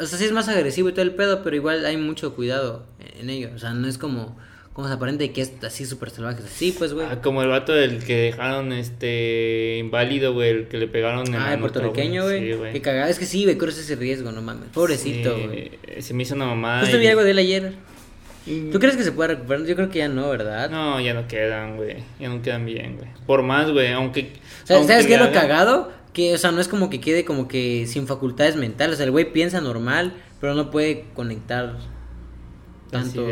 O 0.00 0.06
sea, 0.06 0.18
sí 0.18 0.24
es 0.24 0.32
más 0.32 0.48
agresivo 0.48 0.88
y 0.88 0.92
todo 0.92 1.02
el 1.02 1.14
pedo, 1.14 1.42
pero 1.42 1.56
igual 1.56 1.84
hay 1.84 1.96
mucho 1.96 2.34
cuidado 2.34 2.86
en 3.18 3.30
ello. 3.30 3.50
O 3.54 3.58
sea, 3.58 3.74
no 3.74 3.88
es 3.88 3.98
como, 3.98 4.36
como 4.72 4.88
se 4.88 4.94
aparente 4.94 5.30
que 5.32 5.42
es 5.42 5.52
así 5.62 5.84
súper 5.84 6.10
salvaje. 6.10 6.42
Sí, 6.48 6.74
pues, 6.76 6.94
güey. 6.94 7.06
Ah, 7.10 7.20
como 7.20 7.42
el 7.42 7.48
vato 7.48 7.72
del 7.72 8.02
que 8.02 8.16
dejaron 8.16 8.72
este 8.72 9.76
inválido, 9.78 10.32
güey, 10.32 10.50
el 10.50 10.68
que 10.68 10.78
le 10.78 10.88
pegaron 10.88 11.26
en 11.26 11.34
Ah, 11.34 11.46
la 11.48 11.54
el 11.54 11.60
puertorriqueño, 11.60 12.22
güey. 12.24 12.40
Sí, 12.50 12.52
güey. 12.56 12.72
Qué 12.72 12.80
cagada. 12.80 13.08
Es 13.10 13.18
que 13.18 13.26
sí, 13.26 13.44
güey, 13.44 13.58
corres 13.58 13.78
ese 13.78 13.96
riesgo, 13.96 14.32
no 14.32 14.40
mames. 14.42 14.70
Pobrecito, 14.70 15.36
Sí, 15.36 15.46
güey. 15.46 15.70
se 16.00 16.14
me 16.14 16.22
hizo 16.22 16.34
una 16.34 16.46
mamada. 16.46 16.80
Justo 16.80 16.96
y- 16.96 17.00
vi 17.00 17.06
algo 17.08 17.22
de 17.24 17.30
él 17.32 17.38
ayer. 17.38 17.72
¿Tú 18.72 18.80
crees 18.80 18.96
que 18.96 19.04
se 19.04 19.12
pueda 19.12 19.28
recuperar? 19.34 19.64
Yo 19.66 19.76
creo 19.76 19.88
que 19.88 19.98
ya 20.00 20.08
no, 20.08 20.28
¿verdad? 20.30 20.68
No, 20.68 20.98
ya 21.00 21.14
no 21.14 21.28
quedan, 21.28 21.76
güey. 21.76 21.98
Ya 22.18 22.28
no 22.28 22.42
quedan 22.42 22.66
bien, 22.66 22.96
güey. 22.96 23.08
Por 23.24 23.42
más, 23.42 23.70
güey, 23.70 23.92
aunque... 23.92 24.32
O 24.64 24.66
sea, 24.66 24.76
aunque 24.78 24.92
¿Sabes 24.94 25.06
qué 25.06 25.14
es 25.14 25.20
lo 25.20 25.26
hagan- 25.26 25.40
cagado? 25.42 25.92
Que, 26.12 26.34
o 26.34 26.38
sea, 26.38 26.50
no 26.50 26.60
es 26.60 26.66
como 26.66 26.90
que 26.90 27.00
quede 27.00 27.24
como 27.24 27.46
que 27.46 27.86
sin 27.86 28.06
facultades 28.08 28.56
mentales. 28.56 28.94
O 28.94 28.96
sea, 28.96 29.04
el 29.04 29.12
güey 29.12 29.32
piensa 29.32 29.60
normal, 29.60 30.14
pero 30.40 30.54
no 30.56 30.72
puede 30.72 31.04
conectar 31.14 31.76
tanto. 32.92 33.26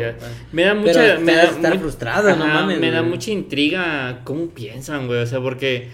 Me 0.51 0.63
da 0.63 0.73
mucha... 0.73 1.17
me 1.19 1.33
da 1.33 1.43
estar 1.43 1.73
mu- 1.75 1.79
frustrado, 1.79 2.35
no 2.35 2.45
mames, 2.45 2.79
Me 2.79 2.91
da 2.91 3.01
mucha 3.03 3.31
intriga 3.31 4.19
cómo 4.25 4.47
piensan, 4.49 5.07
güey. 5.07 5.19
O 5.21 5.25
sea, 5.25 5.39
porque... 5.39 5.87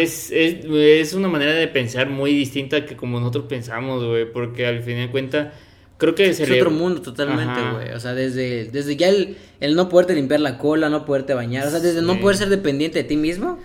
Es, 0.00 0.30
es, 0.30 0.64
es 0.64 1.12
una 1.12 1.28
manera 1.28 1.52
de 1.52 1.68
pensar 1.68 2.08
muy 2.08 2.32
distinta 2.32 2.86
que 2.86 2.96
como 2.96 3.18
nosotros 3.20 3.44
pensamos, 3.48 4.02
güey. 4.04 4.30
Porque 4.32 4.66
al 4.66 4.82
fin 4.82 4.96
de 4.96 5.10
cuentas, 5.10 5.52
creo 5.98 6.14
que 6.14 6.32
se 6.32 6.44
Es 6.44 6.48
le... 6.48 6.56
otro 6.60 6.70
mundo 6.70 7.02
totalmente, 7.02 7.60
güey. 7.74 7.90
O 7.90 8.00
sea, 8.00 8.14
desde, 8.14 8.66
desde 8.66 8.96
ya 8.96 9.08
el, 9.08 9.36
el 9.60 9.74
no 9.74 9.88
poderte 9.90 10.14
limpiar 10.14 10.40
la 10.40 10.56
cola, 10.56 10.88
no 10.88 11.04
poderte 11.04 11.34
bañar. 11.34 11.66
O 11.66 11.70
sea, 11.70 11.80
desde 11.80 12.00
no 12.00 12.14
Sí. 12.14 12.20
poder 12.20 12.36
ser 12.38 12.48
dependiente 12.48 13.02
de 13.02 13.04
ti 13.08 13.16
mismo, 13.16 13.58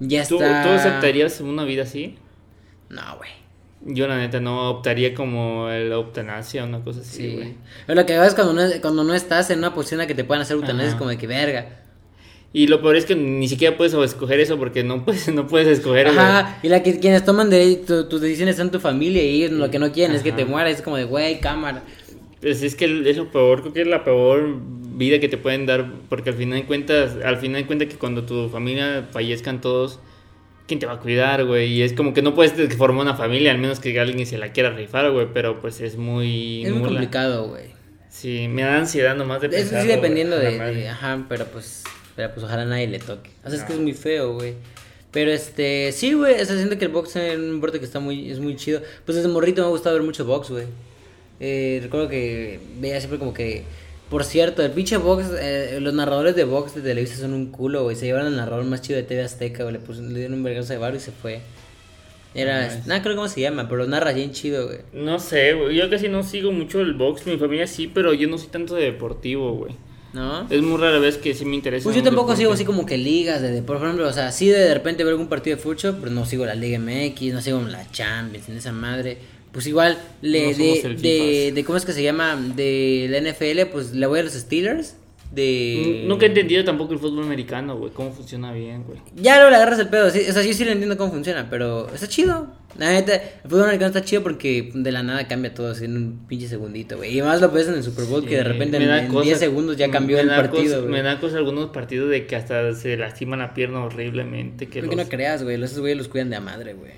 ya 0.00 0.26
¿Tú, 0.26 0.34
está. 0.42 0.64
¿Tú 0.64 0.68
aceptarías 0.70 1.40
una 1.40 1.64
vida 1.64 1.84
así? 1.84 2.16
No, 2.90 3.16
güey. 3.16 3.30
Yo 3.84 4.06
la 4.06 4.16
neta 4.16 4.38
no 4.40 4.70
optaría 4.70 5.12
como 5.14 5.68
el 5.68 5.90
eutanasia 5.90 6.62
o 6.62 6.66
una 6.68 6.80
cosa 6.84 7.00
así, 7.00 7.16
Sí. 7.30 7.34
güey. 7.34 7.54
Pero 7.86 8.00
lo 8.00 8.06
que 8.06 8.14
hagas 8.14 8.34
cuando 8.34 8.52
no, 8.52 8.62
cuando 8.80 9.02
no 9.04 9.12
estás 9.14 9.50
en 9.50 9.58
una 9.58 9.74
posición 9.74 10.00
en 10.00 10.04
la 10.04 10.06
que 10.06 10.14
te 10.14 10.22
puedan 10.24 10.42
hacer 10.42 10.56
eutanasia 10.56 10.90
es 10.90 10.94
como 10.94 11.10
de 11.10 11.18
que 11.18 11.26
verga. 11.26 11.78
Y 12.52 12.66
lo 12.66 12.80
peor 12.82 12.96
es 12.96 13.06
que 13.06 13.16
ni 13.16 13.48
siquiera 13.48 13.76
puedes 13.76 13.94
escoger 13.94 14.38
eso 14.38 14.58
porque 14.58 14.84
no 14.84 15.04
puedes, 15.04 15.32
no 15.34 15.46
puedes 15.46 15.66
escoger. 15.66 16.06
Ajá, 16.08 16.58
y 16.62 16.68
la 16.68 16.82
que 16.82 17.00
quienes 17.00 17.24
toman 17.24 17.50
de, 17.50 17.76
tu- 17.76 18.08
tus 18.08 18.20
decisiones 18.20 18.56
son 18.56 18.70
tu 18.70 18.78
familia 18.78 19.22
y 19.24 19.42
ellos 19.42 19.52
lo 19.52 19.70
que 19.70 19.78
no 19.78 19.90
quieren 19.90 20.14
es 20.14 20.22
que 20.22 20.32
te 20.32 20.44
mueras, 20.44 20.74
es 20.76 20.82
como 20.82 20.96
de 20.96 21.04
güey, 21.04 21.40
cámara. 21.40 21.82
Pues 22.40 22.62
es 22.62 22.74
que 22.76 22.84
es 23.08 23.16
lo 23.16 23.30
peor, 23.32 23.62
creo 23.62 23.72
que 23.72 23.80
es 23.82 23.86
la 23.86 24.04
peor 24.04 24.56
vida 24.94 25.18
que 25.18 25.28
te 25.28 25.38
pueden 25.38 25.64
dar, 25.64 25.90
porque 26.08 26.30
al 26.30 26.36
final 26.36 26.58
de 26.60 26.66
cuentas, 26.66 27.16
al 27.24 27.38
final 27.38 27.62
de 27.62 27.66
cuentas 27.66 27.88
que 27.88 27.96
cuando 27.96 28.24
tu 28.24 28.48
familia 28.48 29.08
fallezcan 29.12 29.60
todos, 29.60 29.98
¿quién 30.66 30.78
te 30.80 30.86
va 30.86 30.94
a 30.94 31.00
cuidar, 31.00 31.44
güey? 31.44 31.72
Y 31.72 31.82
es 31.82 31.92
como 31.92 32.14
que 32.14 32.22
no 32.22 32.34
puedes 32.34 32.52
formar 32.76 33.02
una 33.04 33.14
familia, 33.16 33.50
al 33.52 33.58
menos 33.58 33.80
que 33.80 33.98
alguien 34.00 34.26
se 34.26 34.38
la 34.38 34.52
quiera 34.52 34.70
rifar, 34.70 35.10
güey, 35.10 35.26
pero 35.32 35.60
pues 35.60 35.80
es 35.80 35.96
muy... 35.96 36.64
Es 36.64 36.72
muy 36.72 36.82
complicado, 36.88 37.48
güey. 37.48 37.64
Sí, 38.08 38.46
me 38.48 38.62
da 38.62 38.76
ansiedad 38.78 39.16
nomás 39.16 39.40
de 39.40 39.48
Eso 39.48 39.56
pensar. 39.56 39.82
sí 39.82 39.88
dependiendo 39.88 40.36
de, 40.38 40.58
de- 40.58 40.88
ajá, 40.88 41.24
pero 41.28 41.46
pues, 41.46 41.82
pero 42.14 42.32
pues 42.34 42.44
ojalá 42.44 42.64
nadie 42.64 42.86
le 42.86 42.98
toque. 42.98 43.30
O 43.44 43.48
sea, 43.50 43.58
es 43.58 43.64
que 43.64 43.72
es 43.72 43.78
muy 43.80 43.94
feo, 43.94 44.34
güey. 44.34 44.54
Pero 45.10 45.30
este, 45.30 45.92
sí, 45.92 46.12
güey, 46.14 46.40
o 46.40 46.44
sea, 46.44 46.56
siento 46.56 46.78
que 46.78 46.84
el 46.86 46.90
box 46.90 47.16
es 47.16 47.36
un 47.38 47.54
deporte 47.56 47.78
que 47.78 47.84
está 47.84 48.00
muy, 48.00 48.30
es 48.30 48.38
muy 48.38 48.56
chido. 48.56 48.80
Pues 49.04 49.16
desde 49.16 49.28
morrito 49.28 49.60
me 49.62 49.66
ha 49.68 49.70
gustado 49.70 49.94
ver 49.96 50.04
mucho 50.04 50.24
box, 50.24 50.50
güey. 50.50 50.66
Eh, 51.40 51.80
recuerdo 51.82 52.08
que 52.08 52.60
veía 52.78 52.98
siempre 53.00 53.18
como 53.18 53.34
que 53.34 53.64
Por 54.12 54.22
cierto, 54.24 54.62
el 54.62 54.70
pinche 54.70 54.96
Vox, 54.98 55.24
eh, 55.40 55.78
los 55.80 55.92
narradores 55.94 56.36
de 56.36 56.44
Vox 56.44 56.74
de 56.76 56.82
Televisa 56.82 57.16
son 57.16 57.32
un 57.32 57.46
culo, 57.50 57.82
güey. 57.82 57.96
Se 57.96 58.04
llevaron 58.06 58.28
al 58.28 58.36
narrador 58.36 58.64
más 58.66 58.80
chido 58.82 58.98
de 58.98 59.02
TV 59.02 59.22
Azteca, 59.24 59.64
güey. 59.64 59.72
Le, 59.74 59.80
pusieron- 59.80 60.12
le 60.12 60.18
dieron 60.20 60.34
un 60.36 60.42
vergazo 60.44 60.72
de 60.74 60.78
barro 60.78 60.96
y 60.96 61.00
se 61.00 61.10
fue. 61.12 61.40
Era, 62.34 62.64
Nice. 62.68 62.82
nada, 62.86 63.02
creo 63.02 63.14
cómo 63.16 63.28
se 63.28 63.40
llama, 63.40 63.68
pero 63.68 63.86
narra 63.86 64.12
bien 64.12 64.32
chido, 64.32 64.66
güey. 64.66 64.78
No 64.92 65.18
sé, 65.18 65.52
güey. 65.54 65.76
Yo 65.76 65.90
casi 65.90 66.08
no 66.08 66.22
sigo 66.22 66.52
mucho 66.52 66.80
el 66.80 66.94
box. 66.94 67.26
Mi 67.26 67.36
familia 67.36 67.66
sí, 67.66 67.90
pero 67.92 68.14
yo 68.14 68.28
no 68.28 68.38
soy 68.38 68.48
tanto 68.48 68.74
de 68.74 68.84
deportivo, 68.84 69.52
güey. 69.54 69.74
¿No? 70.14 70.46
Es 70.50 70.60
muy 70.60 70.78
rara 70.78 70.98
vez 70.98 71.16
que 71.16 71.32
sí 71.34 71.46
me 71.46 71.54
interesa. 71.56 71.84
Pues 71.84 71.96
yo 71.96 72.02
tampoco 72.02 72.28
deporte. 72.28 72.42
sigo 72.42 72.52
así 72.52 72.64
como 72.66 72.84
que 72.84 72.98
ligas 72.98 73.40
de, 73.40 73.50
de- 73.50 73.62
por 73.62 73.78
ejemplo, 73.78 74.06
o 74.06 74.12
sea, 74.12 74.30
sí 74.30 74.46
de, 74.48 74.58
de 74.58 74.74
repente 74.74 75.04
veo 75.04 75.12
algún 75.12 75.28
partido 75.28 75.56
de 75.56 75.62
fútbol, 75.62 75.96
pero 76.00 76.12
no 76.12 76.26
sigo 76.26 76.44
la 76.44 76.54
Liga 76.54 76.78
MX, 76.78 77.32
no 77.32 77.40
sigo 77.40 77.60
la 77.62 77.90
Champions, 77.90 78.46
en 78.50 78.56
esa 78.58 78.72
madre. 78.72 79.16
Pues 79.52 79.66
igual 79.66 79.98
le 80.22 80.52
No 80.52 80.58
de, 80.58 81.52
de, 81.54 81.64
cómo 81.64 81.76
es 81.76 81.84
que 81.84 81.92
se 81.92 82.02
llama 82.02 82.36
de 82.56 83.06
la 83.10 83.20
NFL, 83.30 83.70
pues 83.70 83.92
le 83.92 84.06
voy 84.06 84.20
a 84.20 84.22
los 84.22 84.32
Steelers 84.32 84.96
de 85.30 86.04
Nunca 86.06 86.26
he 86.26 86.28
entendido 86.28 86.62
tampoco 86.64 86.92
el 86.92 86.98
fútbol 86.98 87.24
americano, 87.24 87.76
güey. 87.78 87.90
Cómo 87.92 88.12
funciona 88.12 88.52
bien, 88.52 88.84
güey. 88.84 88.98
Ya 89.16 89.42
no 89.42 89.48
le 89.50 89.56
agarras 89.56 89.78
el 89.78 89.88
pedo, 89.88 90.10
sí, 90.10 90.20
o 90.28 90.32
sea, 90.32 90.42
yo 90.42 90.52
sí 90.52 90.64
lo 90.64 90.72
entiendo 90.72 90.96
cómo 90.98 91.10
funciona, 91.12 91.48
pero 91.48 91.88
está 91.94 92.06
chido. 92.06 92.48
La 92.78 92.90
neta, 92.90 93.14
el 93.16 93.50
fútbol 93.50 93.64
americano 93.64 93.88
está 93.88 94.02
chido 94.02 94.22
porque 94.22 94.70
de 94.74 94.92
la 94.92 95.02
nada 95.02 95.28
cambia 95.28 95.52
todo 95.54 95.70
así 95.72 95.84
en 95.86 95.96
un 95.96 96.26
pinche 96.26 96.48
segundito, 96.48 96.96
güey. 96.98 97.16
Y 97.18 97.22
más 97.22 97.40
lo 97.40 97.50
ves 97.50 97.68
en 97.68 97.74
el 97.74 97.82
Super 97.82 98.04
Bowl 98.06 98.24
que 98.26 98.36
de 98.36 98.44
repente 98.44 98.76
en, 98.78 98.86
da 98.86 99.02
en 99.02 99.08
cosa- 99.08 99.24
10 99.24 99.38
segundos 99.38 99.76
ya 99.76 99.90
cambió 99.90 100.18
el 100.18 100.28
partido, 100.28 100.64
cosa- 100.64 100.78
güey. 100.80 100.90
Me 100.92 101.02
da 101.02 101.18
cosa 101.20 101.36
algunos 101.38 101.70
partidos 101.70 102.10
de 102.10 102.26
que 102.26 102.36
hasta 102.36 102.72
se 102.74 102.96
lastiman 102.96 103.38
la 103.40 103.52
pierna 103.54 103.84
horriblemente. 103.84 104.68
Que 104.68 104.80
Porque 104.80 104.96
los- 104.96 105.04
no 105.06 105.10
creas, 105.10 105.42
güey, 105.42 105.62
esos 105.62 105.78
güeyes 105.80 105.96
los 105.98 106.08
cuidan 106.08 106.30
de 106.30 106.36
a 106.36 106.40
madre, 106.40 106.72
güey. 106.74 106.92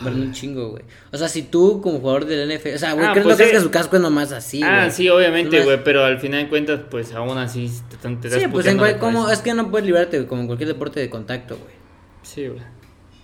Valen 0.00 0.20
un 0.22 0.32
chingo, 0.32 0.70
güey. 0.70 0.82
O 1.12 1.16
sea, 1.16 1.28
si 1.28 1.42
tú 1.42 1.80
como 1.80 2.00
jugador 2.00 2.24
del 2.26 2.50
NFL, 2.50 2.74
o 2.74 2.78
sea, 2.78 2.92
güey, 2.94 3.06
Ah, 3.06 3.12
¿crees 3.12 3.24
pues 3.24 3.38
no 3.38 3.44
sí. 3.44 3.50
que 3.52 3.60
su 3.60 3.70
casco 3.70 3.96
es 3.96 4.02
nomás 4.02 4.32
así, 4.32 4.58
güey? 4.58 4.70
ah, 4.70 4.90
sí, 4.90 5.08
obviamente, 5.08 5.56
Nomás- 5.58 5.64
güey. 5.66 5.84
Pero 5.84 6.04
al 6.04 6.18
final 6.18 6.42
de 6.42 6.48
cuentas, 6.48 6.80
pues 6.90 7.12
aún 7.12 7.38
así 7.38 7.70
te, 7.90 7.96
te, 7.96 8.26
estás 8.26 8.42
Sí, 8.42 8.48
pues 8.48 8.66
en 8.66 8.78
cual, 8.78 8.98
como, 8.98 9.30
es 9.30 9.38
que 9.40 9.54
no 9.54 9.70
puedes 9.70 9.86
librarte 9.86 10.16
güey, 10.18 10.28
como 10.28 10.40
en 10.42 10.46
cualquier 10.48 10.68
deporte 10.68 10.98
de 11.00 11.08
contacto, 11.08 11.56
güey. 11.56 11.74
Sí, 12.22 12.48
güey. 12.48 12.60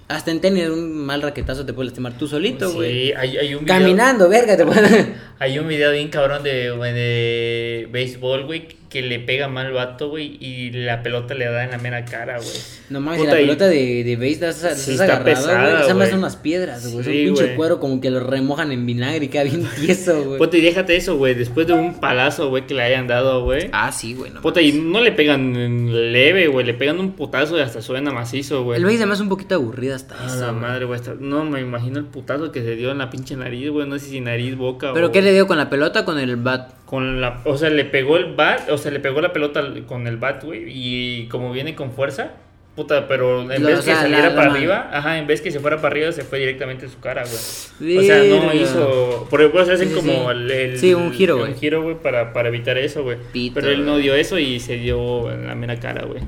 Hasta 0.09 0.31
en 0.33 0.41
tenis 0.41 0.69
un 0.69 0.93
mal 1.07 1.23
raquetazo 1.23 1.65
te 1.65 1.73
puedes 1.73 1.93
lastimar 1.93 2.19
tú 2.19 2.27
solito, 2.27 2.73
güey. 2.73 3.09
Sí, 3.09 3.13
hay, 3.17 3.37
hay 3.37 3.55
un 3.55 3.65
video. 3.65 3.79
Caminando, 3.79 4.29
verga, 4.29 4.57
te 4.57 4.67
puedes... 4.67 5.07
Hay 5.39 5.59
un 5.59 5.69
video 5.69 5.93
bien 5.93 6.09
cabrón 6.09 6.43
de, 6.43 6.71
güey, 6.73 6.93
de 6.93 7.89
béisbol, 7.93 8.45
güey, 8.45 8.69
que 8.91 9.03
le 9.03 9.21
pega 9.21 9.47
mal 9.49 9.67
al 9.67 9.73
vato, 9.73 10.09
güey, 10.11 10.37
y 10.41 10.71
la 10.73 11.03
pelota 11.03 11.33
le 11.35 11.45
da 11.47 11.63
en 11.65 11.71
la 11.71 11.79
mera 11.79 12.05
cara, 12.05 12.39
güey. 12.39 12.49
No 12.91 13.01
mames, 13.01 13.25
la 13.25 13.33
pelota 13.35 13.69
de, 13.69 14.03
de 14.03 14.17
base 14.17 14.31
estás, 14.33 14.57
Sí, 14.57 14.65
estás 14.65 14.89
está 14.89 15.05
agarrado, 15.05 15.25
pesada, 15.25 15.71
güey. 15.71 15.83
Esa 15.85 15.95
más 15.95 16.09
son 16.11 16.19
unas 16.19 16.35
piedras, 16.37 16.83
güey. 16.83 17.01
es 17.01 17.07
un 17.07 17.13
Sí, 17.13 17.25
pinche 17.27 17.45
güey. 17.45 17.57
cuero 17.57 17.79
como 17.79 18.01
que 18.01 18.11
lo 18.11 18.19
remojan 18.19 18.73
en 18.73 18.85
vinagre 18.87 19.27
y 19.27 19.29
queda 19.29 19.45
bien 19.45 19.65
tieso, 19.81 20.25
güey. 20.25 20.39
Puta, 20.39 20.57
y 20.57 20.61
déjate 20.61 20.97
eso, 20.97 21.17
güey, 21.17 21.35
después 21.35 21.69
de 21.69 21.73
un 21.75 22.01
palazo, 22.01 22.49
güey, 22.51 22.67
que 22.67 22.75
le 22.75 22.83
hayan 22.83 23.07
dado, 23.07 23.45
güey. 23.45 23.71
Ah, 23.73 23.93
sí, 23.93 24.15
güey. 24.15 24.33
No 24.33 24.41
Puta, 24.43 24.61
y 24.61 24.73
no 24.73 25.01
le 25.01 25.13
pegan 25.13 26.13
leve, 26.13 26.49
güey, 26.49 26.67
le 26.67 26.75
pegan 26.75 26.99
un 26.99 27.13
putazo 27.13 27.57
y 27.59 27.61
hasta 27.61 27.81
suena 27.83 28.11
macizo, 28.11 28.65
güey. 28.65 28.77
El 28.79 28.85
base 28.85 28.97
además 28.97 29.19
es 29.19 29.23
un 29.23 29.29
poquito 29.29 29.55
aburrido 29.55 29.95
hasta 29.95 30.21
A 30.21 30.27
eso. 30.27 30.41
la 30.47 30.53
madre, 30.53 30.85
güey. 30.85 31.01
No, 31.21 31.45
me 31.45 31.61
imagino 31.61 32.01
el 32.01 32.07
putazo 32.07 32.51
que 32.51 32.61
se 32.63 32.75
dio 32.75 32.91
en 32.91 32.99
la 32.99 33.09
pinche 33.09 33.37
nariz, 33.37 33.71
güey. 33.71 33.89
No 33.89 33.99
sé 34.01 34.07
si 34.07 34.21
nariz, 34.21 34.57
boca 34.57 34.93
¿Pero 34.93 35.07
o... 35.07 35.13
qué 35.13 35.23
le 35.23 35.33
dio 35.33 35.47
con 35.47 35.59
la 35.59 35.71
pelota 35.71 36.01
o 36.01 36.05
con 36.05 36.19
el 36.19 36.35
bat? 36.35 36.73
Con 36.91 37.21
la... 37.21 37.41
O 37.45 37.57
sea, 37.57 37.71
le 37.71 37.85
pegó 37.85 38.17
el 38.17 38.35
bat, 38.35 38.69
o 38.69 38.77
sea, 38.77 38.91
le 38.91 38.99
pegó 38.99 39.21
la 39.21 39.33
pelota 39.33 39.63
con 39.87 40.09
el 40.09 40.17
bat, 40.17 40.43
güey. 40.43 40.65
Y 40.67 41.29
como 41.29 41.53
viene 41.53 41.77
con 41.77 41.93
fuerza, 41.93 42.33
puta, 42.75 43.07
pero 43.07 43.43
en 43.53 43.63
Lo- 43.63 43.69
vez 43.69 43.79
o 43.79 43.83
sea, 43.83 43.95
que 43.95 44.01
saliera 44.01 44.31
la- 44.31 44.35
para 44.35 44.51
arriba, 44.51 44.91
ajá, 44.93 45.19
en 45.19 45.29
vez 45.29 45.41
que 45.41 45.53
se 45.53 45.61
fuera 45.61 45.77
para 45.77 45.89
arriba, 45.93 46.11
se 46.11 46.25
fue 46.25 46.41
directamente 46.41 46.87
en 46.87 46.91
su 46.91 46.99
cara, 46.99 47.23
güey. 47.23 47.97
O 47.99 48.03
sea, 48.03 48.19
no 48.25 48.53
hizo... 48.53 49.29
Por 49.31 49.41
ejemplo, 49.41 49.65
se 49.65 49.73
hacen 49.75 49.91
Sí, 49.91 49.95
como 49.95 50.13
sí. 50.13 50.19
el, 50.33 50.51
el- 50.51 50.79
Sí, 50.81 50.93
un 50.93 51.13
giro, 51.13 51.39
güey. 51.39 51.53
Un 51.53 51.59
giro, 51.59 51.81
güey, 51.83 51.95
para, 51.95 52.33
para 52.33 52.49
evitar 52.49 52.77
eso, 52.77 53.05
güey. 53.05 53.19
Pero 53.55 53.69
él 53.71 53.87
no 53.87 53.99
dio 53.99 54.17
eso 54.17 54.37
y 54.41 54.59
se 54.59 54.75
dio 54.77 55.31
en 55.31 55.47
la 55.47 55.55
mera 55.55 55.79
cara, 55.79 56.05
güey. 56.07 56.23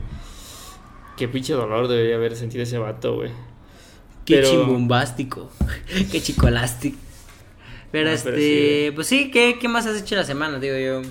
Qué 1.17 1.27
pinche 1.27 1.55
dolor 1.55 1.89
debería 1.89 2.15
haber 2.15 2.37
sentido 2.37 2.63
ese 2.63 2.79
vato, 2.79 3.17
güey. 3.17 3.31
Qué 4.25 4.37
Pero- 4.37 4.49
chimbombástico. 4.51 5.51
Qué 6.13 6.21
chicolástico. 6.23 6.99
Pero 7.93 8.09
Ah, 8.11 8.15
este, 8.15 8.31
pero 8.31 8.43
sí, 8.43 8.91
pues 8.95 9.07
sí, 9.07 9.31
¿qué, 9.31 9.59
¿qué 9.61 9.69
más 9.69 9.87
has 9.87 10.01
hecho 10.01 10.17
la 10.17 10.25
semana? 10.25 10.59
Digo 10.59 10.77
yo. 10.77 11.03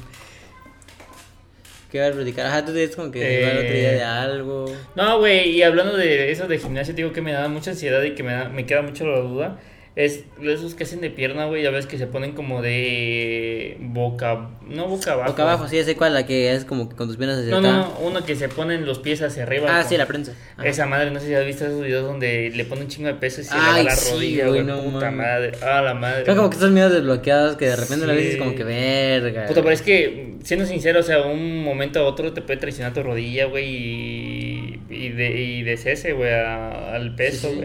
¿Qué 1.92 2.00
vas 2.00 2.12
a 2.12 2.14
platicar? 2.14 2.46
Ajá, 2.46 2.66
tú 2.66 2.72
tienes 2.74 2.96
como 2.96 3.12
que 3.12 3.22
Eh, 3.22 3.40
igual 3.42 3.58
otro 3.66 3.74
día 3.74 3.92
de 3.92 4.04
algo. 4.04 4.66
No, 4.96 5.20
güey, 5.20 5.50
y 5.50 5.62
hablando 5.64 5.96
de 5.98 6.32
eso 6.32 6.48
de 6.48 6.58
gimnasio, 6.58 6.94
digo 6.94 7.12
que 7.12 7.22
me 7.22 7.34
da 7.34 7.48
mucha 7.50 7.72
ansiedad 7.72 8.02
y 8.04 8.16
que 8.16 8.24
me, 8.24 8.32
da, 8.32 8.48
me 8.50 8.66
queda 8.66 8.82
mucho 8.82 9.06
la 9.06 9.20
duda. 9.20 9.60
Es 9.94 10.24
esos 10.42 10.74
que 10.74 10.86
hacen 10.86 11.02
de 11.02 11.10
pierna, 11.10 11.48
güey, 11.48 11.64
ya 11.64 11.70
ves 11.70 11.86
que 11.86 11.98
se 11.98 12.08
ponen 12.08 12.32
como 12.32 12.62
de 12.62 13.76
boca, 13.82 14.50
no 14.66 14.88
boca 14.88 15.12
abajo. 15.12 15.32
Boca 15.32 15.44
abajo, 15.44 15.68
sí, 15.68 15.76
ya 15.76 15.84
sé 15.84 15.98
cuál, 15.98 16.14
la 16.14 16.26
que 16.26 16.54
es 16.54 16.64
como 16.64 16.88
que 16.88 16.96
con 16.96 17.10
tus 17.10 17.18
piernas 17.18 17.40
hacia 17.40 17.52
No, 17.52 17.58
acá. 17.58 17.72
no, 17.74 17.98
uno 18.08 18.24
que 18.26 18.38
se 18.38 18.48
ponen 18.48 18.86
los 18.86 19.00
pies 19.00 19.22
hacia 19.22 19.44
arriba. 19.44 19.68
Ah, 19.70 19.78
como- 19.80 19.90
sí, 19.90 19.98
la 19.98 20.06
prensa. 20.06 20.34
Ajá. 20.56 20.66
Esa 20.66 20.86
madre, 20.86 21.12
no 21.12 21.20
sé 21.20 21.28
si 21.28 21.34
has 21.34 21.46
visto 21.46 21.66
esos 21.66 21.82
videos 21.84 22.06
donde 22.06 22.52
le 22.56 22.64
ponen 22.64 22.86
un 22.86 22.90
chingo 22.90 23.08
de 23.10 23.16
peso 23.16 23.42
y 23.42 23.44
se 23.44 23.54
le 23.54 23.60
va 23.60 23.84
la 23.84 23.92
sí, 23.96 24.12
rodilla, 24.14 24.48
güey, 24.48 24.64
güey. 24.64 24.76
no 24.78 24.82
puta 24.92 25.12
madre. 25.12 25.52
Ah, 25.62 25.82
la 25.82 25.94
madre. 25.94 26.26
Son 26.26 26.38
como 26.38 26.50
que 26.50 26.56
estos 26.56 26.72
miedos 26.72 26.94
desbloqueados 26.94 27.58
que 27.58 27.66
de 27.68 27.76
repente 27.76 28.08
la 28.08 28.14
Sí. 28.14 28.20
ves 28.20 28.26
y 28.28 28.32
es 28.32 28.38
como 28.38 28.56
que 28.56 28.64
verga. 28.64 29.46
Puta, 29.48 29.62
pero 29.62 29.74
es 29.74 29.82
que, 29.82 30.36
siendo 30.44 30.66
sincero, 30.66 31.02
o 31.02 31.04
sea, 31.04 31.22
un 31.24 31.64
momento 31.66 32.00
a 32.00 32.04
otro 32.04 32.32
te 32.32 32.42
puede 32.42 32.60
traicionar 32.62 32.94
tu 32.94 33.04
rodilla, 33.04 33.44
güey, 33.48 33.66
y, 33.68 34.80
y, 34.90 35.10
de, 35.10 35.32
y 35.42 35.64
descese, 35.64 36.14
güey, 36.14 36.32
a- 36.32 36.96
al 36.96 37.14
peso, 37.16 37.50
sí. 37.52 37.60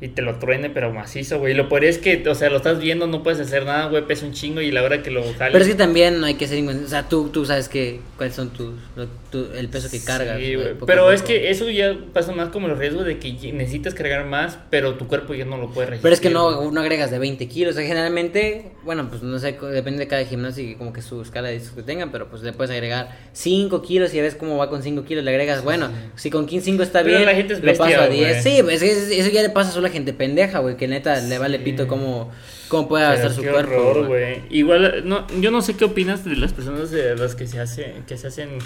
Y 0.00 0.06
te 0.08 0.22
lo 0.22 0.36
truene, 0.36 0.70
pero 0.70 0.92
macizo, 0.92 1.40
güey. 1.40 1.54
Lo 1.54 1.68
peor 1.68 1.84
es 1.84 1.98
que, 1.98 2.22
o 2.28 2.34
sea, 2.36 2.50
lo 2.50 2.58
estás 2.58 2.78
viendo, 2.78 3.08
no 3.08 3.24
puedes 3.24 3.40
hacer 3.40 3.64
nada, 3.64 3.88
güey, 3.88 4.06
pesa 4.06 4.26
un 4.26 4.32
chingo 4.32 4.60
y 4.60 4.70
la 4.70 4.84
hora 4.84 5.02
que 5.02 5.10
lo 5.10 5.22
jales... 5.22 5.50
Pero 5.50 5.58
es 5.58 5.66
que 5.68 5.74
también 5.74 6.22
hay 6.22 6.34
que 6.34 6.46
ser 6.46 6.56
inconsciente. 6.58 6.86
O 6.86 6.90
sea, 6.90 7.08
tú, 7.08 7.30
tú 7.30 7.44
sabes 7.44 7.68
que 7.68 7.98
cuáles 8.16 8.36
son 8.36 8.50
tus, 8.50 8.74
lo- 8.94 9.08
tu- 9.32 9.48
el 9.56 9.68
peso 9.68 9.90
que 9.90 9.98
cargas. 10.04 10.38
Sí, 10.38 10.54
güey, 10.54 10.68
Pero 10.86 11.10
es 11.10 11.22
que 11.22 11.50
eso 11.50 11.68
ya 11.68 11.98
pasa 12.12 12.30
más 12.30 12.50
como 12.50 12.68
los 12.68 12.78
riesgos 12.78 13.06
de 13.06 13.18
que 13.18 13.32
necesitas 13.52 13.92
cargar 13.92 14.24
más, 14.24 14.56
pero 14.70 14.94
tu 14.94 15.08
cuerpo 15.08 15.34
ya 15.34 15.44
no 15.44 15.56
lo 15.56 15.70
puede 15.72 15.88
resistir. 15.88 16.02
Pero 16.04 16.14
es 16.14 16.20
que 16.20 16.30
no, 16.30 16.70
no 16.70 16.80
agregas 16.80 17.10
de 17.10 17.18
20 17.18 17.48
kilos. 17.48 17.74
O 17.74 17.78
sea, 17.78 17.84
generalmente, 17.84 18.70
bueno, 18.84 19.08
pues 19.10 19.24
no 19.24 19.36
sé, 19.40 19.58
depende 19.72 19.98
de 19.98 20.06
cada 20.06 20.24
gimnasio 20.24 20.62
y 20.62 20.76
como 20.76 20.92
que 20.92 21.02
su 21.02 21.20
escala 21.22 21.48
de 21.48 21.54
discos 21.54 21.74
que 21.74 21.82
tengan, 21.82 22.12
pero 22.12 22.28
pues 22.30 22.42
le 22.42 22.52
puedes 22.52 22.70
agregar 22.70 23.18
5 23.32 23.82
kilos 23.82 24.14
y 24.14 24.18
ya 24.18 24.22
ves 24.22 24.36
cómo 24.36 24.56
va 24.58 24.70
con 24.70 24.84
5 24.84 25.04
kilos. 25.04 25.24
Le 25.24 25.30
agregas, 25.32 25.64
bueno, 25.64 25.90
si 26.14 26.30
con 26.30 26.46
15 26.46 26.64
5 26.66 26.82
está 26.84 27.02
Pero 27.02 27.16
bien, 27.16 27.26
la 27.26 27.34
gente 27.34 27.54
es 27.54 27.64
lo 27.64 27.74
paso 27.74 28.00
a 28.00 28.06
10. 28.08 28.28
güey. 28.28 28.42
Sí, 28.42 28.62
pues 28.62 28.80
es 28.80 29.08
que 29.08 29.18
eso 29.18 29.30
ya 29.30 29.42
le 29.42 29.50
pasa 29.50 29.72
solo 29.72 29.87
a 29.88 29.90
gente 29.90 30.12
pendeja, 30.12 30.60
güey, 30.60 30.76
que 30.76 30.88
neta 30.88 31.20
le 31.20 31.38
vale 31.38 31.58
pito 31.58 31.86
cómo, 31.88 32.30
cómo 32.68 32.88
puede 32.88 33.04
gastar 33.04 33.32
su 33.32 33.42
qué 33.42 33.50
cuerpo. 33.50 33.74
horror, 33.74 34.06
güey. 34.06 34.42
Igual, 34.50 35.02
no, 35.06 35.26
yo 35.40 35.50
no 35.50 35.60
sé 35.62 35.76
qué 35.76 35.84
opinas 35.84 36.24
de 36.24 36.36
las 36.36 36.52
personas 36.52 36.90
de 36.90 37.16
las 37.16 37.34
que 37.34 37.46
se 37.46 37.60
hacen, 37.60 38.04
que 38.06 38.16
se 38.16 38.28
hacen 38.28 38.58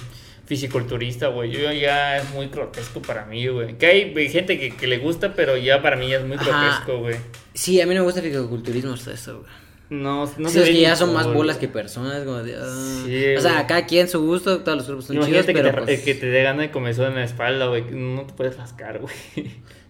fisiculturista, 0.47 1.29
güey. 1.29 1.51
Yo 1.51 1.73
ya 1.73 2.19
es 2.19 2.31
muy 2.31 2.49
grotesco 2.49 3.01
para 3.01 3.25
mí, 3.25 3.47
güey. 3.49 3.79
Que 3.79 3.87
hay 3.87 4.29
gente 4.29 4.59
que, 4.59 4.77
que 4.77 4.87
le 4.87 4.99
gusta, 4.99 5.35
pero 5.35 5.57
ya 5.57 5.81
para 5.83 5.97
mí 5.97 6.09
ya 6.09 6.19
es 6.19 6.25
muy 6.25 6.37
Ajá. 6.37 6.45
grotesco, 6.45 6.99
güey. 6.99 7.17
Sí, 7.55 7.81
a 7.81 7.87
mí 7.87 7.95
no 7.95 8.01
me 8.01 8.05
gusta 8.07 8.21
el 8.21 8.27
fisiculturismo 8.27 8.93
hasta 8.93 9.13
eso, 9.13 9.41
güey. 9.41 9.63
No, 9.91 10.25
no 10.39 10.49
sí, 10.49 10.55
se 10.55 10.63
es 10.63 10.69
que 10.71 10.81
ya 10.81 10.97
son 10.97 11.13
más 11.13 11.27
cool, 11.27 11.35
bolas 11.35 11.57
güey. 11.59 11.69
que 11.69 11.73
personas, 11.73 12.25
como 12.25 12.43
de, 12.43 12.57
ah. 12.57 13.03
Sí, 13.05 13.37
o 13.37 13.41
sea, 13.43 13.53
güey. 13.53 13.67
cada 13.67 13.87
quien 13.87 14.09
su 14.09 14.25
gusto, 14.25 14.61
todos 14.61 14.79
los 14.79 14.87
grupos 14.87 15.05
son 15.05 15.17
chidos, 15.17 15.29
Imagínate 15.29 15.53
que, 15.53 15.61
pero 15.61 15.85
te, 15.85 15.85
pues... 15.85 16.01
que 16.01 16.15
te 16.15 16.27
dé 16.27 16.43
gana 16.43 16.63
de 16.63 16.71
comezón 16.71 17.09
en 17.09 17.17
la 17.17 17.25
espalda, 17.25 17.67
güey. 17.67 17.85
No 17.91 18.23
te 18.23 18.33
puedes 18.33 18.57
rascar, 18.57 19.01
güey. 19.01 19.13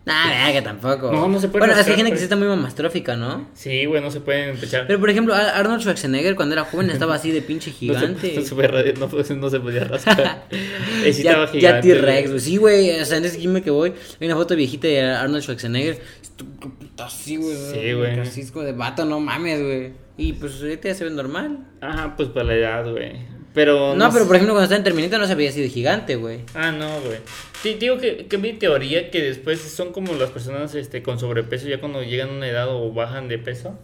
Nah, 0.04 0.28
verga, 0.28 0.62
tampoco. 0.62 1.12
No, 1.12 1.28
no 1.28 1.38
se 1.38 1.46
puede 1.48 1.60
Bueno, 1.66 1.78
es 1.78 1.84
que 1.86 1.92
hay 1.92 1.96
gente 1.96 2.10
que 2.10 2.18
sí 2.18 2.24
está 2.24 2.34
muy 2.34 2.48
mamastrófica, 2.48 3.16
¿no? 3.16 3.48
Sí, 3.54 3.84
güey, 3.84 4.02
no 4.02 4.10
se 4.10 4.20
pueden 4.20 4.50
empezar. 4.50 4.86
Pero 4.88 4.98
por 4.98 5.08
ejemplo, 5.10 5.32
Ar- 5.32 5.54
Arnold 5.54 5.80
Schwarzenegger 5.80 6.34
cuando 6.34 6.54
era 6.54 6.64
joven 6.64 6.90
estaba 6.90 7.14
así 7.14 7.30
de 7.30 7.40
pinche 7.40 7.70
se, 7.70 7.76
gigante. 7.76 8.34
no, 8.34 8.42
se 8.42 8.92
no, 8.98 9.08
pues, 9.08 9.30
no 9.30 9.48
se 9.50 9.60
podía 9.60 9.84
rascar. 9.84 10.46
Sí 11.12 11.22
ya, 11.22 11.30
estaba 11.32 11.46
ya 11.46 11.52
gigante, 11.52 11.94
T-Rex, 11.94 12.28
güey. 12.30 12.40
Sí, 12.40 12.56
güey. 12.56 13.00
O 13.00 13.04
sea, 13.04 13.18
en 13.18 13.24
ese 13.24 13.38
gym 13.38 13.60
que 13.60 13.70
voy, 13.70 13.92
hay 14.20 14.26
una 14.26 14.36
foto 14.36 14.56
viejita 14.56 14.88
de 14.88 15.02
Arnold 15.02 15.42
Schwarzenegger. 15.42 16.00
Así, 16.98 17.36
güey. 17.36 17.56
Sí, 17.72 17.92
güey. 17.92 18.20
Así 18.20 18.42
de 18.42 18.72
vato, 18.72 19.04
no 19.04 19.20
mames, 19.20 19.62
güey. 19.62 19.92
Y 20.16 20.32
pues 20.34 20.60
ahorita 20.60 20.88
ya 20.88 20.94
se 20.94 21.04
ve 21.04 21.10
normal. 21.10 21.58
Ajá, 21.80 22.14
pues 22.16 22.28
para 22.28 22.46
la 22.46 22.54
edad, 22.54 22.90
güey. 22.90 23.12
Pero 23.54 23.94
No, 23.94 24.10
pero 24.12 24.26
por 24.26 24.36
ejemplo, 24.36 24.54
cuando 24.54 24.64
estaba 24.64 24.78
en 24.78 24.84
Terminator 24.84 25.20
no 25.20 25.26
se 25.26 25.48
así 25.48 25.60
de 25.60 25.68
gigante, 25.68 26.16
güey. 26.16 26.40
Ah, 26.54 26.72
no, 26.72 27.00
güey. 27.02 27.18
Sí, 27.62 27.74
digo 27.74 27.98
que, 27.98 28.26
que 28.26 28.38
mi 28.38 28.54
teoría 28.54 29.10
que 29.10 29.22
después 29.22 29.60
son 29.60 29.92
como 29.92 30.14
las 30.14 30.30
personas 30.30 30.74
este, 30.74 31.02
con 31.02 31.18
sobrepeso, 31.18 31.68
ya 31.68 31.78
cuando 31.78 32.02
llegan 32.02 32.30
a 32.30 32.32
una 32.32 32.48
edad 32.48 32.68
o 32.70 32.92
bajan 32.92 33.28
de 33.28 33.38
peso, 33.38 33.78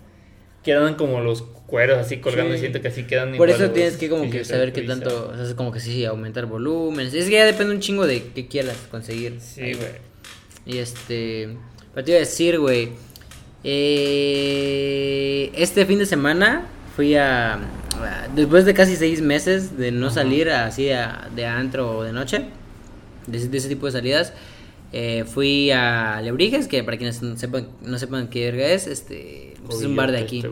quedan 0.64 0.94
como 0.94 1.20
los 1.20 1.42
cueros 1.42 1.98
así 1.98 2.16
colgando 2.18 2.52
Sí. 2.52 2.56
y 2.56 2.60
siento 2.60 2.80
que 2.80 2.88
así 2.88 3.04
quedan 3.04 3.36
Por 3.36 3.50
eso 3.50 3.70
tienes 3.70 3.96
que 3.98 4.08
como 4.08 4.30
que 4.30 4.44
saber 4.44 4.72
qué 4.72 4.82
tanto, 4.82 5.30
o 5.32 5.36
sea, 5.36 5.44
es 5.44 5.54
como 5.54 5.70
que 5.70 5.80
sí, 5.80 6.04
aumentar 6.06 6.46
volumen. 6.46 7.06
Es 7.06 7.12
que 7.12 7.30
ya 7.30 7.44
depende 7.44 7.74
un 7.74 7.80
chingo 7.80 8.06
de 8.06 8.22
qué 8.34 8.46
quieras 8.48 8.76
conseguir. 8.90 9.36
Sí, 9.40 9.74
güey. 9.74 10.08
Y 10.66 10.78
este, 10.78 11.50
pero 11.94 12.04
te 12.04 12.10
iba 12.12 12.16
a 12.16 12.20
decir, 12.20 12.58
güey, 12.58 12.90
eh, 14.18 15.50
este 15.54 15.86
fin 15.86 15.98
de 15.98 16.06
semana 16.06 16.66
fui 16.96 17.14
a- 17.14 17.58
después 18.34 18.64
de 18.64 18.74
casi 18.74 18.96
seis 18.96 19.20
meses 19.20 19.76
de 19.78 19.90
no 19.92 20.10
salir 20.10 20.50
así 20.50 20.90
a- 20.90 21.28
de 21.34 21.46
antro 21.46 21.98
o 21.98 22.02
de 22.04 22.12
noche, 22.12 22.46
de, 23.26 23.38
ese- 23.38 23.48
de 23.48 23.58
ese 23.58 23.68
tipo 23.68 23.86
de 23.86 23.92
salidas, 23.92 24.32
eh, 24.92 25.24
fui 25.26 25.70
a 25.70 26.20
Lebrijes, 26.22 26.66
que 26.68 26.82
para 26.84 26.96
quienes 26.96 27.20
no 27.22 27.36
sepan, 27.36 27.68
no 27.82 27.98
sepan 27.98 28.28
qué 28.28 28.44
verga 28.50 28.66
es, 28.68 28.86
este, 28.86 29.54
pues 29.66 29.80
es 29.80 29.86
un 29.86 29.96
bar 29.96 30.12
de 30.12 30.18
aquí. 30.18 30.38
este. 30.38 30.48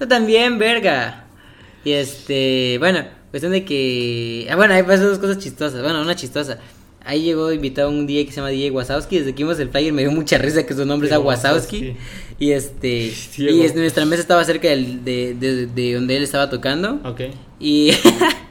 Yo 0.00 0.08
también, 0.08 0.58
verga. 0.58 1.24
Y 1.84 1.92
este, 1.92 2.76
bueno, 2.78 3.04
Cuestión 3.30 3.52
de 3.52 3.62
que. 3.62 4.46
Ah, 4.50 4.56
bueno, 4.56 4.72
ahí 4.72 4.82
pasan 4.82 5.04
dos 5.04 5.18
cosas 5.18 5.36
chistosas. 5.36 5.82
Bueno, 5.82 6.00
una 6.00 6.16
chistosa. 6.16 6.58
Ahí 7.04 7.20
llegó 7.24 7.52
invitado 7.52 7.90
un 7.90 8.06
DJ 8.06 8.24
que 8.24 8.30
se 8.32 8.36
llama 8.36 8.48
DJ 8.48 8.70
Wasowski. 8.70 9.18
Desde 9.18 9.34
que 9.34 9.42
vimos 9.44 9.60
el 9.60 9.68
flyer 9.68 9.92
me 9.92 10.00
dio 10.00 10.10
mucha 10.10 10.38
risa 10.38 10.64
que 10.64 10.72
su 10.72 10.86
nombre 10.86 11.08
DJ 11.10 11.18
sea 11.18 11.20
Wasowski. 11.26 11.88
Wazowski. 11.90 11.96
Y 12.38 12.52
este. 12.52 13.12
Y 13.36 13.62
es- 13.62 13.74
nuestra 13.74 14.04
mesa 14.04 14.22
estaba 14.22 14.44
cerca 14.44 14.68
del- 14.68 15.04
de, 15.04 15.34
de, 15.34 15.66
de 15.66 15.94
donde 15.94 16.16
él 16.16 16.22
estaba 16.22 16.48
tocando. 16.50 17.00
Ok. 17.04 17.22
Y. 17.60 17.90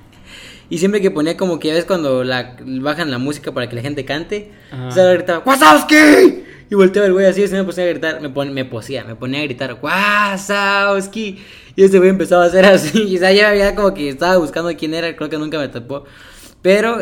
y 0.69 0.78
siempre 0.80 1.02
que 1.02 1.12
ponía 1.12 1.38
como 1.38 1.60
que 1.60 1.69
ya 1.69 1.73
ves 1.76 1.86
cuando 1.86 2.23
la, 2.23 2.58
bajan 2.62 3.10
la 3.12 3.17
música 3.17 3.54
para 3.54 3.69
que 3.69 3.76
la 3.76 3.82
gente 3.82 4.04
cante. 4.06 4.52
O 4.88 4.91
sea, 4.91 5.06
gritaba 5.13 5.39
¡Wasowski! 5.45 6.43
Y 6.69 6.76
volteaba 6.76 7.08
el 7.08 7.13
güey 7.13 7.26
así, 7.26 7.41
así 7.43 7.54
me 7.54 7.63
ponía 7.63 7.86
a 7.86 7.88
gritar, 7.88 8.19
me, 8.21 8.30
pon- 8.30 8.54
me 8.54 8.65
posía, 8.65 9.06
me 9.06 9.15
ponía 9.15 9.39
a 9.39 9.43
gritar 9.43 9.80
¡Wasowski! 9.82 11.39
Y 11.78 11.84
ese 11.84 11.97
güey 12.00 12.10
empezaba 12.10 12.43
a 12.43 12.47
hacer 12.47 12.65
así, 12.65 13.04
y 13.04 13.15
o 13.15 13.19
sea, 13.19 13.32
ya, 13.32 13.56
ya 13.56 13.73
como 13.73 13.93
que 13.93 14.10
estaba 14.10 14.36
buscando 14.36 14.76
quién 14.76 14.93
era, 14.93 15.15
creo 15.15 15.30
que 15.30 15.38
nunca 15.38 15.58
me 15.60 15.69
tapó. 15.69 16.04
Pero, 16.62 17.00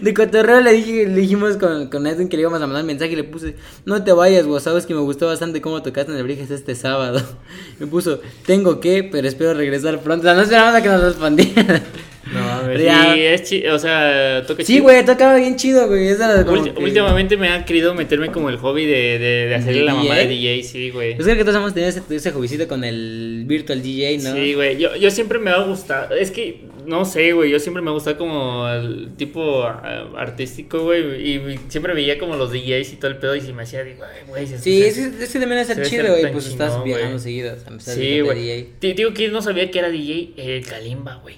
de 0.00 0.14
cotorreo 0.14 0.60
le, 0.60 0.72
dije, 0.72 1.06
le 1.06 1.20
dijimos 1.20 1.56
con, 1.56 1.88
con 1.88 2.06
Edwin 2.06 2.28
que 2.28 2.36
le 2.36 2.42
íbamos 2.42 2.62
a 2.62 2.66
mandar 2.66 2.84
mensaje 2.84 3.12
y 3.12 3.16
le 3.16 3.24
puse, 3.24 3.56
no 3.84 4.04
te 4.04 4.12
vayas, 4.12 4.46
Wasowski, 4.46 4.94
me 4.94 5.00
gustó 5.00 5.26
bastante 5.26 5.60
cómo 5.60 5.82
tocaste 5.82 6.12
en 6.12 6.18
el 6.18 6.24
Briges 6.24 6.50
este 6.50 6.74
sábado. 6.74 7.20
Me 7.78 7.86
puso, 7.86 8.20
tengo 8.46 8.80
que, 8.80 9.04
pero 9.04 9.26
espero 9.28 9.54
regresar 9.54 10.00
pronto. 10.00 10.22
O 10.22 10.24
sea, 10.24 10.34
no 10.34 10.42
esperamos 10.42 10.80
que 10.80 10.88
nos 10.88 11.02
respondiera. 11.02 11.82
No, 12.32 12.40
a 12.42 12.62
ver, 12.62 12.82
Ya. 12.82 13.14
sí, 13.14 13.20
es 13.20 13.42
chi- 13.44 13.66
o 13.68 13.78
sea, 13.78 14.42
toca 14.46 14.62
Sí, 14.64 14.74
chido. 14.74 14.82
güey, 14.84 15.04
tocaba 15.04 15.36
bien 15.36 15.54
chido, 15.56 15.86
güey. 15.86 16.08
Como 16.16 16.56
Ulti- 16.60 16.74
que- 16.74 16.82
Últimamente 16.82 17.36
me 17.36 17.48
ha 17.50 17.64
querido 17.64 17.94
meterme 17.94 18.32
como 18.32 18.48
el 18.50 18.56
hobby 18.56 18.84
de, 18.84 19.18
de, 19.18 19.46
de 19.46 19.54
hacerle 19.54 19.80
¿De 19.80 19.84
la 19.86 19.94
mamá 19.94 20.14
de 20.16 20.26
DJ? 20.26 20.62
Sí, 20.64 20.90
güey. 20.90 21.14
Pues 21.14 21.24
creo 21.24 21.36
que 21.36 21.44
todos 21.44 21.56
hemos 21.56 21.72
tenido 21.72 21.88
ese, 21.90 22.02
ese 22.10 22.32
hobbycito 22.32 22.66
con 22.66 22.82
el 22.82 23.44
Virtual 23.46 23.80
DJ, 23.80 24.18
¿no? 24.18 24.34
Sí, 24.34 24.54
güey, 24.54 24.76
yo, 24.76 24.96
yo 24.96 25.10
siempre 25.12 25.38
me 25.38 25.50
ha 25.50 25.58
gustado, 25.62 26.14
es 26.16 26.32
que, 26.32 26.62
no 26.84 27.04
sé, 27.04 27.32
güey, 27.32 27.50
yo 27.50 27.60
siempre 27.60 27.80
me 27.82 27.90
ha 27.90 27.92
gustado 27.92 28.18
como 28.18 28.68
el 28.68 29.10
tipo 29.16 29.62
ah, 29.62 30.08
artístico, 30.16 30.82
güey, 30.82 31.30
y 31.30 31.58
siempre 31.68 31.94
veía 31.94 32.18
como 32.18 32.34
los 32.36 32.50
DJs 32.52 32.92
y 32.92 32.96
todo 32.96 33.12
el 33.12 33.18
pedo 33.18 33.36
y 33.36 33.40
se 33.40 33.52
me 33.52 33.62
hacía, 33.62 33.84
digo, 33.84 34.02
ay, 34.04 34.22
güey, 34.26 34.46
se- 34.48 34.58
Sí, 34.58 34.82
se- 34.82 34.88
es, 34.88 34.98
es 34.98 35.32
que 35.32 35.38
también 35.38 35.60
es 35.60 35.68
debe 35.68 35.88
chido, 35.88 36.06
güey. 36.08 36.22
tan 36.22 36.32
Pues 36.32 36.46
estás 36.48 36.70
chingón, 36.72 36.84
viajando 36.84 37.10
güey. 37.12 37.22
seguido. 37.22 37.54
o 37.54 37.58
sea, 37.60 37.68
empezar 37.68 37.94
Sí, 37.94 38.00
de 38.16 38.22
güey. 38.22 38.38
DJ. 38.40 38.68
Te 38.80 38.94
Digo 38.94 39.14
que 39.14 39.28
no 39.28 39.42
sabía 39.42 39.70
que 39.70 39.78
era 39.78 39.90
DJ 39.90 40.32
el 40.36 40.66
Kalimba, 40.66 41.16
güey. 41.22 41.36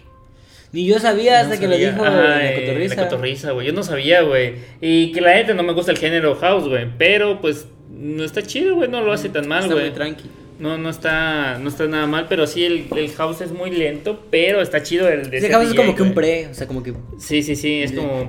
Ni 0.73 0.87
yo 0.87 0.99
sabía 0.99 1.41
hasta 1.41 1.55
No 1.55 1.61
que 1.61 1.69
lo 1.69 1.77
dijo 1.77 2.05
Ajá, 2.05 2.11
la 2.11 2.53
eh, 2.53 2.61
cotorriza. 2.61 2.95
La 2.97 3.09
cotorriza, 3.09 3.51
güey. 3.53 3.67
Yo 3.67 3.73
no 3.73 3.83
sabía, 3.83 4.23
güey. 4.23 4.55
Y 4.81 5.13
que 5.13 5.21
la 5.21 5.35
gente 5.35 5.55
no 5.55 5.63
me 5.63 5.73
gusta 5.73 5.93
el 5.93 5.99
género 5.99 6.35
house, 6.37 6.69
güey. 6.69 6.87
Pero 6.99 7.41
pues 7.41 7.67
no 7.91 8.25
está 8.25 8.43
chido, 8.43 8.75
güey. 8.75 8.89
No 8.89 9.01
lo 9.01 9.13
hace 9.13 9.29
tan 9.29 9.49
mal, 9.49 9.63
Está 9.63 9.75
güey. 9.75 9.87
muy 9.87 9.95
tranqui. 9.95 10.25
No, 10.59 10.77
no 10.77 10.91
está, 10.91 11.57
no 11.61 11.69
está 11.69 11.87
nada 11.87 12.09
mal, 12.09 12.27
pero 12.29 12.45
sí 12.49 12.65
el, 12.65 12.87
el 12.97 13.11
house 13.13 13.43
es 13.43 13.53
muy 13.53 13.71
lento, 13.71 14.25
pero 14.29 14.61
está 14.61 14.83
chido 14.83 15.09
el 15.09 15.31
de 15.31 15.41
ser 15.41 15.53
caso 15.53 15.63
es 15.63 15.75
como 15.75 15.95
que 15.95 16.03
un 16.03 16.15
pre, 16.15 16.49
o 16.49 16.55
sea, 16.55 16.67
como 16.67 16.83
que. 16.83 16.95
Sí, 17.21 17.45
sí, 17.45 17.55
sí, 17.55 17.81
es 17.81 17.93
como 17.93 18.29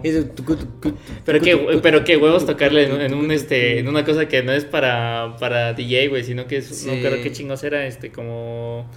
pero 1.26 1.42
qué, 1.42 1.80
pero 1.82 2.04
qué 2.04 2.18
huevos 2.18 2.46
tocarle 2.46 2.84
en, 3.04 3.16
un 3.16 3.32
este, 3.32 3.80
en 3.80 3.88
una 3.88 4.06
cosa 4.06 4.28
que 4.28 4.44
no 4.44 4.52
es 4.52 4.64
para, 4.64 5.38
para 5.40 5.74
DJ, 5.74 6.10
güey, 6.10 6.24
sino 6.24 6.46
que 6.46 6.58
es, 6.58 6.86
no 6.86 6.94
creo 6.94 7.20
qué 7.24 7.32
chingos 7.32 7.64
era, 7.64 7.88
este, 7.88 8.12
como 8.12 8.88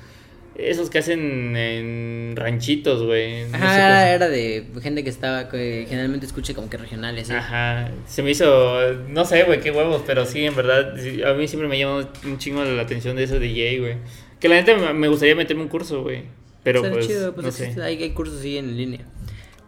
esos 0.57 0.91
que 0.91 0.99
hacen 0.99 1.57
en 1.57 2.35
ranchitos, 2.37 3.03
güey. 3.05 3.43
Ajá, 3.53 4.11
era, 4.11 4.29
de 4.29 4.67
gente 4.83 5.03
que 5.05 5.11
estaba, 5.11 5.49
que 5.49 5.87
generalmente 5.89 6.27
escucha 6.27 6.55
como 6.55 6.69
que 6.69 6.77
regionales, 6.77 7.29
¿sí? 7.29 7.35
Ajá, 7.35 7.91
se 8.07 8.23
me 8.23 8.31
hizo, 8.31 8.93
no 9.09 9.25
sé, 9.25 9.45
güey, 9.45 9.61
qué 9.61 9.71
huevos, 9.71 10.03
pero 10.07 10.27
sí, 10.27 10.45
en 10.45 10.55
verdad, 10.55 10.95
sí, 10.99 11.23
a 11.23 11.33
mí 11.35 11.49
siempre 11.49 11.69
me 11.69 11.79
llamó 11.79 12.03
un 12.25 12.39
chingo 12.39 12.63
la 12.65 12.83
atención 12.83 13.17
de 13.17 13.25
eso 13.25 13.35
de 13.39 13.47
DJ, 13.49 13.79
güey. 13.81 13.97
Que 14.41 14.49
la 14.49 14.57
neta 14.57 14.77
me- 14.93 15.09
gustaría 15.09 15.35
meterme 15.35 15.63
un 15.63 15.69
curso, 15.69 16.03
güey, 16.03 16.23
pero 16.63 16.81
Está 16.81 16.93
pues, 16.93 17.07
chido, 17.07 17.33
pues 17.33 17.43
no 17.45 17.49
existe, 17.51 17.75
sé. 17.75 17.83
hay, 17.83 18.03
hay 18.03 18.11
cursos 18.11 18.39
así 18.41 18.59
en 18.59 18.77
línea. 18.77 19.01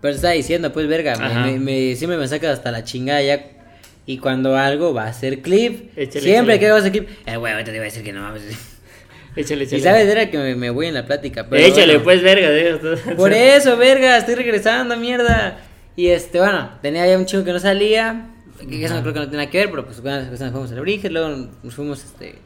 Pero 0.00 0.14
estaba 0.14 0.34
diciendo, 0.34 0.72
pues, 0.72 0.86
verga, 0.86 1.16
me, 1.16 1.52
me, 1.52 1.58
me- 1.60 1.96
siempre 1.96 2.18
me 2.18 2.28
saca 2.28 2.50
hasta 2.52 2.70
la 2.70 2.84
chingada 2.84 3.22
ya. 3.22 3.50
Y 4.06 4.18
cuando 4.18 4.54
algo 4.54 4.92
va 4.92 5.06
a 5.06 5.12
ser 5.14 5.40
clip, 5.40 5.96
Échale, 5.96 6.20
siempre 6.26 6.58
que 6.58 6.70
va 6.70 6.76
a 6.76 6.82
ser 6.82 6.92
clip, 6.92 7.08
eh, 7.24 7.36
güey, 7.36 7.64
te 7.64 7.70
iba 7.70 7.80
a 7.80 7.84
decir 7.84 8.02
que 8.04 8.12
no 8.12 8.20
mames. 8.20 8.42
Échale, 9.36 9.64
échale. 9.64 9.78
Y 9.78 9.82
sabes, 9.82 10.06
era 10.08 10.30
que 10.30 10.38
me, 10.38 10.54
me 10.54 10.70
voy 10.70 10.86
en 10.86 10.94
la 10.94 11.04
plática. 11.06 11.46
Pero 11.48 11.62
Échale, 11.62 11.94
bueno. 11.98 12.04
pues, 12.04 12.22
verga, 12.22 12.50
de 12.50 13.14
Por 13.16 13.32
eso, 13.34 13.76
verga, 13.76 14.16
estoy 14.18 14.34
regresando, 14.36 14.96
mierda. 14.96 15.58
Y 15.96 16.08
este, 16.08 16.38
bueno, 16.38 16.70
tenía 16.82 17.06
ya 17.06 17.18
un 17.18 17.26
chico 17.26 17.44
que 17.44 17.52
no 17.52 17.58
salía. 17.58 18.30
Que 18.68 18.84
eso 18.84 18.94
no 18.94 19.02
creo 19.02 19.12
que 19.14 19.20
no 19.20 19.26
nada 19.26 19.50
que 19.50 19.58
ver, 19.58 19.70
pero 19.70 19.84
pues 19.84 20.00
bueno, 20.00 20.24
pues, 20.28 20.40
nos 20.40 20.50
fuimos 20.52 20.70
al 20.72 20.80
Briges, 20.80 21.10
luego 21.10 21.28
nos 21.62 21.74
fuimos, 21.74 22.04
este. 22.04 22.36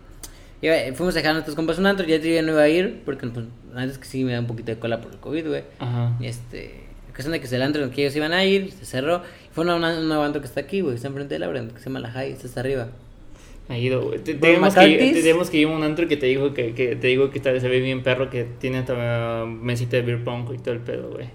iba- 0.63 0.75
fuimos 0.95 1.15
a 1.15 1.19
dejar 1.19 1.31
a 1.31 1.35
nuestros 1.35 1.55
compas 1.55 1.79
un 1.79 1.87
antro, 1.87 2.07
ya 2.07 2.17
yo 2.17 2.31
ya 2.31 2.41
no 2.43 2.53
iba 2.53 2.63
a 2.63 2.69
ir, 2.69 3.03
porque 3.05 3.27
pues, 3.29 3.45
antes 3.77 3.99
que 3.99 4.07
sí 4.07 4.25
me 4.25 4.33
da 4.33 4.41
un 4.41 4.47
poquito 4.47 4.73
de 4.73 4.79
cola 4.79 5.01
por 5.01 5.13
el 5.13 5.19
COVID, 5.19 5.47
güey. 5.49 5.63
Ajá. 5.79 6.17
Y 6.19 6.27
este, 6.27 6.81
cuestión 7.11 7.33
de 7.33 7.41
que 7.41 7.47
es 7.47 7.53
el 7.53 7.61
antro 7.63 7.83
en 7.83 7.91
el 7.91 7.95
que 7.95 8.03
ellos 8.03 8.17
iban 8.17 8.33
a 8.33 8.45
ir, 8.45 8.73
se 8.73 8.87
cerró. 8.87 9.23
Fue 9.53 9.65
un 9.67 9.81
nuevo 9.81 10.23
antro 10.23 10.41
que 10.41 10.47
está 10.49 10.61
aquí, 10.61 10.81
güey, 10.81 10.97
está 10.97 11.09
enfrente 11.09 11.35
de 11.35 11.39
la 11.41 11.49
Brand, 11.49 11.73
que 11.73 11.79
se 11.79 11.85
llama 11.85 12.01
La 12.01 12.11
High, 12.11 12.33
está 12.33 12.47
hasta 12.49 12.61
arriba. 12.61 12.89
Ha 13.69 13.77
ido, 13.77 14.01
güey. 14.03 14.19
Te- 14.21 14.35
Tenemos 14.35 14.75
que, 14.75 15.13
tenemos 15.15 15.51
que 15.51 15.59
ir 15.59 15.67
a 15.67 15.71
un 15.71 15.83
antro 15.83 16.09
que 16.09 16.17
te 16.17 16.27
digo 16.27 16.55
que, 16.55 16.75
que 16.75 16.97
te 16.97 17.07
digo 17.09 17.31
que 17.31 17.39
está- 17.39 17.59
se 17.61 17.69
ve 17.69 17.81
bien 17.81 18.03
perro, 18.03 18.31
que 18.31 18.45
tiene 18.45 18.79
hasta 18.79 19.45
mesita 19.47 19.97
de 19.99 20.03
beer 20.03 20.25
pong 20.25 20.51
y 20.55 20.59
todo 20.59 20.73
el 20.75 20.81
pedo, 20.81 21.11
güey. 21.11 21.29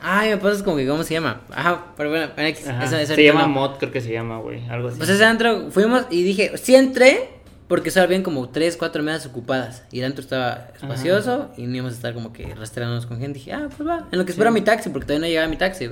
Ay, 0.00 0.30
me 0.30 0.36
pasa 0.36 0.62
como 0.64 0.76
que, 0.76 0.86
¿cómo 0.86 1.02
se 1.02 1.14
llama? 1.14 1.40
Ajá, 1.50 1.86
pero 1.96 2.10
bueno, 2.10 2.28
X, 2.36 2.68
Ajá. 2.68 2.84
esa- 2.84 3.00
esa 3.02 3.14
se 3.14 3.24
llama 3.24 3.42
no. 3.42 3.48
mod, 3.48 3.78
creo 3.78 3.90
que 3.90 4.00
se 4.00 4.12
llama, 4.12 4.38
güey, 4.38 4.64
algo 4.68 4.88
así. 4.88 4.98
Pues 4.98 5.08
ese 5.08 5.24
antro 5.24 5.70
fuimos 5.70 6.04
y 6.10 6.22
dije, 6.22 6.52
sí 6.56 6.74
entré, 6.76 7.30
porque 7.68 7.90
solo 7.90 8.04
habían 8.04 8.22
como 8.22 8.48
3, 8.48 8.76
4 8.76 9.02
mesas 9.02 9.26
ocupadas. 9.26 9.82
Y 9.90 9.98
el 10.00 10.04
antro 10.04 10.20
estaba 10.22 10.68
espacioso 10.80 11.50
y 11.56 11.66
no 11.66 11.74
íbamos 11.74 11.94
a 11.94 11.96
estar 11.96 12.14
como 12.14 12.32
que 12.32 12.54
rastreándonos 12.54 13.06
con 13.06 13.18
gente. 13.18 13.38
dije, 13.40 13.52
ah, 13.52 13.68
pues 13.76 13.88
va, 13.88 14.06
en 14.12 14.18
lo 14.18 14.24
que 14.24 14.30
espero 14.32 14.52
mi 14.52 14.60
taxi, 14.60 14.90
porque 14.90 15.06
todavía 15.06 15.26
no 15.26 15.30
llegaba 15.30 15.48
mi 15.48 15.56
taxi. 15.56 15.88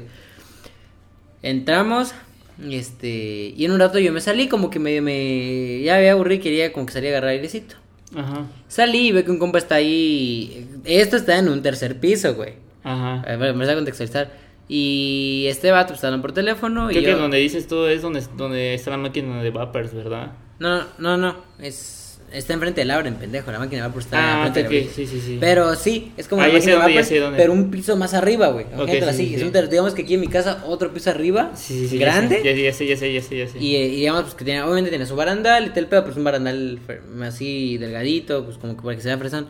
Entramos, 1.43 2.15
este, 2.63 3.55
y 3.57 3.65
en 3.65 3.73
un 3.73 3.79
rato 3.79 3.99
yo 3.99 4.13
me 4.13 4.21
salí, 4.21 4.49
como 4.49 4.71
que 4.71 4.79
medio 4.79 5.03
me, 5.03 5.81
ya 5.83 5.97
había 5.97 6.13
aburrido 6.13 6.41
y 6.41 6.43
quería 6.43 6.73
como 6.73 6.87
que 6.87 6.93
salir 6.93 7.09
a 7.09 7.19
agarrar 7.19 7.31
airecito. 7.31 7.77
Ajá. 8.15 8.47
Salí 8.69 9.09
y 9.09 9.13
veo 9.13 9.25
que 9.25 9.31
un 9.31 9.39
compa 9.39 9.59
está 9.59 9.77
ahí. 9.77 10.69
Esto 10.85 11.17
está 11.17 11.39
en 11.39 11.49
un 11.49 11.63
tercer 11.63 11.99
piso, 11.99 12.35
güey. 12.35 12.55
Ajá. 12.85 13.21
A 13.23 13.37
ver, 13.37 13.55
me 13.55 13.65
voy 13.65 13.73
a 13.73 13.75
contextualizar. 13.75 14.31
Y 14.69 15.47
este 15.49 15.71
vato 15.71 15.89
pues, 15.89 16.03
hablando 16.05 16.23
por 16.23 16.33
teléfono. 16.33 16.89
Creo 16.89 17.01
y 17.01 17.05
que 17.05 17.11
yo... 17.11 17.19
donde 17.19 17.39
dices 17.39 17.67
todo 17.67 17.89
es 17.89 18.03
donde, 18.03 18.23
donde 18.37 18.75
está 18.75 18.91
la 18.91 18.97
máquina 18.97 19.43
de 19.43 19.51
vapors, 19.51 19.93
¿verdad? 19.95 20.33
No, 20.59 20.85
no, 20.99 21.17
no, 21.17 21.37
es 21.59 22.06
está 22.33 22.53
enfrente 22.55 22.81
de 22.81 22.85
Laura, 22.85 23.09
en 23.09 23.15
pendejo, 23.15 23.51
la 23.51 23.59
máquina 23.59 23.87
va 23.87 23.93
por 23.93 24.03
estar 24.03 24.21
Ah, 24.21 24.47
enfrente 24.47 24.69
de 24.69 24.81
la 24.81 24.87
ok, 24.87 24.93
sí, 24.95 25.07
sí, 25.07 25.21
sí. 25.25 25.37
Pero 25.41 25.75
sí, 25.75 26.13
es 26.17 26.29
como 26.29 26.43
la 26.43 26.49
máquina 26.49 26.87
de 26.87 27.05
sé 27.05 27.19
dónde. 27.21 27.37
pero 27.39 27.53
un 27.53 27.71
piso 27.71 27.97
más 27.97 28.15
arriba, 28.15 28.49
güey. 28.49 28.65
Ok, 28.67 28.73
Imagínatelo 28.75 29.13
sí, 29.13 29.23
así, 29.23 29.35
es 29.35 29.43
un 29.43 29.71
digamos 29.71 29.95
que 29.95 30.03
aquí 30.03 30.15
en 30.15 30.21
mi 30.21 30.29
casa 30.29 30.65
otro 30.67 30.93
piso 30.93 31.11
arriba, 31.11 31.53
Sí, 31.55 31.81
sí, 31.81 31.89
sí, 31.89 31.99
ya 31.99 32.07
grande. 32.07 32.37
Ya, 32.45 32.53
sé, 32.73 32.87
ya 32.87 32.97
sé, 32.97 33.13
ya 33.13 33.23
sé, 33.23 33.39
ya 33.39 33.49
sé. 33.49 33.59
Y, 33.59 33.77
eh, 33.77 33.87
y 33.87 33.97
digamos 33.97 34.23
pues, 34.23 34.35
que 34.35 34.45
tenía, 34.45 34.65
obviamente 34.65 34.91
tenía 34.91 35.07
su 35.07 35.17
barandal 35.17 35.67
y 35.67 35.71
tal 35.71 35.87
pedo, 35.87 36.05
pues 36.05 36.17
un 36.17 36.25
barandal 36.25 36.79
así 37.23 37.79
delgadito, 37.79 38.45
pues 38.45 38.59
como 38.59 38.77
que 38.77 38.83
para 38.83 38.97
que 38.97 39.03
se 39.03 39.09
vea 39.09 39.19
fresón. 39.19 39.49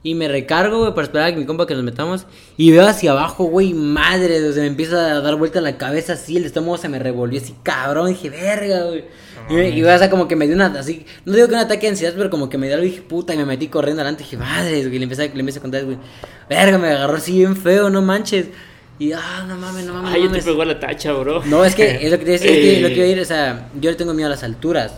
Y 0.00 0.14
me 0.14 0.28
recargo, 0.28 0.78
güey, 0.78 0.94
para 0.94 1.02
esperar 1.06 1.26
a 1.26 1.32
que 1.32 1.38
mi 1.38 1.44
compa 1.44 1.66
que 1.66 1.74
nos 1.74 1.82
metamos. 1.82 2.24
Y 2.56 2.70
veo 2.70 2.86
hacia 2.86 3.10
abajo, 3.10 3.44
güey, 3.44 3.74
madre, 3.74 4.40
o 4.48 4.52
sea, 4.52 4.62
me 4.62 4.68
empieza 4.68 5.16
a 5.16 5.20
dar 5.20 5.34
vuelta 5.34 5.60
la 5.60 5.76
cabeza 5.76 6.12
así, 6.12 6.36
el 6.36 6.44
estómago 6.44 6.78
se 6.78 6.88
me 6.88 7.00
revolvió 7.00 7.40
así, 7.40 7.52
cabrón, 7.64 8.10
dije, 8.10 8.30
verga, 8.30 8.84
güey. 8.84 9.04
Y, 9.50 9.54
me- 9.54 9.68
y, 9.70 9.82
o 9.82 9.98
sea, 9.98 10.10
como 10.10 10.28
que 10.28 10.36
me 10.36 10.46
dio 10.46 10.54
una, 10.54 10.66
así, 10.66 11.06
no 11.24 11.32
digo 11.34 11.48
que 11.48 11.54
un 11.54 11.60
ataque 11.60 11.82
de 11.86 11.88
ansiedad, 11.90 12.14
pero 12.16 12.28
como 12.30 12.48
que 12.48 12.58
me 12.58 12.66
dio 12.66 12.74
algo 12.76 12.86
y 12.86 12.90
dije, 12.90 13.02
puta, 13.02 13.34
y 13.34 13.38
me 13.38 13.44
metí 13.46 13.68
corriendo 13.68 14.02
adelante, 14.02 14.24
dije, 14.24 14.36
madre, 14.36 14.80
güey, 14.82 14.96
y 14.96 14.98
le 14.98 15.04
empecé, 15.04 15.22
a- 15.24 15.34
le 15.34 15.40
empecé 15.40 15.58
a 15.58 15.62
contar, 15.62 15.84
güey, 15.84 15.96
verga, 16.48 16.78
me 16.78 16.88
agarró 16.88 17.16
así 17.16 17.32
bien 17.32 17.56
feo, 17.56 17.88
no 17.90 18.02
manches. 18.02 18.46
Y, 18.98 19.12
ah, 19.12 19.44
no 19.48 19.56
mames, 19.56 19.84
no 19.86 19.94
mames, 19.94 20.12
Ay, 20.12 20.22
no 20.24 20.26
yo 20.30 20.32
te 20.38 20.42
pegó 20.42 20.64
la 20.64 20.80
tacha, 20.80 21.12
bro. 21.12 21.42
No, 21.44 21.64
es 21.64 21.74
que 21.76 22.04
es 22.04 22.10
lo 22.10 22.18
que 22.18 22.24
te 22.24 22.30
decía, 22.32 22.50
es 22.50 22.56
que 22.58 22.80
lo 22.80 22.88
que 22.88 22.94
iba 22.94 23.04
a 23.04 23.06
Eh, 23.06 23.12
ir, 23.12 23.20
o 23.20 23.24
sea, 23.24 23.68
yo 23.80 23.90
le 23.90 23.96
tengo 23.96 24.12
miedo 24.12 24.26
a 24.26 24.30
las 24.30 24.42
alturas. 24.42 24.92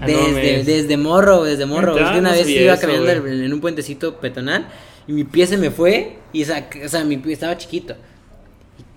Ah, 0.00 0.08
no 0.08 0.26
Desde, 0.34 0.64
desde 0.64 0.96
morro, 0.96 1.44
desde 1.44 1.64
morro. 1.64 1.96
Es 1.96 2.10
que 2.10 2.18
una 2.18 2.32
vez 2.32 2.48
iba 2.48 2.72
eso, 2.74 2.80
caminando 2.80 3.22
güey. 3.22 3.44
en, 3.44 3.52
un 3.52 3.60
puentecito 3.60 4.16
peatonal 4.16 4.66
y 5.06 5.12
mi 5.12 5.22
pie 5.22 5.46
se 5.46 5.56
me 5.56 5.70
fue 5.70 6.16
y 6.32 6.42
o 6.42 6.46
sea, 6.88 7.04
mi 7.04 7.16
pie 7.18 7.32
estaba 7.32 7.56
chiquito. 7.56 7.94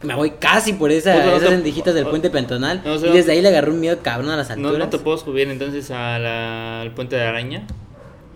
Me 0.04 0.14
voy 0.14 0.32
casi 0.40 0.74
por 0.74 0.92
esa, 0.92 1.14
Pues, 1.14 1.26
no 1.26 1.32
esas 1.38 1.64
te- 1.84 1.94
del 1.94 2.06
puente 2.06 2.30
peatonal 2.30 2.82
no, 2.86 2.94
o 2.94 2.98
sea, 3.00 3.10
y 3.10 3.14
desde 3.14 3.32
ahí 3.32 3.42
le 3.42 3.48
agarró 3.48 3.74
un 3.74 3.80
miedo 3.80 3.98
cabrón 4.04 4.30
a 4.30 4.38
las 4.38 4.50
No, 4.50 4.68
alturas. 4.68 4.78
no 4.80 4.90
te 4.90 4.98
puedo 5.00 5.18
subir 5.18 5.48
entonces 5.50 5.90
a 5.90 6.20
la- 6.20 6.82
al 6.82 6.92
puente 6.92 7.16
de 7.16 7.24
araña. 7.24 7.66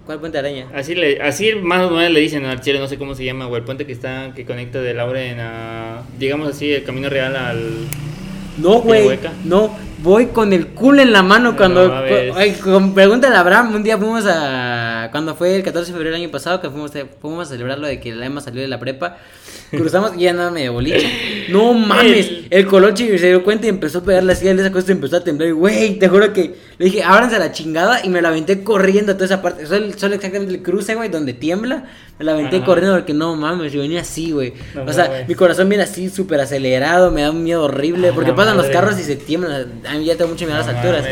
¿Cuál 0.08 0.20
puente 0.20 0.40
araña? 0.40 0.66
Así 0.74 0.96
le, 0.96 1.22
así 1.22 1.54
más 1.62 1.84
o 1.84 1.92
menos 1.92 2.12
le 2.12 2.20
dicen 2.20 2.44
al 2.46 2.60
chile, 2.62 2.80
no 2.80 2.88
sé 2.88 2.98
cómo 2.98 3.14
se 3.14 3.24
llama, 3.24 3.46
güey, 3.46 3.60
el 3.60 3.66
puente 3.66 3.86
que 3.86 3.94
está, 3.94 4.34
que 4.36 4.46
conecta 4.46 4.82
de 4.82 4.96
Lauren 4.96 5.40
a, 5.40 6.02
digamos 6.18 6.50
así, 6.50 6.72
el 6.74 6.84
camino 6.84 7.10
real 7.10 7.36
al... 7.36 7.70
No, 8.58 8.82
güey. 8.82 9.18
No, 9.46 9.74
voy 10.04 10.28
con 10.28 10.52
el 10.54 10.68
culo 10.70 11.02
en 11.02 11.14
la 11.14 11.22
mano 11.24 11.56
cuando. 11.56 11.94
ay, 12.36 12.52
con- 12.62 12.94
pregúntale 12.94 13.36
a 13.36 13.40
Abraham. 13.40 13.76
Un 13.76 13.84
día 13.84 13.98
fuimos 13.98 14.26
a 14.26 14.81
cuando 15.12 15.36
fue 15.36 15.56
el 15.56 15.64
14 15.64 15.92
de 15.92 15.94
febrero 15.98 16.16
del 16.16 16.24
año 16.24 16.32
pasado 16.32 16.62
que 16.62 16.70
fuimos, 16.70 16.92
fuimos 17.20 17.48
a 17.48 17.52
celebrar 17.52 17.78
lo 17.80 17.88
de 17.88 18.00
que 18.00 18.14
la 18.16 18.26
Emma 18.26 18.42
salió 18.42 18.62
de 18.62 18.68
la 18.68 18.80
prepa, 18.80 19.18
cruzamos 19.70 20.14
y 20.18 20.22
ya 20.22 20.32
andaba 20.32 20.52
medio 20.52 20.74
boliche. 20.74 21.08
No 21.52 21.74
mames, 21.74 22.28
El- 22.28 22.48
el 22.52 22.68
coloche 22.68 23.18
se 23.18 23.28
dio 23.28 23.44
cuenta 23.44 23.66
y 23.66 23.70
empezó 23.70 23.98
a 23.98 24.04
pegarle 24.04 24.32
así 24.32 24.48
a 24.48 24.52
esa 24.54 24.72
cosa 24.72 24.90
y 24.90 24.92
empezó 24.94 25.18
a 25.18 25.24
temblar. 25.24 25.50
Y 25.50 25.52
güey, 25.52 26.00
te 26.00 26.08
juro 26.08 26.32
que 26.32 26.56
le 26.78 26.86
dije, 26.86 27.04
ábranse 27.04 27.36
a 27.36 27.40
la 27.40 27.52
chingada 27.52 28.06
y 28.06 28.10
me 28.10 28.22
la 28.22 28.30
aventé 28.30 28.64
corriendo 28.64 29.12
a 29.12 29.16
toda 29.16 29.26
esa 29.26 29.42
parte. 29.42 29.66
Solo, 29.66 29.88
solo 29.98 30.16
exactamente 30.16 30.54
el 30.54 30.62
cruce, 30.62 30.96
güey, 30.96 31.10
donde 31.10 31.34
tiembla. 31.34 31.86
Me 32.20 32.24
la 32.26 32.34
aventé 32.34 32.58
Ajá. 32.58 32.66
corriendo 32.66 32.96
porque 32.96 33.14
no 33.14 33.36
mames, 33.36 33.74
yo 33.74 33.82
venía 33.82 34.02
así, 34.02 34.32
güey. 34.32 34.54
No 34.76 34.84
o 34.86 34.94
sea, 34.94 35.26
mi 35.28 35.36
corazón 35.36 35.68
viene 35.68 35.84
así 35.84 36.10
súper 36.10 36.40
acelerado, 36.40 37.12
me 37.12 37.24
da 37.24 37.32
un 37.32 37.44
miedo 37.44 37.64
horrible. 37.64 38.10
A 38.10 38.14
Porque 38.14 38.30
la 38.30 38.36
pasan 38.36 38.56
los 38.56 38.68
carros 38.68 38.98
y 38.98 39.04
se 39.04 39.18
tiemblan. 39.18 39.82
A 39.90 39.94
mí 39.98 40.06
ya 40.06 40.16
tengo 40.16 40.30
mucho 40.32 40.46
miedo 40.46 40.56
a 40.62 40.66
las 40.66 40.72
No 40.72 40.80
alturas. 40.80 41.06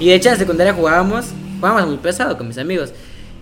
Y 0.00 0.06
de 0.08 0.14
hecho 0.14 0.30
en 0.30 0.34
la 0.34 0.38
secundaria 0.40 0.72
jugábamos, 0.72 1.26
jugábamos 1.60 1.86
muy 1.88 1.98
pesado 1.98 2.36
con 2.36 2.48
mis 2.48 2.58
amigos. 2.58 2.92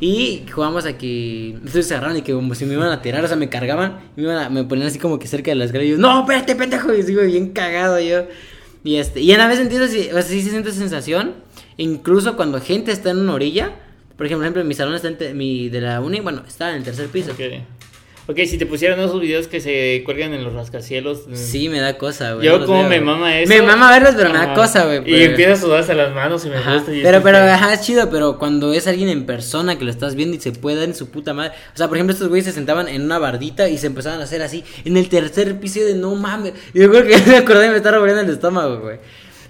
Y 0.01 0.45
jugábamos 0.53 0.85
a 0.87 0.99
que 0.99 1.51
entonces 1.51 1.87
se 1.87 1.95
agarraron 1.95 2.17
y 2.19 2.23
que 2.23 2.33
como 2.33 2.55
si 2.55 2.65
me 2.67 2.75
iban 2.75 2.89
a 2.91 3.01
tirar, 3.01 3.25
o 3.25 3.29
sea, 3.29 3.37
me 3.37 3.49
cargaban, 3.49 3.99
me, 4.17 4.25
iban 4.25 4.37
a- 4.37 4.51
me 4.51 4.65
ponían 4.65 4.89
así 4.89 4.99
como 4.99 5.19
que 5.19 5.27
cerca 5.29 5.51
de 5.51 5.55
las 5.55 5.67
escalera 5.67 5.89
y 5.89 5.93
yo, 5.93 5.99
no, 5.99 6.21
espérate, 6.21 6.55
pendejo, 6.57 6.93
y 6.93 7.03
sigo 7.03 7.23
bien 7.23 7.51
cagado 7.53 7.99
yo. 8.01 8.25
Y 8.83 8.97
este, 8.97 9.21
y 9.21 9.33
a 9.33 9.39
la 9.39 9.47
vez 9.49 9.61
entiendo 9.61 9.87
si, 9.89 10.09
o 10.09 10.13
sea, 10.13 10.23
sí 10.23 10.43
se 10.43 10.51
siente 10.51 10.73
sensación, 10.73 11.35
incluso 11.79 12.37
cuando 12.37 12.61
gente 12.61 12.93
está 12.93 13.11
en 13.11 13.19
una 13.19 13.33
orilla, 13.35 13.73
por 14.17 14.27
ejemplo, 14.27 14.63
mi 14.65 14.75
salón 14.75 14.95
está 14.95 15.09
en 15.09 15.37
mi, 15.39 15.69
de 15.71 15.81
la 15.81 16.01
uni, 16.01 16.21
bueno, 16.21 16.43
está 16.47 16.71
en 16.71 16.77
el 16.77 16.83
tercer 16.85 17.09
piso. 17.09 17.33
Ok. 17.33 17.41
Ok, 18.27 18.39
si 18.47 18.57
te 18.57 18.64
pusieran 18.64 18.99
esos 19.01 19.20
videos 19.20 19.49
que 19.49 19.61
se 19.61 20.03
cuelgan 20.05 20.33
en 20.33 20.43
los 20.45 20.55
rascacielos. 20.55 21.29
mm, 21.29 21.35
Sí, 21.37 21.68
me 21.68 21.79
da 21.81 21.99
cosa, 21.99 22.33
güey. 22.33 22.47
Yo 22.47 22.64
como 22.64 22.81
veo, 22.81 22.89
me 22.89 23.01
mama 23.01 23.39
eso. 23.39 23.53
Me 23.53 23.61
mama 23.61 23.91
verlos, 23.91 24.14
pero 24.16 24.31
me 24.31 24.39
da 24.39 24.55
cosa, 24.55 24.87
güey. 24.87 25.01
Y 25.01 25.03
pero- 25.03 25.25
empieza 25.33 25.53
a 25.53 25.57
sudarse 25.57 25.95
las 25.95 26.14
manos 26.14 26.45
y 26.47 26.49
me 26.49 26.57
Ajá, 26.57 26.75
gusta. 26.77 26.95
y 26.95 27.03
Pero, 27.03 27.22
pero, 27.22 27.39
que- 27.39 27.51
ajá, 27.51 27.75
es 27.75 27.83
chido, 27.83 28.09
pero 28.09 28.39
cuando 28.39 28.72
es 28.72 28.87
alguien 28.87 29.11
en 29.11 29.27
persona 29.27 29.77
que 29.79 29.85
lo 29.85 29.91
estás 29.91 30.14
viendo 30.14 30.37
y 30.37 30.41
se 30.41 30.53
puede 30.53 30.77
dar 30.79 30.87
en 30.89 30.95
su 30.95 31.11
puta 31.11 31.35
madre. 31.35 31.53
O 31.75 31.77
sea, 31.77 31.89
por 31.89 31.99
ejemplo, 31.99 32.14
estos 32.14 32.29
güeyes 32.29 32.47
se 32.47 32.53
sentaban 32.53 32.89
en 32.89 33.03
una 33.03 33.18
bardita 33.18 33.68
y 33.68 33.77
se 33.77 33.89
empezaban 33.89 34.20
a 34.20 34.25
hacer 34.25 34.41
así 34.41 34.64
en 34.87 34.97
el 34.97 35.11
tercer 35.11 35.61
piso 35.61 35.81
de 35.81 35.95
no 35.95 36.14
mames. 36.14 36.55
Y 36.72 36.81
yo 36.81 36.91
creo 36.91 37.05
que 37.05 37.18
me 37.31 37.37
acordé 37.37 37.66
y 37.66 37.70
me 37.70 37.77
está 37.77 37.91
revolviendo 37.91 38.22
el 38.22 38.31
estómago, 38.31 38.79
güey. 38.81 38.97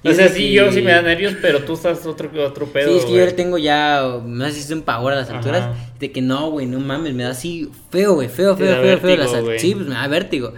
O 0.05 0.13
sea, 0.13 0.29
sí, 0.29 0.39
que- 0.49 0.53
yo 0.53 0.71
sí 0.73 0.83
me 0.83 0.93
da 0.93 1.03
nervios, 1.03 1.35
pero 1.41 1.61
tú 1.65 1.75
estás 1.75 2.05
otro, 2.07 2.31
otro 2.45 2.67
pedo. 2.67 2.91
Sí, 2.93 2.99
es 2.99 3.05
que 3.07 3.13
yo 3.13 3.25
le 3.25 3.33
tengo 3.33 3.57
ya, 3.59 4.19
me 4.25 4.45
hace 4.47 4.75
un 4.75 4.83
pavor 4.83 5.13
a 5.13 5.17
las 5.17 5.31
alturas. 5.31 5.77
De 5.99 6.13
que 6.13 6.21
no, 6.21 6.51
güey, 6.51 6.67
no 6.67 6.81
mames, 6.81 7.15
me 7.15 7.23
da 7.23 7.31
así 7.31 7.71
feo, 7.91 8.15
güey, 8.15 8.29
feo, 8.29 8.57
feo, 8.57 8.83
feo, 8.83 8.99
feo. 8.99 9.17
las 9.17 9.33
al-. 9.33 9.59
Sí, 9.59 9.75
pues 9.75 9.87
me 9.87 9.95
da 9.95 10.07
vértigo. 10.09 10.53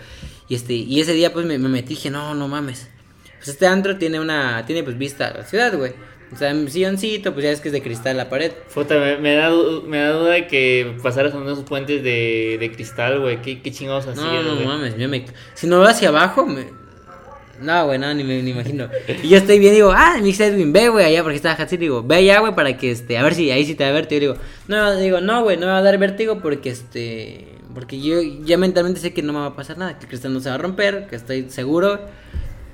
Y 0.48 0.54
este, 0.54 0.74
y 0.74 1.00
ese 1.00 1.12
día 1.12 1.32
pues 1.32 1.44
me, 1.46 1.58
me 1.58 1.68
metí 1.68 1.92
y 1.92 1.96
dije, 1.96 2.10
no, 2.10 2.34
no 2.34 2.48
mames. 2.48 2.88
Pues 3.36 3.48
este 3.48 3.66
antro 3.66 3.96
tiene 3.96 4.18
una, 4.20 4.64
tiene 4.66 4.82
pues 4.82 4.96
vista 4.98 5.28
a 5.28 5.38
la 5.38 5.44
ciudad, 5.44 5.76
güey. 5.76 5.92
O 6.32 6.36
sea, 6.36 6.52
un 6.52 6.68
silloncito, 6.68 7.32
pues 7.32 7.44
ya 7.44 7.52
es 7.52 7.60
que 7.60 7.68
es 7.68 7.72
de 7.72 7.82
cristal 7.82 8.16
la 8.16 8.28
pared. 8.28 8.50
Puta, 8.74 8.98
me, 8.98 9.16
me 9.18 9.34
da, 9.36 9.50
me 9.86 9.98
da 9.98 10.10
duda 10.10 10.30
de 10.32 10.48
que 10.48 10.96
pasaras 11.00 11.32
a 11.34 11.36
unos 11.36 11.60
puentes 11.60 12.02
de, 12.02 12.56
de 12.58 12.72
cristal, 12.72 13.20
güey. 13.20 13.40
¿Qué, 13.42 13.62
qué 13.62 13.70
chingados 13.70 14.06
No, 14.06 14.12
hacías, 14.12 14.44
no 14.44 14.54
güey? 14.56 14.66
mames, 14.66 14.96
yo 14.98 15.08
me... 15.08 15.24
Si 15.54 15.68
no 15.68 15.78
veo 15.78 15.88
hacia 15.88 16.08
abajo, 16.08 16.44
me... 16.44 16.64
No, 17.60 17.86
güey, 17.86 17.98
no, 17.98 18.12
ni 18.14 18.24
me 18.24 18.38
imagino. 18.38 18.88
Y 19.22 19.28
yo 19.28 19.38
estoy 19.38 19.58
bien, 19.58 19.74
digo, 19.74 19.92
ah, 19.94 20.18
mi 20.22 20.30
Edwin, 20.30 20.72
ve, 20.72 20.88
güey, 20.88 21.04
allá, 21.04 21.22
porque 21.22 21.36
estaba 21.36 21.54
Hatsi, 21.54 21.76
digo, 21.76 22.02
ve 22.02 22.16
allá, 22.16 22.40
güey, 22.40 22.54
para 22.54 22.76
que, 22.76 22.90
este, 22.90 23.18
a 23.18 23.22
ver 23.22 23.34
si 23.34 23.50
ahí 23.50 23.64
sí 23.64 23.74
te 23.74 23.84
da 23.84 23.92
vértigo. 23.92 24.20
Digo, 24.20 24.34
no, 24.68 24.96
digo, 24.96 25.20
no, 25.20 25.42
güey, 25.42 25.56
no 25.56 25.66
me 25.66 25.72
va 25.72 25.78
a 25.78 25.82
dar 25.82 25.98
vértigo 25.98 26.40
porque, 26.40 26.70
este, 26.70 27.48
porque 27.74 28.00
yo 28.00 28.20
ya 28.44 28.58
mentalmente 28.58 29.00
sé 29.00 29.12
que 29.12 29.22
no 29.22 29.32
me 29.32 29.40
va 29.40 29.46
a 29.46 29.56
pasar 29.56 29.78
nada, 29.78 29.98
que 29.98 30.04
el 30.04 30.08
cristal 30.08 30.32
no 30.32 30.40
se 30.40 30.48
va 30.48 30.54
a 30.54 30.58
romper, 30.58 31.06
que 31.08 31.16
estoy 31.16 31.50
seguro. 31.50 32.00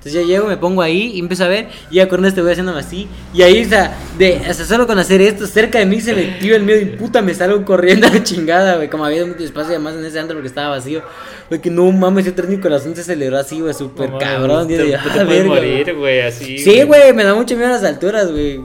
Entonces 0.05 0.21
yo 0.21 0.27
llego, 0.27 0.47
me 0.47 0.57
pongo 0.57 0.81
ahí 0.81 1.13
y 1.15 1.19
empiezo 1.19 1.45
a 1.45 1.47
ver, 1.47 1.69
y 1.89 1.95
ya 1.95 2.09
con 2.09 2.25
este 2.25 2.41
voy 2.41 2.51
haciéndome 2.51 2.81
así. 2.81 3.07
Y 3.33 3.41
ahí, 3.41 3.63
o 3.63 3.69
sea, 3.69 3.95
de, 4.17 4.41
o 4.49 4.53
sea, 4.53 4.65
solo 4.65 4.85
con 4.85 4.99
hacer 4.99 5.21
esto, 5.21 5.47
cerca 5.47 5.79
de 5.79 5.85
mí 5.85 6.01
se 6.01 6.13
me 6.13 6.31
activa 6.33 6.57
el 6.57 6.63
miedo 6.63 6.81
y 6.81 6.85
puta, 6.97 7.21
me 7.21 7.33
salgo 7.33 7.63
corriendo 7.63 8.07
a 8.07 8.09
la 8.09 8.21
chingada, 8.21 8.75
güey. 8.75 8.89
Como 8.89 9.05
había 9.05 9.25
mucho 9.25 9.45
espacio 9.45 9.69
además 9.69 9.95
en 9.95 10.03
ese 10.03 10.19
antro 10.19 10.35
porque 10.35 10.49
estaba 10.49 10.69
vacío. 10.75 11.01
Güey, 11.47 11.61
que 11.61 11.69
no 11.69 11.89
mames, 11.93 12.25
yo 12.25 12.33
mi 12.49 12.57
corazón 12.57 12.93
se 12.95 13.01
aceleró 13.01 13.37
así, 13.37 13.61
güey, 13.61 13.73
súper 13.73 14.09
No 14.09 14.17
cabrón. 14.17 14.67
Te, 14.67 14.75
yo 14.77 14.83
dije, 14.83 14.97
te 14.97 14.97
"Ah, 14.97 15.25
puedes 15.25 15.27
verga, 15.29 15.47
güey". 15.47 15.71
morir, 15.77 15.95
güey, 15.95 16.19
así. 16.21 16.57
Sí, 16.57 16.83
güey, 16.83 17.13
me 17.13 17.23
da 17.23 17.33
mucho 17.33 17.55
miedo 17.55 17.69
a 17.69 17.73
las 17.73 17.83
alturas, 17.85 18.29
güey. 18.29 18.59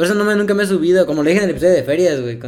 Por 0.00 0.06
eso 0.06 0.14
no 0.14 0.24
me, 0.24 0.34
nunca 0.34 0.54
me 0.54 0.62
he 0.62 0.66
subido, 0.66 1.04
como 1.04 1.22
lo 1.22 1.28
dije 1.28 1.42
en 1.42 1.44
el 1.44 1.50
episodio 1.50 1.74
de 1.74 1.82
ferias, 1.82 2.18
güey. 2.22 2.38